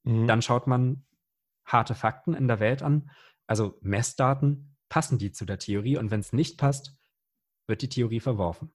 Mhm. 0.03 0.27
Dann 0.27 0.41
schaut 0.41 0.67
man 0.67 1.05
harte 1.65 1.95
Fakten 1.95 2.33
in 2.33 2.47
der 2.47 2.59
Welt 2.59 2.81
an, 2.81 3.11
also 3.47 3.77
Messdaten, 3.81 4.75
passen 4.89 5.17
die 5.17 5.31
zu 5.31 5.45
der 5.45 5.59
Theorie 5.59 5.97
und 5.97 6.11
wenn 6.11 6.19
es 6.19 6.33
nicht 6.33 6.57
passt, 6.57 6.97
wird 7.67 7.81
die 7.81 7.89
Theorie 7.89 8.19
verworfen. 8.19 8.73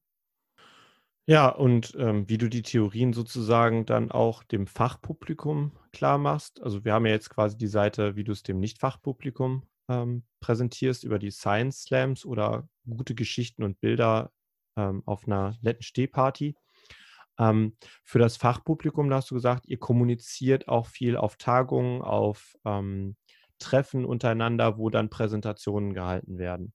Ja, 1.27 1.49
und 1.49 1.95
ähm, 1.99 2.29
wie 2.29 2.37
du 2.37 2.51
die 2.51 2.63
Theorien 2.63 3.15
sozusagen 3.15 3.87
dann 3.87 4.11
auch 4.11 4.43
dem 4.43 4.67
Fachpublikum 4.67 5.73
klar 5.93 6.19
machst. 6.19 6.63
Also 6.63 6.85
wir 6.85 6.93
haben 6.93 7.07
ja 7.07 7.13
jetzt 7.13 7.31
quasi 7.31 7.57
die 7.57 7.67
Seite, 7.67 8.15
wie 8.15 8.25
du 8.25 8.33
es 8.33 8.43
dem 8.43 8.61
Nicht-Fachpublikum 8.61 9.63
ähm, 9.89 10.25
präsentierst 10.41 11.03
über 11.03 11.19
die 11.19 11.31
Science 11.31 11.85
Slams 11.85 12.27
oder 12.27 12.69
gute 12.87 13.15
Geschichten 13.15 13.63
und 13.63 13.81
Bilder 13.81 14.33
ähm, 14.77 15.03
auf 15.07 15.27
einer 15.27 15.57
netten 15.63 15.83
Stehparty. 15.83 16.57
Ähm, 17.39 17.77
für 18.05 18.19
das 18.19 18.37
Fachpublikum, 18.37 19.11
da 19.11 19.17
hast 19.17 19.31
du 19.31 19.35
gesagt, 19.35 19.67
ihr 19.67 19.79
kommuniziert 19.79 20.69
auch 20.69 20.87
viel 20.87 21.17
auf 21.17 21.37
Tagungen, 21.37 22.03
auf 22.03 22.55
ähm, 22.65 23.17
Treffen 23.59 24.05
untereinander, 24.05 24.79
wo 24.79 24.91
dann 24.91 25.11
Präsentationen 25.11 25.95
gehalten 25.95 26.39
werden. 26.39 26.73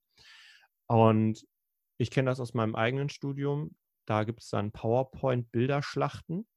Und 0.87 1.45
ich 1.97 2.11
kenne 2.11 2.29
das 2.29 2.39
aus 2.39 2.53
meinem 2.53 2.75
eigenen 2.75 3.09
Studium. 3.09 3.75
Da 4.05 4.23
gibt 4.23 4.41
es 4.41 4.49
dann 4.49 4.71
PowerPoint-Bilderschlachten 4.71 6.47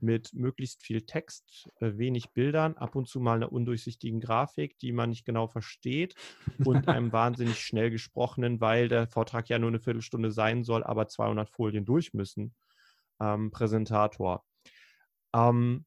mit 0.00 0.34
möglichst 0.34 0.82
viel 0.82 1.02
Text, 1.02 1.70
äh, 1.80 1.96
wenig 1.96 2.32
Bildern, 2.32 2.76
ab 2.76 2.94
und 2.94 3.08
zu 3.08 3.20
mal 3.20 3.36
einer 3.36 3.52
undurchsichtigen 3.52 4.20
Grafik, 4.20 4.78
die 4.78 4.92
man 4.92 5.10
nicht 5.10 5.24
genau 5.24 5.46
versteht 5.46 6.14
und 6.64 6.88
einem 6.88 7.12
wahnsinnig 7.12 7.60
schnell 7.60 7.90
gesprochenen, 7.90 8.60
weil 8.60 8.88
der 8.88 9.06
Vortrag 9.06 9.48
ja 9.48 9.58
nur 9.58 9.68
eine 9.68 9.80
Viertelstunde 9.80 10.30
sein 10.30 10.62
soll, 10.62 10.84
aber 10.84 11.08
200 11.08 11.48
Folien 11.48 11.84
durch 11.84 12.12
müssen 12.12 12.54
ähm, 13.20 13.50
Präsentator. 13.50 14.44
Ähm, 15.34 15.84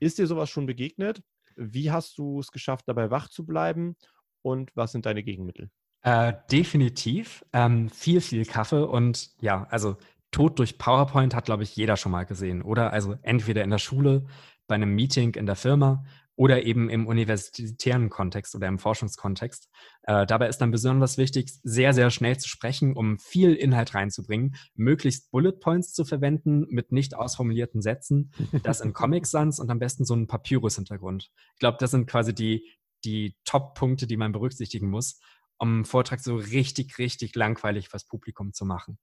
ist 0.00 0.18
dir 0.18 0.26
sowas 0.26 0.50
schon 0.50 0.66
begegnet? 0.66 1.22
Wie 1.56 1.90
hast 1.90 2.18
du 2.18 2.40
es 2.40 2.52
geschafft, 2.52 2.84
dabei 2.86 3.10
wach 3.10 3.28
zu 3.28 3.44
bleiben? 3.44 3.96
Und 4.42 4.70
was 4.76 4.92
sind 4.92 5.06
deine 5.06 5.22
Gegenmittel? 5.22 5.70
Äh, 6.02 6.34
definitiv. 6.50 7.44
Ähm, 7.52 7.90
viel, 7.90 8.20
viel 8.20 8.44
Kaffee 8.44 8.86
und 8.86 9.30
ja, 9.40 9.66
also 9.70 9.96
Tod 10.30 10.58
durch 10.58 10.78
PowerPoint 10.78 11.34
hat, 11.34 11.46
glaube 11.46 11.62
ich, 11.62 11.74
jeder 11.74 11.96
schon 11.96 12.12
mal 12.12 12.24
gesehen, 12.24 12.62
oder? 12.62 12.92
Also 12.92 13.16
entweder 13.22 13.64
in 13.64 13.70
der 13.70 13.78
Schule, 13.78 14.26
bei 14.66 14.74
einem 14.74 14.94
Meeting 14.94 15.34
in 15.34 15.46
der 15.46 15.56
Firma 15.56 16.04
oder 16.38 16.64
eben 16.64 16.88
im 16.88 17.08
universitären 17.08 18.10
Kontext 18.10 18.54
oder 18.54 18.68
im 18.68 18.78
Forschungskontext. 18.78 19.68
Äh, 20.04 20.24
dabei 20.24 20.48
ist 20.48 20.58
dann 20.58 20.70
besonders 20.70 21.18
wichtig, 21.18 21.50
sehr, 21.64 21.92
sehr 21.92 22.10
schnell 22.10 22.38
zu 22.38 22.48
sprechen, 22.48 22.96
um 22.96 23.18
viel 23.18 23.54
Inhalt 23.54 23.92
reinzubringen, 23.92 24.54
möglichst 24.76 25.32
Bullet 25.32 25.58
Points 25.58 25.92
zu 25.92 26.04
verwenden 26.04 26.64
mit 26.70 26.92
nicht 26.92 27.16
ausformulierten 27.16 27.82
Sätzen, 27.82 28.30
das 28.62 28.80
in 28.80 28.92
Comic 28.92 29.26
Sans 29.26 29.58
und 29.58 29.68
am 29.68 29.80
besten 29.80 30.04
so 30.04 30.14
einen 30.14 30.28
Papyrus-Hintergrund. 30.28 31.28
Ich 31.54 31.58
glaube, 31.58 31.78
das 31.80 31.90
sind 31.90 32.06
quasi 32.08 32.32
die, 32.32 32.64
die 33.04 33.36
Top-Punkte, 33.44 34.06
die 34.06 34.16
man 34.16 34.30
berücksichtigen 34.30 34.88
muss, 34.88 35.18
um 35.58 35.74
einen 35.74 35.84
Vortrag 35.86 36.20
so 36.20 36.36
richtig, 36.36 36.98
richtig 36.98 37.34
langweilig 37.34 37.88
fürs 37.88 38.06
Publikum 38.06 38.52
zu 38.52 38.64
machen. 38.64 39.00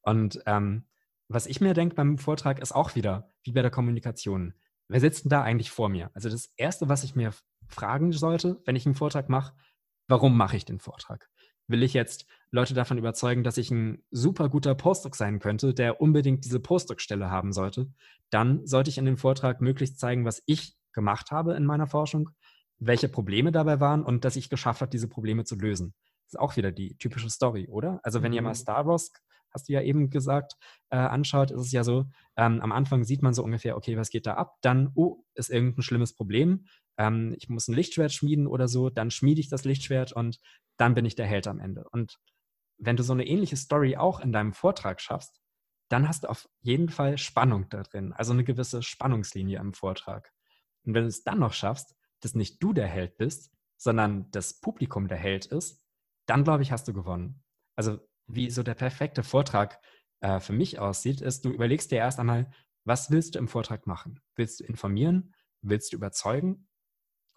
Und 0.00 0.40
ähm, 0.46 0.86
was 1.28 1.46
ich 1.46 1.60
mir 1.60 1.74
denke 1.74 1.96
beim 1.96 2.16
Vortrag 2.16 2.60
ist 2.60 2.72
auch 2.72 2.94
wieder, 2.94 3.30
wie 3.42 3.52
bei 3.52 3.60
der 3.60 3.70
Kommunikation 3.70 4.54
wer 4.90 5.00
sitzt 5.00 5.24
denn 5.24 5.30
da 5.30 5.42
eigentlich 5.42 5.70
vor 5.70 5.88
mir? 5.88 6.10
Also 6.14 6.28
das 6.28 6.52
Erste, 6.56 6.88
was 6.88 7.04
ich 7.04 7.14
mir 7.14 7.32
fragen 7.68 8.12
sollte, 8.12 8.60
wenn 8.64 8.76
ich 8.76 8.86
einen 8.86 8.94
Vortrag 8.94 9.28
mache, 9.28 9.54
warum 10.08 10.36
mache 10.36 10.56
ich 10.56 10.64
den 10.64 10.80
Vortrag? 10.80 11.28
Will 11.68 11.84
ich 11.84 11.94
jetzt 11.94 12.26
Leute 12.50 12.74
davon 12.74 12.98
überzeugen, 12.98 13.44
dass 13.44 13.56
ich 13.56 13.70
ein 13.70 14.02
super 14.10 14.48
guter 14.48 14.74
Postdoc 14.74 15.14
sein 15.14 15.38
könnte, 15.38 15.72
der 15.72 16.00
unbedingt 16.00 16.44
diese 16.44 16.58
Postdoc-Stelle 16.58 17.30
haben 17.30 17.52
sollte? 17.52 17.92
Dann 18.30 18.66
sollte 18.66 18.90
ich 18.90 18.98
in 18.98 19.04
dem 19.04 19.16
Vortrag 19.16 19.60
möglichst 19.60 20.00
zeigen, 20.00 20.24
was 20.24 20.42
ich 20.46 20.76
gemacht 20.92 21.30
habe 21.30 21.54
in 21.54 21.64
meiner 21.64 21.86
Forschung, 21.86 22.30
welche 22.78 23.08
Probleme 23.08 23.52
dabei 23.52 23.78
waren 23.78 24.02
und 24.02 24.24
dass 24.24 24.34
ich 24.34 24.50
geschafft 24.50 24.80
habe, 24.80 24.90
diese 24.90 25.06
Probleme 25.06 25.44
zu 25.44 25.54
lösen. 25.54 25.94
Das 26.24 26.34
ist 26.34 26.40
auch 26.40 26.56
wieder 26.56 26.72
die 26.72 26.96
typische 26.96 27.30
Story, 27.30 27.68
oder? 27.68 28.00
Also 28.02 28.22
wenn 28.22 28.32
mhm. 28.32 28.36
ihr 28.36 28.42
mal 28.42 28.50
mhm. 28.50 28.54
Star 28.54 28.86
Wars 28.86 29.12
hast 29.52 29.68
du 29.68 29.72
ja 29.72 29.82
eben 29.82 30.10
gesagt, 30.10 30.54
äh, 30.90 30.96
anschaut, 30.96 31.50
ist 31.50 31.60
es 31.60 31.72
ja 31.72 31.84
so, 31.84 32.06
ähm, 32.36 32.60
am 32.60 32.72
Anfang 32.72 33.04
sieht 33.04 33.22
man 33.22 33.34
so 33.34 33.42
ungefähr, 33.42 33.76
okay, 33.76 33.96
was 33.96 34.10
geht 34.10 34.26
da 34.26 34.34
ab? 34.34 34.56
Dann, 34.62 34.90
oh, 34.94 35.24
ist 35.34 35.50
irgendein 35.50 35.82
schlimmes 35.82 36.14
Problem. 36.14 36.66
Ähm, 36.96 37.34
ich 37.36 37.48
muss 37.48 37.68
ein 37.68 37.74
Lichtschwert 37.74 38.12
schmieden 38.12 38.46
oder 38.46 38.68
so, 38.68 38.90
dann 38.90 39.10
schmiede 39.10 39.40
ich 39.40 39.48
das 39.48 39.64
Lichtschwert 39.64 40.12
und 40.12 40.38
dann 40.76 40.94
bin 40.94 41.04
ich 41.04 41.14
der 41.14 41.26
Held 41.26 41.46
am 41.46 41.60
Ende. 41.60 41.84
Und 41.90 42.18
wenn 42.78 42.96
du 42.96 43.02
so 43.02 43.12
eine 43.12 43.26
ähnliche 43.26 43.56
Story 43.56 43.96
auch 43.96 44.20
in 44.20 44.32
deinem 44.32 44.52
Vortrag 44.52 45.00
schaffst, 45.00 45.40
dann 45.88 46.08
hast 46.08 46.24
du 46.24 46.28
auf 46.28 46.48
jeden 46.60 46.88
Fall 46.88 47.18
Spannung 47.18 47.68
da 47.68 47.82
drin, 47.82 48.12
also 48.12 48.32
eine 48.32 48.44
gewisse 48.44 48.82
Spannungslinie 48.82 49.58
im 49.58 49.74
Vortrag. 49.74 50.32
Und 50.84 50.94
wenn 50.94 51.02
du 51.02 51.08
es 51.08 51.24
dann 51.24 51.40
noch 51.40 51.52
schaffst, 51.52 51.96
dass 52.20 52.34
nicht 52.34 52.62
du 52.62 52.72
der 52.72 52.86
Held 52.86 53.16
bist, 53.16 53.52
sondern 53.76 54.30
das 54.30 54.60
Publikum 54.60 55.08
der 55.08 55.18
Held 55.18 55.46
ist, 55.46 55.84
dann 56.26 56.44
glaube 56.44 56.62
ich, 56.62 56.70
hast 56.70 56.86
du 56.86 56.92
gewonnen. 56.92 57.42
Also 57.76 57.98
wie 58.34 58.50
so 58.50 58.62
der 58.62 58.74
perfekte 58.74 59.22
Vortrag 59.22 59.80
äh, 60.20 60.40
für 60.40 60.52
mich 60.52 60.78
aussieht, 60.78 61.20
ist, 61.20 61.44
du 61.44 61.50
überlegst 61.50 61.90
dir 61.90 61.98
erst 61.98 62.18
einmal, 62.18 62.50
was 62.84 63.10
willst 63.10 63.34
du 63.34 63.38
im 63.38 63.48
Vortrag 63.48 63.86
machen? 63.86 64.20
Willst 64.36 64.60
du 64.60 64.64
informieren? 64.64 65.34
Willst 65.62 65.92
du 65.92 65.96
überzeugen? 65.96 66.68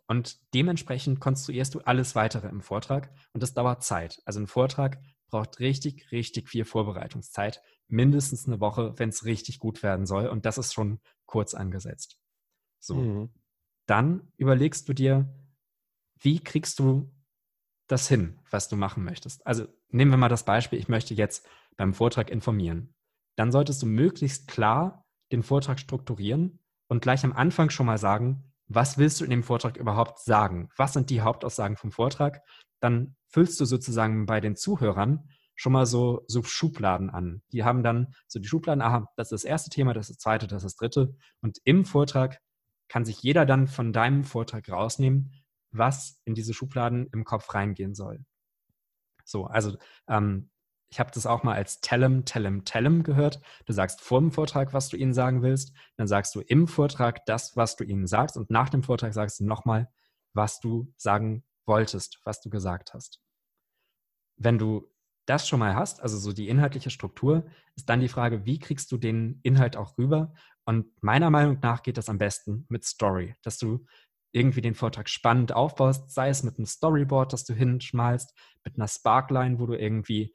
Und 0.07 0.39
dementsprechend 0.53 1.19
konstruierst 1.19 1.73
du 1.75 1.79
alles 1.79 2.15
weitere 2.15 2.47
im 2.47 2.61
Vortrag 2.61 3.13
und 3.33 3.41
das 3.41 3.53
dauert 3.53 3.83
Zeit. 3.83 4.21
Also 4.25 4.39
ein 4.39 4.47
Vortrag 4.47 5.01
braucht 5.27 5.59
richtig, 5.59 6.11
richtig 6.11 6.49
viel 6.49 6.65
Vorbereitungszeit, 6.65 7.61
mindestens 7.87 8.45
eine 8.45 8.59
Woche, 8.59 8.93
wenn 8.97 9.09
es 9.09 9.25
richtig 9.25 9.59
gut 9.59 9.81
werden 9.81 10.05
soll. 10.05 10.27
Und 10.27 10.45
das 10.45 10.57
ist 10.57 10.73
schon 10.73 10.99
kurz 11.25 11.53
angesetzt. 11.53 12.17
So. 12.79 12.95
Mhm. 12.95 13.33
Dann 13.87 14.31
überlegst 14.37 14.87
du 14.87 14.93
dir, 14.93 15.33
wie 16.19 16.39
kriegst 16.39 16.79
du 16.79 17.11
das 17.87 18.07
hin, 18.07 18.39
was 18.49 18.69
du 18.69 18.75
machen 18.75 19.03
möchtest. 19.03 19.45
Also 19.45 19.67
nehmen 19.93 20.11
wir 20.11 20.17
mal 20.17 20.29
das 20.29 20.43
Beispiel, 20.43 20.79
ich 20.79 20.89
möchte 20.89 21.13
jetzt 21.13 21.47
beim 21.77 21.93
Vortrag 21.93 22.29
informieren. 22.29 22.93
Dann 23.35 23.51
solltest 23.51 23.81
du 23.81 23.85
möglichst 23.85 24.47
klar 24.47 25.05
den 25.31 25.43
Vortrag 25.43 25.79
strukturieren 25.79 26.59
und 26.87 27.01
gleich 27.01 27.23
am 27.23 27.33
Anfang 27.33 27.69
schon 27.69 27.85
mal 27.85 27.97
sagen, 27.97 28.53
was 28.67 28.97
willst 28.97 29.19
du 29.19 29.23
in 29.23 29.29
dem 29.29 29.43
Vortrag 29.43 29.77
überhaupt 29.77 30.19
sagen? 30.19 30.69
Was 30.77 30.93
sind 30.93 31.09
die 31.09 31.21
Hauptaussagen 31.21 31.77
vom 31.77 31.91
Vortrag? 31.91 32.41
Dann 32.79 33.15
füllst 33.27 33.59
du 33.59 33.65
sozusagen 33.65 34.25
bei 34.25 34.41
den 34.41 34.55
Zuhörern 34.55 35.29
schon 35.55 35.73
mal 35.73 35.85
so, 35.85 36.23
so 36.27 36.43
Schubladen 36.43 37.09
an. 37.09 37.41
Die 37.51 37.63
haben 37.63 37.83
dann 37.83 38.13
so 38.27 38.39
die 38.39 38.47
Schubladen, 38.47 38.81
aha, 38.81 39.07
das 39.15 39.31
ist 39.31 39.43
das 39.43 39.49
erste 39.49 39.69
Thema, 39.69 39.93
das 39.93 40.09
ist 40.09 40.17
das 40.17 40.23
zweite, 40.23 40.47
das 40.47 40.63
ist 40.63 40.73
das 40.73 40.75
dritte. 40.75 41.15
Und 41.41 41.59
im 41.63 41.85
Vortrag 41.85 42.39
kann 42.87 43.05
sich 43.05 43.21
jeder 43.21 43.45
dann 43.45 43.67
von 43.67 43.93
deinem 43.93 44.23
Vortrag 44.23 44.69
rausnehmen, 44.69 45.31
was 45.71 46.19
in 46.25 46.35
diese 46.35 46.53
Schubladen 46.53 47.07
im 47.11 47.23
Kopf 47.23 47.53
reingehen 47.53 47.95
soll. 47.95 48.25
So, 49.23 49.45
also 49.45 49.77
ähm, 50.07 50.49
ich 50.89 50.99
habe 50.99 51.09
das 51.11 51.25
auch 51.25 51.41
mal 51.41 51.55
als 51.55 51.81
Tellem, 51.81 52.23
Tellem, 52.23 52.65
Tellem 52.65 53.01
gehört. 53.01 53.41
Du 53.65 53.73
sagst 53.73 53.99
vor 53.99 54.19
dem 54.19 54.31
Vortrag, 54.31 54.73
was 54.73 54.89
du 54.89 54.97
ihnen 54.97 55.13
sagen 55.13 55.41
willst. 55.41 55.73
Dann 55.97 56.07
sagst 56.07 56.35
du 56.35 56.41
im 56.41 56.67
Vortrag 56.67 57.25
das, 57.25 57.57
was 57.57 57.75
du 57.75 57.83
ihnen 57.83 58.05
sagst. 58.05 58.37
Und 58.37 58.51
nach 58.51 58.69
dem 58.69 58.83
Vortrag 58.83 59.11
sagst 59.11 59.39
du 59.39 59.45
nochmal, 59.45 59.89
was 60.33 60.59
du 60.59 60.93
sagen 60.97 61.43
wolltest, 61.65 62.19
was 62.25 62.41
du 62.41 62.51
gesagt 62.51 62.93
hast. 62.93 63.19
Wenn 64.37 64.59
du 64.59 64.87
das 65.25 65.47
schon 65.47 65.59
mal 65.59 65.73
hast, 65.75 66.01
also 66.01 66.17
so 66.17 66.31
die 66.31 66.49
inhaltliche 66.49 66.91
Struktur, 66.91 67.45
ist 67.75 67.89
dann 67.89 68.01
die 68.01 68.07
Frage, 68.07 68.45
wie 68.45 68.59
kriegst 68.59 68.91
du 68.91 68.97
den 68.97 69.39
Inhalt 69.41 69.77
auch 69.77 69.97
rüber? 69.97 70.33
Und 70.65 70.85
meiner 71.01 71.29
Meinung 71.29 71.59
nach 71.61 71.81
geht 71.81 71.97
das 71.97 72.09
am 72.09 72.17
besten 72.17 72.65
mit 72.69 72.85
Story, 72.85 73.35
dass 73.41 73.57
du 73.57 73.85
irgendwie 74.33 74.61
den 74.61 74.75
Vortrag 74.75 75.09
spannend 75.09 75.53
aufbaust, 75.53 76.11
sei 76.11 76.29
es 76.29 76.43
mit 76.43 76.57
einem 76.57 76.65
Storyboard, 76.65 77.31
das 77.31 77.45
du 77.45 77.53
hinschmalst, 77.53 78.33
mit 78.65 78.75
einer 78.75 78.87
Sparkline, 78.87 79.59
wo 79.59 79.67
du 79.67 79.75
irgendwie 79.75 80.33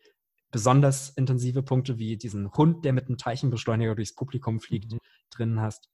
besonders 0.50 1.10
intensive 1.10 1.62
Punkte 1.62 1.98
wie 1.98 2.16
diesen 2.16 2.50
Hund, 2.52 2.84
der 2.84 2.92
mit 2.92 3.08
einem 3.08 3.18
Teilchenbeschleuniger 3.18 3.94
durchs 3.96 4.14
Publikum 4.14 4.60
fliegt, 4.60 4.92
mhm. 4.92 4.98
drin 5.30 5.60
hast. 5.60 5.90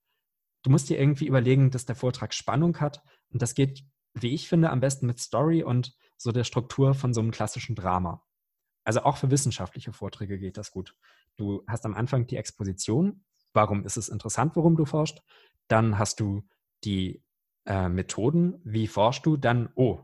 Du 0.62 0.70
musst 0.70 0.88
dir 0.88 0.98
irgendwie 0.98 1.26
überlegen, 1.26 1.70
dass 1.70 1.86
der 1.86 1.96
Vortrag 1.96 2.34
Spannung 2.34 2.78
hat. 2.78 3.02
Und 3.30 3.42
das 3.42 3.54
geht, 3.54 3.84
wie 4.14 4.34
ich 4.34 4.48
finde, 4.48 4.70
am 4.70 4.80
besten 4.80 5.06
mit 5.06 5.18
Story 5.18 5.62
und 5.62 5.94
so 6.16 6.30
der 6.30 6.44
Struktur 6.44 6.94
von 6.94 7.12
so 7.12 7.20
einem 7.20 7.32
klassischen 7.32 7.74
Drama. 7.74 8.22
Also 8.84 9.02
auch 9.02 9.16
für 9.16 9.30
wissenschaftliche 9.30 9.92
Vorträge 9.92 10.38
geht 10.38 10.58
das 10.58 10.70
gut. 10.70 10.94
Du 11.36 11.64
hast 11.66 11.86
am 11.86 11.94
Anfang 11.94 12.26
die 12.26 12.36
Exposition. 12.36 13.24
Warum 13.54 13.84
ist 13.84 13.96
es 13.96 14.08
interessant, 14.10 14.56
worum 14.56 14.76
du 14.76 14.84
forschst? 14.84 15.22
Dann 15.68 15.98
hast 15.98 16.20
du 16.20 16.46
die 16.84 17.23
äh, 17.66 17.88
Methoden. 17.88 18.60
Wie 18.64 18.86
forschst 18.86 19.26
du? 19.26 19.36
Dann, 19.36 19.70
oh, 19.74 20.00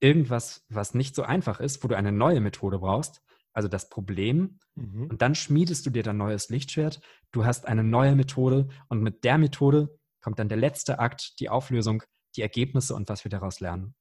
irgendwas, 0.00 0.64
was 0.68 0.94
nicht 0.94 1.14
so 1.14 1.22
einfach 1.22 1.60
ist, 1.60 1.82
wo 1.82 1.88
du 1.88 1.96
eine 1.96 2.12
neue 2.12 2.40
Methode 2.40 2.78
brauchst 2.78 3.24
also 3.54 3.68
das 3.68 3.88
Problem. 3.88 4.58
Mhm. 4.74 5.06
Und 5.06 5.22
dann 5.22 5.34
schmiedest 5.34 5.86
du 5.86 5.90
dir 5.90 6.02
dein 6.02 6.18
neues 6.18 6.50
Lichtschwert. 6.50 7.00
Du 7.32 7.46
hast 7.46 7.66
eine 7.66 7.84
neue 7.84 8.14
Methode 8.14 8.68
und 8.88 9.00
mit 9.00 9.24
der 9.24 9.38
Methode 9.38 9.96
kommt 10.20 10.38
dann 10.38 10.48
der 10.48 10.58
letzte 10.58 10.98
Akt, 10.98 11.38
die 11.40 11.48
Auflösung, 11.48 12.02
die 12.36 12.42
Ergebnisse 12.42 12.94
und 12.94 13.08
was 13.08 13.24
wir 13.24 13.30
daraus 13.30 13.60
lernen. 13.60 13.94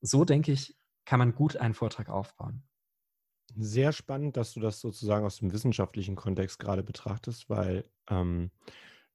So 0.00 0.24
denke 0.24 0.52
ich, 0.52 0.76
kann 1.06 1.18
man 1.18 1.34
gut 1.34 1.56
einen 1.56 1.74
Vortrag 1.74 2.10
aufbauen. 2.10 2.62
Sehr 3.56 3.92
spannend, 3.92 4.36
dass 4.36 4.52
du 4.52 4.60
das 4.60 4.80
sozusagen 4.80 5.24
aus 5.24 5.38
dem 5.38 5.52
wissenschaftlichen 5.52 6.16
Kontext 6.16 6.58
gerade 6.58 6.82
betrachtest, 6.82 7.48
weil 7.48 7.90
ähm, 8.10 8.50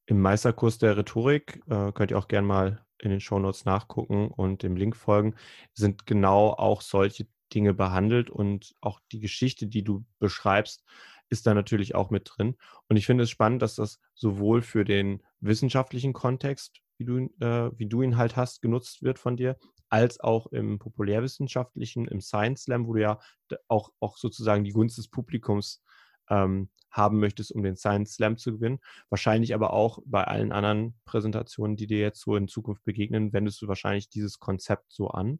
im 0.06 0.22
Meisterkurs 0.22 0.78
der 0.80 0.98
Rhetorik, 0.98 1.62
äh, 1.68 1.92
könnt 1.92 2.12
ihr 2.12 2.18
auch 2.18 2.28
gerne 2.28 2.48
mal 2.48 2.86
in 3.02 3.12
den 3.12 3.20
Shownotes 3.20 3.66
nachgucken 3.66 4.30
und 4.30 4.64
dem 4.64 4.76
Link 4.76 4.96
folgen, 4.96 5.36
sind 5.74 6.06
genau 6.06 6.52
auch 6.52 6.82
solche 6.82 7.28
Dinge 7.54 7.74
behandelt 7.74 8.30
und 8.30 8.76
auch 8.82 9.00
die 9.12 9.20
Geschichte, 9.20 9.68
die 9.68 9.84
du 9.84 10.06
beschreibst, 10.20 10.84
ist 11.30 11.48
da 11.48 11.54
natürlich 11.54 11.96
auch 11.96 12.10
mit 12.10 12.30
drin. 12.32 12.56
Und 12.88 12.98
ich 12.98 13.06
finde 13.06 13.24
es 13.24 13.30
spannend, 13.30 13.62
dass 13.62 13.76
das 13.76 14.00
sowohl 14.14 14.62
für 14.62 14.84
den 14.84 15.22
wissenschaftlichen 15.40 16.14
Kontext, 16.14 16.82
wie 16.98 17.06
du, 17.06 17.18
äh, 17.40 17.72
wie 17.78 17.88
du 17.88 18.02
ihn 18.02 18.18
halt 18.18 18.36
hast, 18.36 18.62
genutzt 18.62 19.04
wird 19.04 19.20
von 19.20 19.38
dir, 19.38 19.58
als 19.90 20.20
auch 20.20 20.48
im 20.48 20.80
populärwissenschaftlichen, 20.80 22.08
im 22.08 22.22
Science 22.22 22.64
Slam, 22.64 22.88
wo 22.88 22.94
du 22.94 23.02
ja 23.02 23.20
auch, 23.68 23.92
auch 24.00 24.18
sozusagen 24.18 24.64
die 24.64 24.72
Gunst 24.72 24.98
des 24.98 25.08
Publikums 25.08 25.82
ähm, 26.30 26.70
haben 26.92 27.20
möchtest, 27.20 27.52
um 27.52 27.64
den 27.64 27.76
Science 27.76 28.16
Slam 28.16 28.38
zu 28.38 28.54
gewinnen. 28.54 28.80
Wahrscheinlich 29.10 29.54
aber 29.54 29.74
auch 29.74 30.00
bei 30.06 30.24
allen 30.24 30.52
anderen 30.52 30.96
Präsentationen, 31.06 31.78
die 31.78 31.88
dir 31.88 32.00
jetzt 32.00 32.22
so 32.22 32.36
in 32.36 32.48
Zukunft 32.48 32.84
begegnen, 32.84 33.34
wendest 33.34 33.62
du 33.62 33.68
wahrscheinlich 33.68 34.10
dieses 34.10 34.40
Konzept 34.40 34.92
so 34.92 35.10
an. 35.10 35.40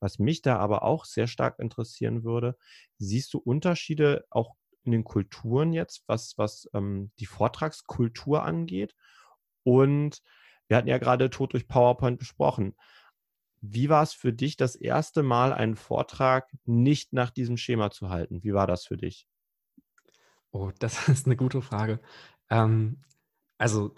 Was 0.00 0.18
mich 0.18 0.42
da 0.42 0.58
aber 0.58 0.82
auch 0.82 1.04
sehr 1.04 1.26
stark 1.26 1.58
interessieren 1.58 2.24
würde, 2.24 2.56
siehst 2.98 3.32
du 3.32 3.38
Unterschiede 3.38 4.24
auch 4.30 4.54
in 4.82 4.92
den 4.92 5.04
Kulturen 5.04 5.72
jetzt, 5.72 6.04
was, 6.06 6.36
was 6.36 6.68
ähm, 6.74 7.10
die 7.18 7.26
Vortragskultur 7.26 8.42
angeht? 8.42 8.94
Und 9.62 10.22
wir 10.68 10.76
hatten 10.76 10.88
ja 10.88 10.98
gerade 10.98 11.30
Tod 11.30 11.52
durch 11.52 11.68
PowerPoint 11.68 12.18
besprochen. 12.18 12.74
Wie 13.60 13.88
war 13.88 14.02
es 14.02 14.12
für 14.12 14.32
dich, 14.32 14.58
das 14.58 14.76
erste 14.76 15.22
Mal 15.22 15.54
einen 15.54 15.76
Vortrag 15.76 16.52
nicht 16.66 17.14
nach 17.14 17.30
diesem 17.30 17.56
Schema 17.56 17.90
zu 17.90 18.10
halten? 18.10 18.42
Wie 18.42 18.52
war 18.52 18.66
das 18.66 18.84
für 18.84 18.98
dich? 18.98 19.26
Oh, 20.54 20.70
das 20.78 21.08
ist 21.08 21.26
eine 21.26 21.36
gute 21.36 21.60
Frage. 21.60 22.00
Ähm, 22.48 22.98
also 23.58 23.94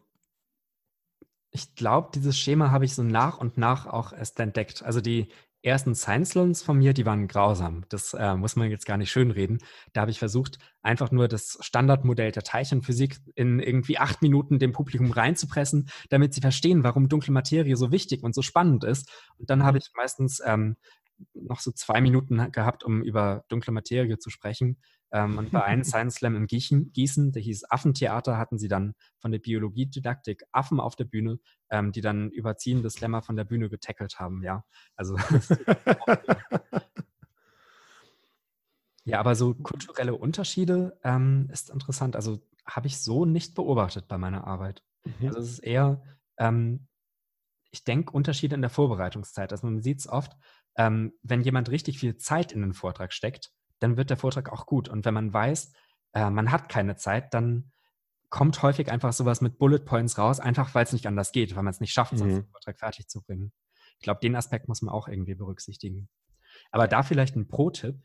ich 1.51 1.75
glaube, 1.75 2.11
dieses 2.15 2.39
Schema 2.39 2.71
habe 2.71 2.85
ich 2.85 2.95
so 2.95 3.03
nach 3.03 3.39
und 3.39 3.57
nach 3.57 3.87
auch 3.87 4.13
erst 4.13 4.39
entdeckt. 4.41 4.83
Also 4.83 5.01
die 5.01 5.29
ersten 5.63 5.95
Science 5.95 6.31
Slams 6.31 6.63
von 6.63 6.79
mir, 6.79 6.93
die 6.93 7.07
waren 7.07 7.29
grausam. 7.29 7.85
Das 7.89 8.15
äh, 8.15 8.37
muss 8.37 8.57
man 8.57 8.71
jetzt 8.71 8.87
gar 8.87 8.97
nicht 8.99 9.11
schönreden. 9.11 9.59
Da 9.93 10.03
habe 10.03 10.11
ich 10.11 10.19
versucht, 10.19 10.59
einfach 10.83 11.11
nur 11.11 11.29
das 11.29 11.59
Standardmodell 11.61 12.31
der 12.33 12.43
Teilchenphysik 12.43 13.19
in 13.35 13.59
irgendwie 13.59 13.99
acht 13.99 14.23
Minuten 14.23 14.59
dem 14.59 14.73
Publikum 14.73 15.11
reinzupressen, 15.11 15.89
damit 16.11 16.35
sie 16.35 16.41
verstehen, 16.41 16.85
warum 16.85 17.09
dunkle 17.09 17.33
Materie 17.33 17.77
so 17.77 17.91
wichtig 17.91 18.23
und 18.23 18.35
so 18.35 18.43
spannend 18.43 18.85
ist. 18.85 19.11
Und 19.39 19.51
dann 19.51 19.65
habe 19.65 19.79
mhm. 19.79 19.83
ich 19.83 19.91
meistens 19.95 20.41
ähm, 20.45 20.77
noch 21.35 21.61
so 21.61 21.73
zwei 21.73 22.01
Minuten 22.01 22.53
gehabt, 22.53 22.85
um 22.85 23.03
über 23.03 23.45
dunkle 23.49 23.73
Materie 23.73 24.19
zu 24.19 24.31
sprechen. 24.31 24.79
Ähm, 25.13 25.39
und 25.39 25.53
bei 25.53 25.65
einem 25.65 25.85
Science 25.85 26.17
Slam 26.17 26.37
in 26.37 26.47
Gießen, 26.47 26.93
Gießen, 26.93 27.33
der 27.33 27.43
hieß 27.43 27.71
Affentheater, 27.71 28.39
hatten 28.39 28.59
sie 28.59 28.69
dann 28.69 28.95
von 29.19 29.33
der 29.33 29.39
Biologiedidaktik 29.39 30.45
Affen 30.53 30.81
auf 30.81 30.97
der 30.97 31.05
Bühne, 31.05 31.39
ähm, 31.71 31.93
die 31.93 32.01
dann 32.01 32.31
überziehende 32.31 32.91
Slammer 32.91 33.23
von 33.23 33.37
der 33.37 33.45
Bühne 33.45 33.69
getackelt 33.69 34.19
haben. 34.19 34.43
Ja, 34.43 34.65
also. 34.97 35.17
ja, 39.05 39.21
aber 39.21 39.35
so 39.35 39.55
kulturelle 39.55 40.15
Unterschiede 40.15 40.99
ähm, 41.05 41.49
ist 41.53 41.71
interessant. 41.71 42.17
Also 42.17 42.41
habe 42.67 42.89
ich 42.89 42.99
so 42.99 43.25
nicht 43.25 43.55
beobachtet 43.55 44.09
bei 44.09 44.19
meiner 44.19 44.47
Arbeit. 44.47 44.83
Mhm. 45.05 45.29
Also 45.29 45.41
es 45.41 45.53
ist 45.53 45.59
eher, 45.61 46.03
ähm, 46.39 46.87
ich 47.71 47.85
denke, 47.85 48.13
Unterschiede 48.13 48.55
in 48.55 48.61
der 48.61 48.71
Vorbereitungszeit. 48.71 49.53
Also 49.53 49.67
man 49.67 49.83
sieht 49.83 50.01
es 50.01 50.09
oft, 50.09 50.37
ähm, 50.77 51.13
wenn 51.23 51.43
jemand 51.43 51.71
richtig 51.71 51.99
viel 51.99 52.17
Zeit 52.17 52.53
in 52.53 52.61
den 52.61 52.75
Vortrag 52.75 53.13
steckt, 53.13 53.53
dann 53.79 53.97
wird 53.97 54.11
der 54.11 54.17
Vortrag 54.17 54.53
auch 54.53 54.67
gut. 54.67 54.89
Und 54.89 55.05
wenn 55.05 55.15
man 55.15 55.33
weiß, 55.33 55.73
äh, 56.13 56.31
man 56.31 56.51
hat 56.51 56.69
keine 56.69 56.97
Zeit, 56.97 57.35
dann 57.35 57.73
kommt 58.29 58.63
häufig 58.63 58.91
einfach 58.91 59.13
sowas 59.13 59.41
mit 59.41 59.59
Bullet 59.59 59.81
Points 59.81 60.19
raus, 60.19 60.41
einfach 60.41 60.75
weil 60.75 60.85
es 60.85 60.93
nicht 60.93 61.07
anders 61.07 61.33
geht, 61.33 61.55
weil 61.55 61.63
man 61.63 61.73
es 61.73 61.81
nicht 61.81 61.93
schafft, 61.93 62.13
mhm. 62.13 62.19
sonst 62.19 62.35
den 62.35 62.49
Vortrag 62.49 62.79
fertig 62.79 63.09
zu 63.09 63.23
bringen. 63.23 63.53
Ich 63.99 64.05
glaube, 64.05 64.21
den 64.21 64.37
Aspekt 64.37 64.69
muss 64.69 64.83
man 64.83 64.95
auch 64.95 65.09
irgendwie 65.09 65.35
berücksichtigen. 65.35 66.09
Aber 66.71 66.89
da 66.89 67.03
vielleicht 67.03 67.37
ein 67.37 67.49
Pro-Tipp. 67.49 68.03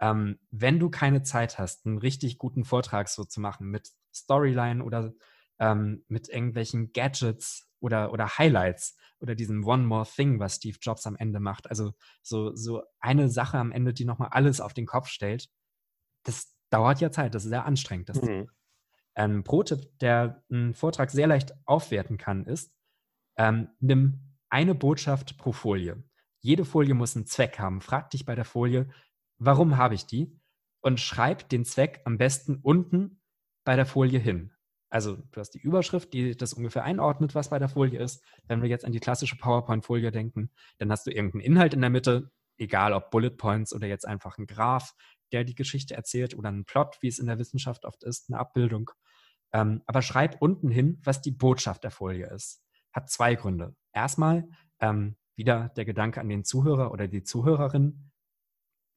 Ähm, 0.00 0.38
wenn 0.50 0.78
du 0.78 0.88
keine 0.88 1.22
Zeit 1.22 1.58
hast, 1.58 1.86
einen 1.86 1.98
richtig 1.98 2.38
guten 2.38 2.64
Vortrag 2.64 3.08
so 3.08 3.24
zu 3.24 3.40
machen 3.40 3.68
mit 3.68 3.90
Storyline 4.14 4.82
oder 4.82 5.12
ähm, 5.58 6.04
mit 6.08 6.28
irgendwelchen 6.28 6.92
Gadgets 6.92 7.69
oder, 7.80 8.12
oder 8.12 8.38
Highlights 8.38 8.96
oder 9.18 9.34
diesem 9.34 9.64
One 9.64 9.84
More 9.84 10.06
Thing, 10.06 10.38
was 10.38 10.56
Steve 10.56 10.78
Jobs 10.80 11.06
am 11.06 11.16
Ende 11.16 11.40
macht. 11.40 11.68
Also 11.68 11.92
so, 12.22 12.54
so 12.54 12.82
eine 13.00 13.28
Sache 13.28 13.58
am 13.58 13.72
Ende, 13.72 13.92
die 13.92 14.04
nochmal 14.04 14.28
alles 14.30 14.60
auf 14.60 14.74
den 14.74 14.86
Kopf 14.86 15.08
stellt. 15.08 15.48
Das 16.24 16.54
dauert 16.70 17.00
ja 17.00 17.10
Zeit, 17.10 17.34
das 17.34 17.44
ist 17.44 17.50
sehr 17.50 17.66
anstrengend. 17.66 18.08
Das 18.08 18.20
mhm. 18.20 18.48
Ein 19.14 19.42
Pro-Tipp, 19.44 19.98
der 19.98 20.44
einen 20.50 20.72
Vortrag 20.72 21.10
sehr 21.10 21.26
leicht 21.26 21.52
aufwerten 21.66 22.16
kann, 22.16 22.46
ist, 22.46 22.72
ähm, 23.36 23.68
nimm 23.80 24.36
eine 24.48 24.74
Botschaft 24.74 25.36
pro 25.36 25.52
Folie. 25.52 26.02
Jede 26.38 26.64
Folie 26.64 26.94
muss 26.94 27.16
einen 27.16 27.26
Zweck 27.26 27.58
haben. 27.58 27.80
Frag 27.80 28.10
dich 28.10 28.24
bei 28.24 28.34
der 28.34 28.44
Folie, 28.44 28.88
warum 29.38 29.76
habe 29.76 29.94
ich 29.94 30.06
die? 30.06 30.38
Und 30.80 31.00
schreib 31.00 31.48
den 31.48 31.64
Zweck 31.64 32.00
am 32.04 32.16
besten 32.18 32.56
unten 32.56 33.20
bei 33.64 33.76
der 33.76 33.86
Folie 33.86 34.18
hin. 34.18 34.52
Also 34.90 35.16
du 35.16 35.40
hast 35.40 35.50
die 35.52 35.60
Überschrift, 35.60 36.12
die 36.12 36.36
das 36.36 36.52
ungefähr 36.52 36.82
einordnet, 36.84 37.34
was 37.34 37.50
bei 37.50 37.58
der 37.58 37.68
Folie 37.68 38.00
ist. 38.00 38.22
Wenn 38.48 38.60
wir 38.60 38.68
jetzt 38.68 38.84
an 38.84 38.92
die 38.92 39.00
klassische 39.00 39.36
PowerPoint-Folie 39.36 40.10
denken, 40.10 40.50
dann 40.78 40.90
hast 40.90 41.06
du 41.06 41.12
irgendeinen 41.12 41.42
Inhalt 41.42 41.74
in 41.74 41.80
der 41.80 41.90
Mitte, 41.90 42.30
egal 42.58 42.92
ob 42.92 43.10
Bullet 43.10 43.30
Points 43.30 43.72
oder 43.72 43.86
jetzt 43.86 44.06
einfach 44.06 44.36
ein 44.36 44.46
Graph, 44.46 44.94
der 45.32 45.44
die 45.44 45.54
Geschichte 45.54 45.94
erzählt 45.94 46.36
oder 46.36 46.50
ein 46.50 46.64
Plot, 46.64 46.98
wie 47.00 47.08
es 47.08 47.20
in 47.20 47.26
der 47.26 47.38
Wissenschaft 47.38 47.84
oft 47.84 48.02
ist, 48.02 48.28
eine 48.28 48.40
Abbildung. 48.40 48.90
Ähm, 49.52 49.82
aber 49.86 50.02
schreib 50.02 50.40
unten 50.40 50.70
hin, 50.70 51.00
was 51.04 51.22
die 51.22 51.32
Botschaft 51.32 51.84
der 51.84 51.90
Folie 51.90 52.26
ist. 52.26 52.62
Hat 52.92 53.10
zwei 53.10 53.36
Gründe. 53.36 53.74
Erstmal 53.92 54.48
ähm, 54.80 55.16
wieder 55.36 55.70
der 55.76 55.84
Gedanke 55.84 56.20
an 56.20 56.28
den 56.28 56.44
Zuhörer 56.44 56.90
oder 56.90 57.08
die 57.08 57.22
Zuhörerin. 57.22 58.09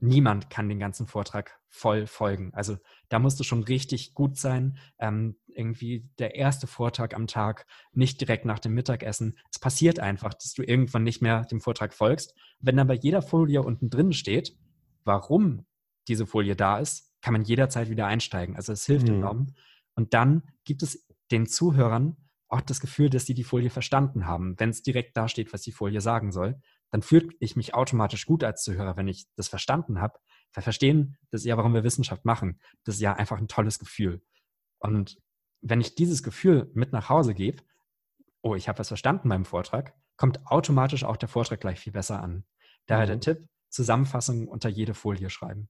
Niemand 0.04 0.50
kann 0.50 0.68
den 0.68 0.80
ganzen 0.80 1.08
Vortrag 1.08 1.60
voll 1.70 2.08
folgen. 2.08 2.54
Also 2.54 2.78
da 3.10 3.20
musst 3.20 3.40
du 3.40 3.44
schon 3.44 3.64
richtig 3.64 4.14
gut 4.14 4.38
sein. 4.38 4.78
Ähm, 5.00 5.38
irgendwie 5.48 6.10
der 6.20 6.36
erste 6.36 6.68
Vortrag 6.68 7.16
am 7.16 7.26
Tag, 7.26 7.66
nicht 7.94 8.20
direkt 8.20 8.46
nach 8.46 8.60
dem 8.60 8.74
Mittagessen. 8.74 9.38
Es 9.50 9.60
passiert 9.60 10.00
einfach, 10.00 10.34
dass 10.34 10.54
du 10.54 10.62
irgendwann 10.62 11.04
nicht 11.04 11.22
mehr 11.22 11.46
dem 11.46 11.62
Vortrag 11.62 11.94
folgst. 11.94 12.36
Wenn 12.60 12.76
dann 12.76 12.88
bei 12.88 12.96
jeder 12.96 13.22
Folie 13.22 13.62
unten 13.62 13.90
drin 13.90 14.14
steht, 14.14 14.58
warum 15.06 15.66
diese 16.08 16.28
Folie 16.28 16.56
da 16.56 16.80
ist, 16.80 17.14
kann 17.22 17.34
man 17.34 17.44
jederzeit 17.44 17.90
wieder 17.90 18.06
einsteigen. 18.06 18.58
Also 18.58 18.74
es 18.74 18.86
hilft 18.86 19.08
mhm. 19.08 19.16
enorm. 19.16 19.56
Und 19.96 20.14
dann 20.14 20.44
gibt 20.66 20.84
es 20.84 21.08
den 21.32 21.48
Zuhörern 21.48 22.18
auch 22.50 22.62
das 22.62 22.82
Gefühl, 22.82 23.10
dass 23.10 23.26
sie 23.26 23.34
die 23.34 23.44
Folie 23.44 23.70
verstanden 23.70 24.28
haben. 24.28 24.60
Wenn 24.60 24.70
es 24.70 24.84
direkt 24.84 25.16
da 25.18 25.28
steht, 25.28 25.54
was 25.54 25.62
die 25.62 25.72
Folie 25.72 26.02
sagen 26.02 26.32
soll, 26.32 26.60
dann 26.94 27.02
fühle 27.02 27.30
ich 27.40 27.56
mich 27.56 27.74
automatisch 27.74 28.28
gut 28.28 28.44
als 28.44 28.62
Zuhörer, 28.62 28.96
wenn 28.98 29.08
ich 29.08 29.26
das 29.36 29.48
verstanden 29.48 30.00
habe. 30.00 30.20
Weil 30.54 30.62
verstehen, 30.62 31.18
das 31.32 31.42
ist 31.42 31.46
ja, 31.46 31.58
warum 31.58 31.74
wir 31.74 31.84
Wissenschaft 31.84 32.24
machen. 32.24 32.60
Das 32.84 32.94
ist 32.94 33.02
ja 33.02 33.14
einfach 33.14 33.40
ein 33.40 33.48
tolles 33.48 33.80
Gefühl. 33.80 34.22
Und 34.78 35.18
wenn 35.62 35.82
ich 35.82 35.96
dieses 35.96 36.22
Gefühl 36.22 36.70
mit 36.76 36.92
nach 36.92 37.10
Hause 37.10 37.34
gebe, 37.34 37.64
oh, 38.44 38.54
ich 38.54 38.70
habe 38.70 38.78
was 38.78 38.90
verstanden 38.90 39.28
beim 39.28 39.44
Vortrag, 39.44 39.96
kommt 40.18 40.46
automatisch 40.46 41.04
auch 41.04 41.18
der 41.18 41.30
Vortrag 41.30 41.62
gleich 41.62 41.80
viel 41.80 41.94
besser 41.94 42.22
an. 42.22 42.46
Daher 42.86 43.08
der 43.08 43.16
mhm. 43.16 43.22
Tipp, 43.22 43.48
Zusammenfassung 43.70 44.48
unter 44.48 44.70
jede 44.70 44.94
Folie 44.94 45.32
schreiben. 45.32 45.70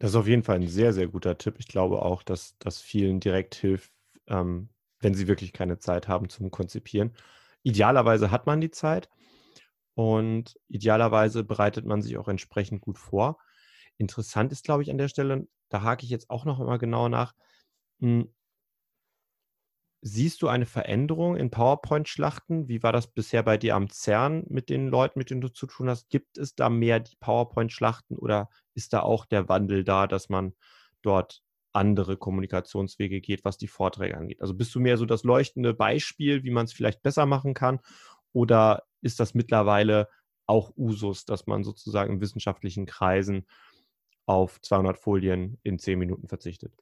Das 0.00 0.10
ist 0.10 0.16
auf 0.16 0.26
jeden 0.26 0.42
Fall 0.42 0.56
ein 0.56 0.66
sehr, 0.66 0.92
sehr 0.92 1.06
guter 1.06 1.38
Tipp. 1.38 1.54
Ich 1.60 1.68
glaube 1.68 2.02
auch, 2.02 2.24
dass 2.24 2.58
das 2.58 2.80
vielen 2.80 3.20
direkt 3.20 3.54
hilft, 3.54 3.92
ähm, 4.26 4.70
wenn 4.98 5.14
sie 5.14 5.28
wirklich 5.28 5.52
keine 5.52 5.78
Zeit 5.78 6.08
haben 6.08 6.28
zum 6.28 6.50
Konzipieren. 6.50 7.14
Idealerweise 7.62 8.30
hat 8.30 8.46
man 8.46 8.60
die 8.60 8.70
Zeit 8.70 9.08
und 9.94 10.58
idealerweise 10.68 11.44
bereitet 11.44 11.84
man 11.84 12.02
sich 12.02 12.16
auch 12.18 12.28
entsprechend 12.28 12.80
gut 12.80 12.98
vor. 12.98 13.38
Interessant 13.96 14.52
ist, 14.52 14.64
glaube 14.64 14.82
ich, 14.82 14.90
an 14.90 14.98
der 14.98 15.08
Stelle, 15.08 15.48
da 15.68 15.82
hake 15.82 16.04
ich 16.04 16.10
jetzt 16.10 16.30
auch 16.30 16.44
noch 16.44 16.58
mal 16.58 16.78
genauer 16.78 17.08
nach. 17.08 17.34
Hm, 18.00 18.32
siehst 20.00 20.42
du 20.42 20.48
eine 20.48 20.66
Veränderung 20.66 21.36
in 21.36 21.50
PowerPoint-Schlachten? 21.50 22.68
Wie 22.68 22.82
war 22.82 22.92
das 22.92 23.08
bisher 23.08 23.42
bei 23.42 23.56
dir 23.56 23.74
am 23.74 23.88
CERN 23.90 24.44
mit 24.48 24.68
den 24.70 24.88
Leuten, 24.88 25.18
mit 25.18 25.30
denen 25.30 25.40
du 25.40 25.48
zu 25.48 25.66
tun 25.66 25.88
hast? 25.88 26.08
Gibt 26.08 26.38
es 26.38 26.54
da 26.54 26.68
mehr 26.70 27.00
die 27.00 27.16
PowerPoint-Schlachten 27.16 28.16
oder 28.16 28.48
ist 28.74 28.92
da 28.92 29.00
auch 29.00 29.26
der 29.26 29.48
Wandel 29.48 29.84
da, 29.84 30.06
dass 30.06 30.28
man 30.28 30.54
dort 31.02 31.42
andere 31.72 32.16
Kommunikationswege 32.16 33.20
geht, 33.20 33.44
was 33.44 33.58
die 33.58 33.68
Vorträge 33.68 34.16
angeht? 34.16 34.40
Also 34.40 34.54
bist 34.54 34.74
du 34.74 34.80
mehr 34.80 34.96
so 34.96 35.06
das 35.06 35.24
leuchtende 35.24 35.74
Beispiel, 35.74 36.44
wie 36.44 36.50
man 36.50 36.64
es 36.64 36.72
vielleicht 36.72 37.02
besser 37.02 37.26
machen 37.26 37.54
kann? 37.54 37.80
Oder 38.32 38.84
ist 39.00 39.20
das 39.20 39.34
mittlerweile 39.34 40.08
auch 40.46 40.72
Usus, 40.76 41.24
dass 41.24 41.46
man 41.46 41.64
sozusagen 41.64 42.14
in 42.14 42.20
wissenschaftlichen 42.20 42.86
Kreisen 42.86 43.46
auf 44.26 44.60
200 44.60 44.98
Folien 44.98 45.58
in 45.62 45.78
10 45.78 45.98
Minuten 45.98 46.28
verzichtet? 46.28 46.72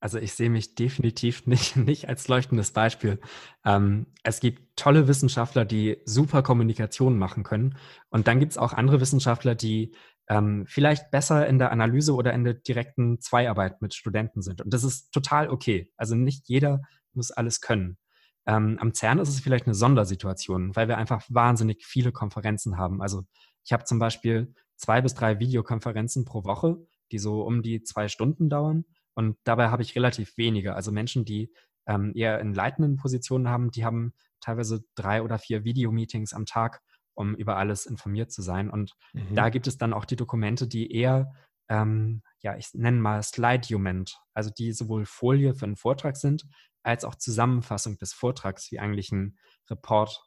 Also 0.00 0.18
ich 0.18 0.34
sehe 0.34 0.50
mich 0.50 0.74
definitiv 0.74 1.46
nicht, 1.46 1.76
nicht 1.76 2.08
als 2.08 2.28
leuchtendes 2.28 2.72
Beispiel. 2.72 3.20
Ähm, 3.64 4.06
es 4.22 4.40
gibt 4.40 4.76
tolle 4.76 5.08
Wissenschaftler, 5.08 5.64
die 5.64 5.98
super 6.04 6.42
Kommunikation 6.42 7.16
machen 7.16 7.42
können. 7.42 7.78
Und 8.10 8.28
dann 8.28 8.38
gibt 8.38 8.52
es 8.52 8.58
auch 8.58 8.72
andere 8.72 9.00
Wissenschaftler, 9.00 9.54
die 9.54 9.94
ähm, 10.28 10.64
vielleicht 10.66 11.10
besser 11.10 11.46
in 11.46 11.58
der 11.58 11.70
Analyse 11.70 12.14
oder 12.14 12.32
in 12.32 12.44
der 12.44 12.54
direkten 12.54 13.20
Zweiarbeit 13.20 13.82
mit 13.82 13.94
Studenten 13.94 14.42
sind. 14.42 14.62
Und 14.62 14.72
das 14.72 14.84
ist 14.84 15.12
total 15.12 15.50
okay. 15.50 15.92
Also 15.96 16.14
nicht 16.14 16.48
jeder 16.48 16.82
muss 17.12 17.30
alles 17.30 17.60
können. 17.60 17.98
Ähm, 18.46 18.78
am 18.80 18.92
CERN 18.94 19.18
ist 19.18 19.28
es 19.28 19.40
vielleicht 19.40 19.66
eine 19.66 19.74
Sondersituation, 19.74 20.74
weil 20.76 20.88
wir 20.88 20.98
einfach 20.98 21.22
wahnsinnig 21.28 21.84
viele 21.84 22.12
Konferenzen 22.12 22.76
haben. 22.76 23.00
Also 23.00 23.24
ich 23.64 23.72
habe 23.72 23.84
zum 23.84 23.98
Beispiel 23.98 24.54
zwei 24.76 25.00
bis 25.00 25.14
drei 25.14 25.38
Videokonferenzen 25.40 26.24
pro 26.24 26.44
Woche, 26.44 26.76
die 27.12 27.18
so 27.18 27.42
um 27.42 27.62
die 27.62 27.82
zwei 27.82 28.08
Stunden 28.08 28.48
dauern. 28.48 28.84
Und 29.14 29.36
dabei 29.44 29.68
habe 29.68 29.82
ich 29.82 29.94
relativ 29.94 30.36
wenige. 30.36 30.74
Also 30.74 30.90
Menschen, 30.92 31.24
die 31.24 31.52
ähm, 31.86 32.12
eher 32.14 32.40
in 32.40 32.54
leitenden 32.54 32.96
Positionen 32.96 33.48
haben, 33.48 33.70
die 33.70 33.84
haben 33.84 34.12
teilweise 34.40 34.84
drei 34.94 35.22
oder 35.22 35.38
vier 35.38 35.64
Videomeetings 35.64 36.32
am 36.34 36.46
Tag 36.46 36.82
um 37.14 37.34
über 37.34 37.56
alles 37.56 37.86
informiert 37.86 38.32
zu 38.32 38.42
sein. 38.42 38.70
Und 38.70 38.92
mhm. 39.12 39.34
da 39.34 39.48
gibt 39.48 39.66
es 39.66 39.78
dann 39.78 39.92
auch 39.92 40.04
die 40.04 40.16
Dokumente, 40.16 40.66
die 40.66 40.92
eher, 40.92 41.32
ähm, 41.68 42.22
ja, 42.40 42.56
ich 42.56 42.68
nenne 42.74 42.98
mal 42.98 43.22
Slide-Document, 43.22 44.18
also 44.34 44.50
die 44.50 44.72
sowohl 44.72 45.06
Folie 45.06 45.54
für 45.54 45.66
einen 45.66 45.76
Vortrag 45.76 46.16
sind, 46.16 46.44
als 46.82 47.04
auch 47.04 47.14
Zusammenfassung 47.14 47.96
des 47.98 48.12
Vortrags, 48.12 48.70
wie 48.70 48.78
eigentlich 48.78 49.10
ein 49.12 49.38
Report. 49.70 50.22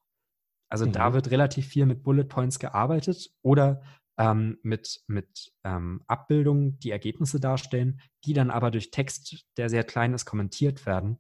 Also 0.69 0.85
mhm. 0.85 0.91
da 0.91 1.13
wird 1.13 1.31
relativ 1.31 1.67
viel 1.67 1.85
mit 1.85 2.03
Bullet 2.03 2.25
Points 2.25 2.59
gearbeitet 2.59 3.29
oder 3.41 3.81
ähm, 4.17 4.57
mit, 4.63 5.01
mit 5.07 5.53
ähm, 5.63 6.03
Abbildungen, 6.07 6.79
die 6.79 6.91
Ergebnisse 6.91 7.39
darstellen, 7.39 8.01
die 8.25 8.33
dann 8.33 8.49
aber 8.49 8.71
durch 8.71 8.91
Text, 8.91 9.45
der 9.57 9.69
sehr 9.69 9.83
klein 9.83 10.13
ist, 10.13 10.25
kommentiert 10.25 10.85
werden. 10.85 11.19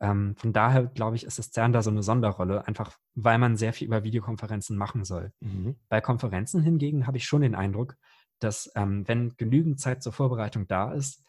Ähm, 0.00 0.34
von 0.36 0.52
daher 0.52 0.86
glaube 0.86 1.16
ich, 1.16 1.24
ist 1.24 1.38
das 1.38 1.52
CERN 1.52 1.72
da 1.72 1.82
so 1.82 1.90
eine 1.90 2.02
Sonderrolle, 2.02 2.66
einfach 2.66 2.98
weil 3.14 3.38
man 3.38 3.56
sehr 3.56 3.72
viel 3.72 3.86
über 3.86 4.02
Videokonferenzen 4.04 4.76
machen 4.76 5.04
soll. 5.04 5.32
Mhm. 5.40 5.76
Bei 5.88 6.00
Konferenzen 6.00 6.62
hingegen 6.62 7.06
habe 7.06 7.16
ich 7.16 7.24
schon 7.24 7.42
den 7.42 7.54
Eindruck, 7.54 7.96
dass 8.40 8.70
ähm, 8.74 9.06
wenn 9.06 9.36
genügend 9.36 9.80
Zeit 9.80 10.02
zur 10.02 10.12
Vorbereitung 10.12 10.66
da 10.66 10.92
ist, 10.92 11.24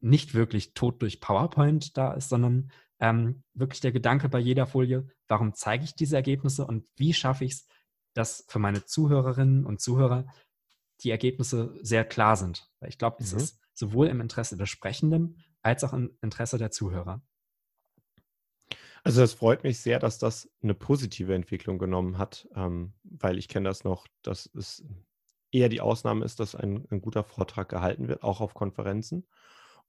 nicht 0.00 0.34
wirklich 0.34 0.72
tot 0.72 1.02
durch 1.02 1.20
PowerPoint 1.20 1.96
da 1.96 2.12
ist, 2.14 2.28
sondern 2.28 2.70
ähm, 3.00 3.42
wirklich 3.54 3.80
der 3.80 3.92
Gedanke 3.92 4.28
bei 4.28 4.38
jeder 4.38 4.66
Folie, 4.66 5.08
warum 5.28 5.54
zeige 5.54 5.84
ich 5.84 5.94
diese 5.94 6.16
Ergebnisse 6.16 6.66
und 6.66 6.86
wie 6.96 7.12
schaffe 7.12 7.44
ich 7.44 7.52
es, 7.52 7.66
dass 8.14 8.44
für 8.48 8.58
meine 8.58 8.84
Zuhörerinnen 8.84 9.64
und 9.66 9.80
Zuhörer 9.80 10.26
die 11.02 11.10
Ergebnisse 11.10 11.74
sehr 11.82 12.04
klar 12.04 12.36
sind. 12.36 12.68
Weil 12.80 12.90
ich 12.90 12.98
glaube, 12.98 13.16
es 13.20 13.32
mhm. 13.32 13.38
ist 13.38 13.60
sowohl 13.74 14.08
im 14.08 14.20
Interesse 14.20 14.56
des 14.56 14.68
Sprechenden 14.68 15.38
als 15.62 15.84
auch 15.84 15.92
im 15.92 16.16
Interesse 16.22 16.58
der 16.58 16.70
Zuhörer. 16.70 17.22
Also 19.02 19.22
das 19.22 19.32
freut 19.32 19.64
mich 19.64 19.80
sehr, 19.80 19.98
dass 19.98 20.18
das 20.18 20.50
eine 20.62 20.74
positive 20.74 21.34
Entwicklung 21.34 21.78
genommen 21.78 22.18
hat, 22.18 22.48
ähm, 22.54 22.92
weil 23.02 23.38
ich 23.38 23.48
kenne 23.48 23.68
das 23.68 23.84
noch, 23.84 24.06
dass 24.22 24.50
es 24.54 24.84
eher 25.52 25.68
die 25.68 25.80
Ausnahme 25.80 26.24
ist, 26.24 26.38
dass 26.38 26.54
ein, 26.54 26.86
ein 26.90 27.00
guter 27.00 27.24
Vortrag 27.24 27.68
gehalten 27.68 28.08
wird, 28.08 28.22
auch 28.22 28.40
auf 28.40 28.54
Konferenzen. 28.54 29.26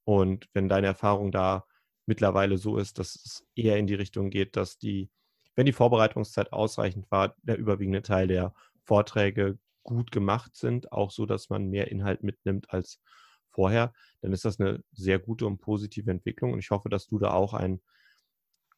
Und 0.05 0.49
wenn 0.53 0.69
deine 0.69 0.87
Erfahrung 0.87 1.31
da 1.31 1.65
mittlerweile 2.05 2.57
so 2.57 2.77
ist, 2.77 2.99
dass 2.99 3.15
es 3.15 3.45
eher 3.55 3.77
in 3.77 3.87
die 3.87 3.95
Richtung 3.95 4.29
geht, 4.29 4.55
dass 4.55 4.77
die, 4.77 5.09
wenn 5.55 5.65
die 5.65 5.73
Vorbereitungszeit 5.73 6.51
ausreichend 6.53 7.11
war, 7.11 7.35
der 7.43 7.57
überwiegende 7.57 8.01
Teil 8.01 8.27
der 8.27 8.53
Vorträge 8.83 9.59
gut 9.83 10.11
gemacht 10.11 10.55
sind, 10.55 10.91
auch 10.91 11.11
so, 11.11 11.25
dass 11.25 11.49
man 11.49 11.67
mehr 11.67 11.91
Inhalt 11.91 12.23
mitnimmt 12.23 12.71
als 12.71 13.01
vorher, 13.49 13.93
dann 14.21 14.31
ist 14.31 14.45
das 14.45 14.59
eine 14.59 14.83
sehr 14.91 15.19
gute 15.19 15.45
und 15.45 15.59
positive 15.59 16.09
Entwicklung. 16.09 16.53
Und 16.53 16.59
ich 16.59 16.71
hoffe, 16.71 16.89
dass 16.89 17.07
du 17.07 17.19
da 17.19 17.31
auch 17.31 17.53
ein 17.53 17.81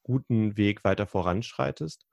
guten 0.04 0.58
Weg 0.58 0.84
weiter 0.84 1.08
voranschreitest. 1.08 2.06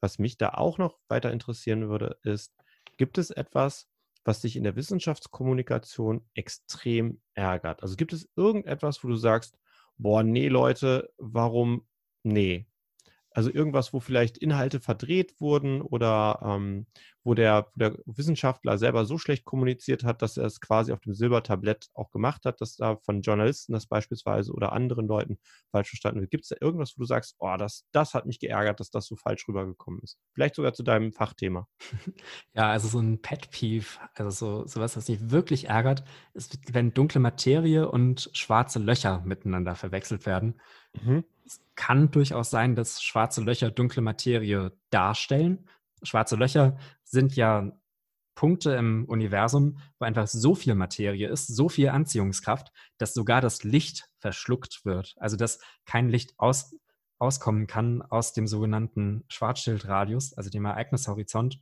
Was 0.00 0.18
mich 0.18 0.36
da 0.36 0.50
auch 0.50 0.78
noch 0.78 0.98
weiter 1.08 1.32
interessieren 1.32 1.88
würde, 1.88 2.18
ist, 2.22 2.54
gibt 2.96 3.18
es 3.18 3.30
etwas, 3.30 3.88
was 4.24 4.40
dich 4.40 4.56
in 4.56 4.64
der 4.64 4.76
Wissenschaftskommunikation 4.76 6.26
extrem 6.34 7.20
ärgert? 7.34 7.82
Also 7.82 7.96
gibt 7.96 8.12
es 8.12 8.28
irgendetwas, 8.36 9.02
wo 9.02 9.08
du 9.08 9.16
sagst, 9.16 9.58
boah, 9.96 10.22
nee, 10.22 10.48
Leute, 10.48 11.12
warum 11.18 11.86
nee? 12.22 12.66
Also 13.34 13.52
irgendwas, 13.52 13.92
wo 13.92 13.98
vielleicht 13.98 14.38
Inhalte 14.38 14.78
verdreht 14.78 15.40
wurden 15.40 15.82
oder 15.82 16.38
ähm, 16.44 16.86
wo, 17.24 17.34
der, 17.34 17.66
wo 17.74 17.78
der 17.80 17.98
Wissenschaftler 18.06 18.78
selber 18.78 19.04
so 19.06 19.18
schlecht 19.18 19.44
kommuniziert 19.44 20.04
hat, 20.04 20.22
dass 20.22 20.36
er 20.36 20.44
es 20.44 20.60
quasi 20.60 20.92
auf 20.92 21.00
dem 21.00 21.14
Silbertablett 21.14 21.88
auch 21.94 22.12
gemacht 22.12 22.44
hat, 22.44 22.60
dass 22.60 22.76
da 22.76 22.96
von 22.96 23.22
Journalisten 23.22 23.72
das 23.72 23.86
beispielsweise 23.86 24.52
oder 24.52 24.72
anderen 24.72 25.08
Leuten 25.08 25.38
falsch 25.72 25.88
verstanden 25.88 26.20
wird. 26.20 26.30
Gibt 26.30 26.44
es 26.44 26.50
da 26.50 26.56
irgendwas, 26.60 26.96
wo 26.96 27.00
du 27.00 27.06
sagst, 27.06 27.34
oh, 27.40 27.56
das, 27.58 27.84
das 27.90 28.14
hat 28.14 28.24
mich 28.24 28.38
geärgert, 28.38 28.78
dass 28.78 28.90
das 28.90 29.06
so 29.06 29.16
falsch 29.16 29.48
rübergekommen 29.48 30.00
ist? 30.02 30.16
Vielleicht 30.32 30.54
sogar 30.54 30.72
zu 30.72 30.84
deinem 30.84 31.12
Fachthema. 31.12 31.66
Ja, 32.54 32.70
also 32.70 32.86
so 32.86 33.00
ein 33.00 33.20
Pet-Peeve, 33.20 33.98
also 34.14 34.30
so, 34.30 34.66
sowas, 34.66 34.96
was 34.96 35.08
mich 35.08 35.30
wirklich 35.30 35.68
ärgert, 35.68 36.04
ist, 36.34 36.58
wenn 36.72 36.94
dunkle 36.94 37.20
Materie 37.20 37.88
und 37.90 38.30
schwarze 38.32 38.78
Löcher 38.78 39.22
miteinander 39.24 39.74
verwechselt 39.74 40.24
werden. 40.24 40.60
Mhm. 40.92 41.24
Es 41.44 41.60
kann 41.74 42.10
durchaus 42.10 42.50
sein, 42.50 42.74
dass 42.74 43.02
schwarze 43.02 43.42
Löcher 43.42 43.70
dunkle 43.70 44.02
Materie 44.02 44.72
darstellen. 44.90 45.68
Schwarze 46.02 46.36
Löcher 46.36 46.78
sind 47.04 47.36
ja 47.36 47.72
Punkte 48.34 48.72
im 48.72 49.04
Universum, 49.04 49.78
wo 49.98 50.04
einfach 50.04 50.26
so 50.26 50.54
viel 50.54 50.74
Materie 50.74 51.28
ist, 51.28 51.46
so 51.46 51.68
viel 51.68 51.88
Anziehungskraft, 51.88 52.72
dass 52.98 53.14
sogar 53.14 53.40
das 53.40 53.62
Licht 53.62 54.10
verschluckt 54.18 54.84
wird. 54.84 55.14
Also 55.18 55.36
dass 55.36 55.60
kein 55.84 56.08
Licht 56.08 56.34
aus, 56.36 56.74
auskommen 57.18 57.66
kann 57.66 58.02
aus 58.02 58.32
dem 58.32 58.46
sogenannten 58.46 59.24
Schwarzschildradius, 59.28 60.32
also 60.34 60.50
dem 60.50 60.64
Ereignishorizont. 60.64 61.60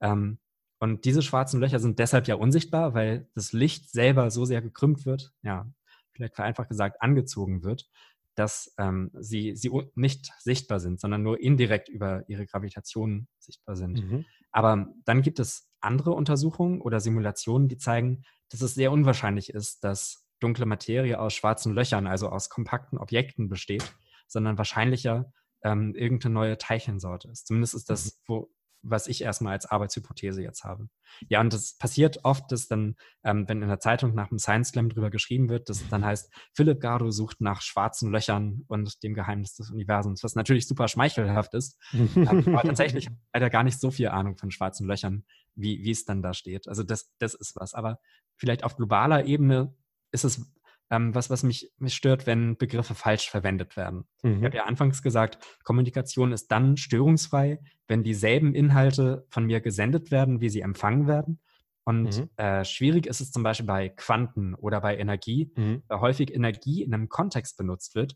Ähm, 0.00 0.38
und 0.78 1.04
diese 1.04 1.22
schwarzen 1.22 1.60
Löcher 1.60 1.78
sind 1.78 1.98
deshalb 1.98 2.26
ja 2.28 2.34
unsichtbar, 2.34 2.94
weil 2.94 3.28
das 3.34 3.52
Licht 3.52 3.90
selber 3.90 4.30
so 4.30 4.44
sehr 4.44 4.62
gekrümmt 4.62 5.06
wird, 5.06 5.32
ja, 5.42 5.72
vielleicht 6.12 6.34
vereinfacht 6.34 6.68
gesagt, 6.68 7.00
angezogen 7.00 7.62
wird, 7.62 7.88
dass 8.34 8.74
ähm, 8.78 9.10
sie, 9.18 9.54
sie 9.56 9.70
nicht 9.94 10.32
sichtbar 10.38 10.80
sind, 10.80 11.00
sondern 11.00 11.22
nur 11.22 11.40
indirekt 11.40 11.88
über 11.88 12.28
ihre 12.28 12.46
Gravitation 12.46 13.28
sichtbar 13.38 13.76
sind. 13.76 14.04
Mhm. 14.04 14.24
Aber 14.50 14.88
dann 15.04 15.22
gibt 15.22 15.38
es 15.38 15.68
andere 15.80 16.12
Untersuchungen 16.12 16.80
oder 16.80 17.00
Simulationen, 17.00 17.68
die 17.68 17.78
zeigen, 17.78 18.24
dass 18.50 18.62
es 18.62 18.74
sehr 18.74 18.92
unwahrscheinlich 18.92 19.50
ist, 19.50 19.84
dass 19.84 20.26
dunkle 20.40 20.66
Materie 20.66 21.18
aus 21.18 21.34
schwarzen 21.34 21.74
Löchern, 21.74 22.06
also 22.06 22.28
aus 22.28 22.48
kompakten 22.48 22.98
Objekten 22.98 23.48
besteht, 23.48 23.94
sondern 24.26 24.58
wahrscheinlicher 24.58 25.32
ähm, 25.62 25.94
irgendeine 25.94 26.34
neue 26.34 26.58
Teilchensorte 26.58 27.28
ist. 27.28 27.46
Zumindest 27.46 27.74
ist 27.74 27.90
das, 27.90 28.06
mhm. 28.06 28.18
wo, 28.26 28.50
was 28.82 29.06
ich 29.06 29.22
erstmal 29.22 29.52
als 29.52 29.66
Arbeitshypothese 29.66 30.42
jetzt 30.42 30.64
habe. 30.64 30.88
Ja, 31.28 31.40
und 31.40 31.52
das 31.52 31.76
passiert 31.78 32.24
oft, 32.24 32.50
dass 32.50 32.68
dann, 32.68 32.96
ähm, 33.24 33.48
wenn 33.48 33.62
in 33.62 33.68
der 33.68 33.80
Zeitung 33.80 34.14
nach 34.14 34.30
einem 34.30 34.38
Science 34.38 34.70
Slam 34.70 34.88
drüber 34.88 35.10
geschrieben 35.10 35.48
wird, 35.48 35.68
dass 35.68 35.80
es 35.80 35.88
dann 35.88 36.04
heißt, 36.04 36.32
Philipp 36.54 36.80
Gardo 36.80 37.10
sucht 37.10 37.40
nach 37.40 37.62
schwarzen 37.62 38.10
Löchern 38.10 38.64
und 38.66 39.02
dem 39.02 39.14
Geheimnis 39.14 39.54
des 39.54 39.70
Universums, 39.70 40.24
was 40.24 40.34
natürlich 40.34 40.66
super 40.66 40.88
schmeichelhaft 40.88 41.54
ist. 41.54 41.78
aber 42.16 42.62
tatsächlich 42.62 43.08
leider 43.32 43.50
gar 43.50 43.62
nicht 43.62 43.78
so 43.78 43.90
viel 43.90 44.08
Ahnung 44.08 44.36
von 44.36 44.50
schwarzen 44.50 44.86
Löchern, 44.86 45.24
wie, 45.54 45.82
wie 45.84 45.90
es 45.90 46.04
dann 46.04 46.22
da 46.22 46.34
steht. 46.34 46.68
Also 46.68 46.82
das, 46.82 47.12
das 47.18 47.34
ist 47.34 47.54
was. 47.56 47.74
Aber 47.74 48.00
vielleicht 48.36 48.64
auf 48.64 48.76
globaler 48.76 49.26
Ebene 49.26 49.74
ist 50.10 50.24
es 50.24 50.52
ähm, 50.92 51.14
was, 51.14 51.30
was 51.30 51.42
mich, 51.42 51.72
mich 51.78 51.94
stört, 51.94 52.26
wenn 52.26 52.58
Begriffe 52.58 52.94
falsch 52.94 53.30
verwendet 53.30 53.76
werden. 53.78 54.04
Mhm. 54.22 54.38
Ich 54.38 54.44
habe 54.44 54.56
ja 54.58 54.64
anfangs 54.64 55.02
gesagt, 55.02 55.38
Kommunikation 55.64 56.32
ist 56.32 56.48
dann 56.48 56.76
störungsfrei, 56.76 57.60
wenn 57.88 58.04
dieselben 58.04 58.54
Inhalte 58.54 59.26
von 59.30 59.46
mir 59.46 59.62
gesendet 59.62 60.10
werden, 60.10 60.42
wie 60.42 60.50
sie 60.50 60.60
empfangen 60.60 61.08
werden. 61.08 61.40
Und 61.84 62.18
mhm. 62.18 62.30
äh, 62.36 62.64
schwierig 62.64 63.06
ist 63.06 63.22
es 63.22 63.32
zum 63.32 63.42
Beispiel 63.42 63.66
bei 63.66 63.88
Quanten 63.88 64.54
oder 64.54 64.82
bei 64.82 64.98
Energie, 64.98 65.50
mhm. 65.56 65.82
weil 65.88 66.00
häufig 66.00 66.32
Energie 66.32 66.82
in 66.82 66.92
einem 66.92 67.08
Kontext 67.08 67.56
benutzt 67.56 67.94
wird, 67.94 68.14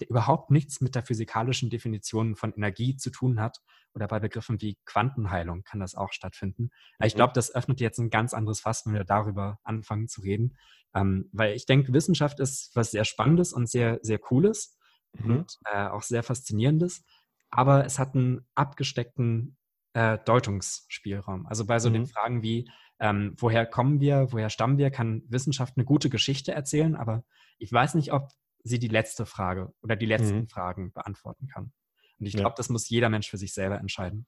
der 0.00 0.10
überhaupt 0.10 0.50
nichts 0.50 0.80
mit 0.80 0.94
der 0.94 1.04
physikalischen 1.04 1.70
Definition 1.70 2.36
von 2.36 2.52
Energie 2.52 2.96
zu 2.96 3.10
tun 3.10 3.40
hat. 3.40 3.58
Oder 3.94 4.08
bei 4.08 4.18
Begriffen 4.18 4.60
wie 4.60 4.76
Quantenheilung 4.84 5.62
kann 5.62 5.80
das 5.80 5.94
auch 5.94 6.12
stattfinden. 6.12 6.64
Mhm. 6.98 7.06
Ich 7.06 7.14
glaube, 7.14 7.32
das 7.34 7.54
öffnet 7.54 7.80
jetzt 7.80 7.98
ein 7.98 8.10
ganz 8.10 8.34
anderes 8.34 8.60
Fass, 8.60 8.84
wenn 8.86 8.94
wir 8.94 9.04
darüber 9.04 9.58
anfangen 9.62 10.08
zu 10.08 10.20
reden. 10.20 10.56
Ähm, 10.94 11.28
weil 11.32 11.54
ich 11.54 11.66
denke, 11.66 11.92
Wissenschaft 11.92 12.40
ist 12.40 12.74
was 12.74 12.90
sehr 12.90 13.04
Spannendes 13.04 13.52
und 13.52 13.68
sehr, 13.68 13.98
sehr 14.02 14.18
Cooles 14.18 14.78
mhm. 15.12 15.30
und 15.30 15.58
äh, 15.72 15.86
auch 15.86 16.02
sehr 16.02 16.22
Faszinierendes. 16.22 17.04
Aber 17.50 17.84
es 17.84 17.98
hat 17.98 18.14
einen 18.14 18.46
abgesteckten 18.54 19.56
äh, 19.92 20.18
Deutungsspielraum. 20.24 21.46
Also 21.46 21.66
bei 21.66 21.78
so 21.78 21.88
mhm. 21.88 21.94
den 21.94 22.06
Fragen 22.06 22.42
wie, 22.42 22.68
ähm, 22.98 23.34
woher 23.38 23.66
kommen 23.66 24.00
wir, 24.00 24.32
woher 24.32 24.50
stammen 24.50 24.78
wir, 24.78 24.90
kann 24.90 25.22
Wissenschaft 25.28 25.74
eine 25.76 25.84
gute 25.84 26.10
Geschichte 26.10 26.52
erzählen, 26.52 26.96
aber 26.96 27.24
ich 27.58 27.72
weiß 27.72 27.94
nicht, 27.94 28.12
ob 28.12 28.30
sie 28.64 28.78
die 28.78 28.88
letzte 28.88 29.26
Frage 29.26 29.72
oder 29.82 29.94
die 29.94 30.06
letzten 30.06 30.40
mhm. 30.40 30.48
Fragen 30.48 30.92
beantworten 30.92 31.46
kann. 31.46 31.72
Und 32.18 32.26
ich 32.26 32.34
glaube, 32.34 32.50
ja. 32.50 32.54
das 32.56 32.70
muss 32.70 32.88
jeder 32.88 33.10
Mensch 33.10 33.30
für 33.30 33.36
sich 33.36 33.52
selber 33.52 33.78
entscheiden. 33.78 34.26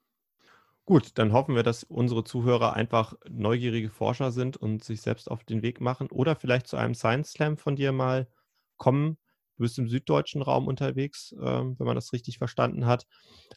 Gut, 0.84 1.12
dann 1.14 1.32
hoffen 1.32 1.57
wir, 1.57 1.64
dass 1.64 1.82
unsere 1.82 2.22
Zuhörer 2.22 2.74
einfach 2.74 3.14
neugierige 3.28 3.91
Forscher 3.91 4.30
sind 4.30 4.57
und 4.57 4.84
sich 4.84 5.01
selbst 5.01 5.28
auf 5.28 5.43
den 5.43 5.62
Weg 5.62 5.80
machen 5.80 6.09
oder 6.11 6.37
vielleicht 6.37 6.68
zu 6.68 6.76
einem 6.76 6.95
Science 6.95 7.32
Slam 7.32 7.57
von 7.57 7.74
dir 7.74 7.91
mal 7.91 8.28
kommen. 8.76 9.18
Du 9.57 9.62
bist 9.62 9.78
im 9.78 9.89
süddeutschen 9.89 10.43
Raum 10.43 10.68
unterwegs, 10.68 11.32
äh, 11.32 11.41
wenn 11.41 11.87
man 11.87 11.97
das 11.97 12.12
richtig 12.12 12.39
verstanden 12.39 12.87
hat. 12.87 13.07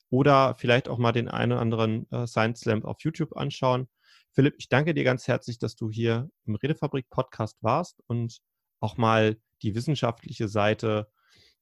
Oder 0.10 0.56
vielleicht 0.56 0.90
auch 0.90 0.98
mal 0.98 1.12
den 1.12 1.28
einen 1.28 1.52
oder 1.52 1.62
anderen 1.62 2.10
äh, 2.12 2.26
Science 2.26 2.62
Slam 2.62 2.84
auf 2.84 2.98
YouTube 3.02 3.36
anschauen. 3.36 3.90
Philipp, 4.32 4.56
ich 4.58 4.70
danke 4.70 4.94
dir 4.94 5.04
ganz 5.04 5.28
herzlich, 5.28 5.60
dass 5.60 5.76
du 5.76 5.92
hier 5.92 6.30
im 6.46 6.56
Redefabrik 6.56 7.10
Podcast 7.10 7.58
warst 7.62 8.02
und 8.08 8.40
auch 8.80 8.98
mal 8.98 9.38
die 9.60 9.76
wissenschaftliche 9.76 10.48
Seite 10.48 11.08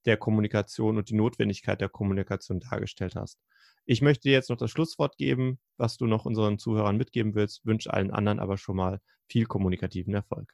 der 0.05 0.17
Kommunikation 0.17 0.97
und 0.97 1.09
die 1.09 1.15
Notwendigkeit 1.15 1.81
der 1.81 1.89
Kommunikation 1.89 2.59
dargestellt 2.59 3.15
hast. 3.15 3.39
Ich 3.85 4.01
möchte 4.01 4.23
dir 4.23 4.33
jetzt 4.33 4.49
noch 4.49 4.57
das 4.57 4.71
Schlusswort 4.71 5.17
geben, 5.17 5.59
was 5.77 5.97
du 5.97 6.07
noch 6.07 6.25
unseren 6.25 6.59
Zuhörern 6.59 6.97
mitgeben 6.97 7.35
willst, 7.35 7.65
wünsche 7.65 7.93
allen 7.93 8.11
anderen 8.11 8.39
aber 8.39 8.57
schon 8.57 8.75
mal 8.75 8.99
viel 9.29 9.45
kommunikativen 9.45 10.13
Erfolg. 10.13 10.53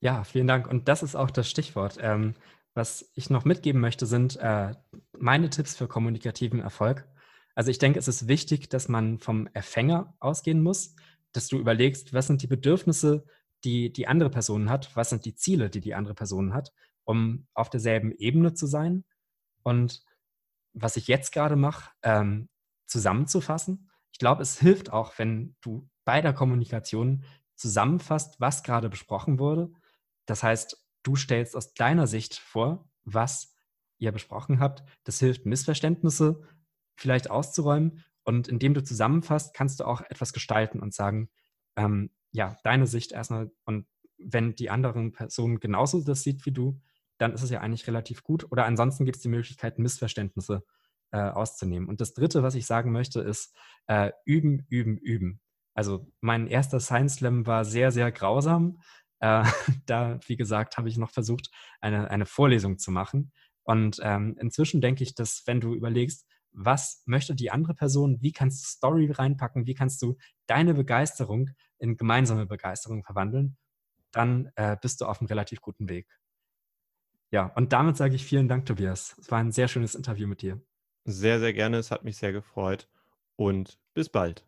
Ja, 0.00 0.24
vielen 0.24 0.48
Dank. 0.48 0.68
Und 0.68 0.88
das 0.88 1.02
ist 1.02 1.14
auch 1.14 1.30
das 1.30 1.48
Stichwort. 1.48 1.98
Ähm, 2.00 2.34
was 2.74 3.10
ich 3.14 3.30
noch 3.30 3.44
mitgeben 3.44 3.80
möchte, 3.80 4.06
sind 4.06 4.36
äh, 4.36 4.74
meine 5.18 5.50
Tipps 5.50 5.76
für 5.76 5.86
kommunikativen 5.86 6.60
Erfolg. 6.60 7.06
Also 7.54 7.70
ich 7.70 7.78
denke, 7.78 7.98
es 7.98 8.08
ist 8.08 8.28
wichtig, 8.28 8.68
dass 8.68 8.88
man 8.88 9.18
vom 9.18 9.46
Erfänger 9.52 10.14
ausgehen 10.20 10.62
muss, 10.62 10.96
dass 11.32 11.48
du 11.48 11.58
überlegst, 11.58 12.14
was 12.14 12.26
sind 12.26 12.42
die 12.42 12.46
Bedürfnisse 12.46 13.24
die 13.64 13.92
die 13.92 14.06
andere 14.06 14.30
Person 14.30 14.70
hat, 14.70 14.94
was 14.96 15.10
sind 15.10 15.24
die 15.24 15.34
Ziele, 15.34 15.70
die 15.70 15.80
die 15.80 15.94
andere 15.94 16.14
Person 16.14 16.54
hat, 16.54 16.72
um 17.04 17.46
auf 17.54 17.70
derselben 17.70 18.12
Ebene 18.12 18.54
zu 18.54 18.66
sein. 18.66 19.04
Und 19.62 20.04
was 20.74 20.96
ich 20.96 21.06
jetzt 21.06 21.32
gerade 21.32 21.56
mache, 21.56 21.90
ähm, 22.02 22.48
zusammenzufassen. 22.86 23.90
Ich 24.12 24.18
glaube, 24.18 24.42
es 24.42 24.58
hilft 24.58 24.92
auch, 24.92 25.18
wenn 25.18 25.56
du 25.60 25.88
bei 26.04 26.20
der 26.20 26.32
Kommunikation 26.32 27.24
zusammenfasst, 27.56 28.40
was 28.40 28.62
gerade 28.62 28.88
besprochen 28.88 29.38
wurde. 29.38 29.72
Das 30.26 30.42
heißt, 30.42 30.84
du 31.02 31.16
stellst 31.16 31.56
aus 31.56 31.74
deiner 31.74 32.06
Sicht 32.06 32.36
vor, 32.36 32.88
was 33.04 33.54
ihr 33.98 34.12
besprochen 34.12 34.60
habt. 34.60 34.82
Das 35.04 35.18
hilft, 35.18 35.46
Missverständnisse 35.46 36.42
vielleicht 36.96 37.30
auszuräumen. 37.30 38.04
Und 38.24 38.48
indem 38.48 38.74
du 38.74 38.84
zusammenfasst, 38.84 39.54
kannst 39.54 39.80
du 39.80 39.84
auch 39.84 40.02
etwas 40.02 40.32
gestalten 40.32 40.80
und 40.80 40.94
sagen, 40.94 41.30
ähm, 41.76 42.10
ja, 42.32 42.56
deine 42.64 42.86
Sicht 42.86 43.12
erstmal 43.12 43.50
und 43.64 43.86
wenn 44.18 44.54
die 44.54 44.70
anderen 44.70 45.12
Personen 45.12 45.60
genauso 45.60 46.02
das 46.02 46.22
sieht 46.22 46.46
wie 46.46 46.52
du, 46.52 46.80
dann 47.18 47.32
ist 47.32 47.42
es 47.42 47.50
ja 47.50 47.60
eigentlich 47.60 47.86
relativ 47.86 48.22
gut. 48.22 48.50
Oder 48.50 48.64
ansonsten 48.66 49.04
gibt 49.04 49.16
es 49.16 49.22
die 49.22 49.28
Möglichkeit, 49.28 49.78
Missverständnisse 49.78 50.64
äh, 51.12 51.18
auszunehmen. 51.18 51.88
Und 51.88 52.00
das 52.00 52.14
Dritte, 52.14 52.42
was 52.42 52.54
ich 52.54 52.66
sagen 52.66 52.92
möchte, 52.92 53.20
ist 53.20 53.54
äh, 53.86 54.10
üben, 54.24 54.66
üben, 54.68 54.96
üben. 54.98 55.40
Also 55.74 56.10
mein 56.20 56.46
erster 56.46 56.80
Science 56.80 57.16
Slam 57.16 57.46
war 57.46 57.64
sehr, 57.64 57.92
sehr 57.92 58.10
grausam. 58.12 58.80
Äh, 59.20 59.44
da, 59.86 60.18
wie 60.26 60.36
gesagt, 60.36 60.78
habe 60.78 60.88
ich 60.88 60.98
noch 60.98 61.10
versucht, 61.10 61.50
eine, 61.80 62.10
eine 62.10 62.26
Vorlesung 62.26 62.78
zu 62.78 62.90
machen. 62.90 63.32
Und 63.64 64.00
ähm, 64.02 64.36
inzwischen 64.40 64.80
denke 64.80 65.04
ich, 65.04 65.14
dass 65.14 65.42
wenn 65.46 65.60
du 65.60 65.74
überlegst, 65.74 66.26
was 66.50 67.02
möchte 67.06 67.34
die 67.34 67.50
andere 67.50 67.74
Person, 67.74 68.18
wie 68.20 68.32
kannst 68.32 68.62
du 68.62 68.68
Story 68.68 69.10
reinpacken, 69.10 69.66
wie 69.66 69.74
kannst 69.74 70.02
du 70.02 70.16
deine 70.46 70.74
Begeisterung 70.74 71.50
in 71.82 71.96
gemeinsame 71.96 72.46
Begeisterung 72.46 73.02
verwandeln, 73.02 73.56
dann 74.12 74.52
äh, 74.54 74.76
bist 74.80 75.00
du 75.00 75.06
auf 75.06 75.20
einem 75.20 75.26
relativ 75.26 75.60
guten 75.60 75.88
Weg. 75.88 76.08
Ja, 77.30 77.46
und 77.56 77.72
damit 77.72 77.96
sage 77.96 78.14
ich 78.14 78.24
vielen 78.24 78.46
Dank, 78.48 78.66
Tobias. 78.66 79.16
Es 79.18 79.30
war 79.30 79.38
ein 79.38 79.52
sehr 79.52 79.66
schönes 79.66 79.94
Interview 79.94 80.28
mit 80.28 80.42
dir. 80.42 80.60
Sehr, 81.04 81.40
sehr 81.40 81.52
gerne. 81.52 81.78
Es 81.78 81.90
hat 81.90 82.04
mich 82.04 82.16
sehr 82.18 82.32
gefreut 82.32 82.88
und 83.36 83.78
bis 83.94 84.08
bald. 84.08 84.46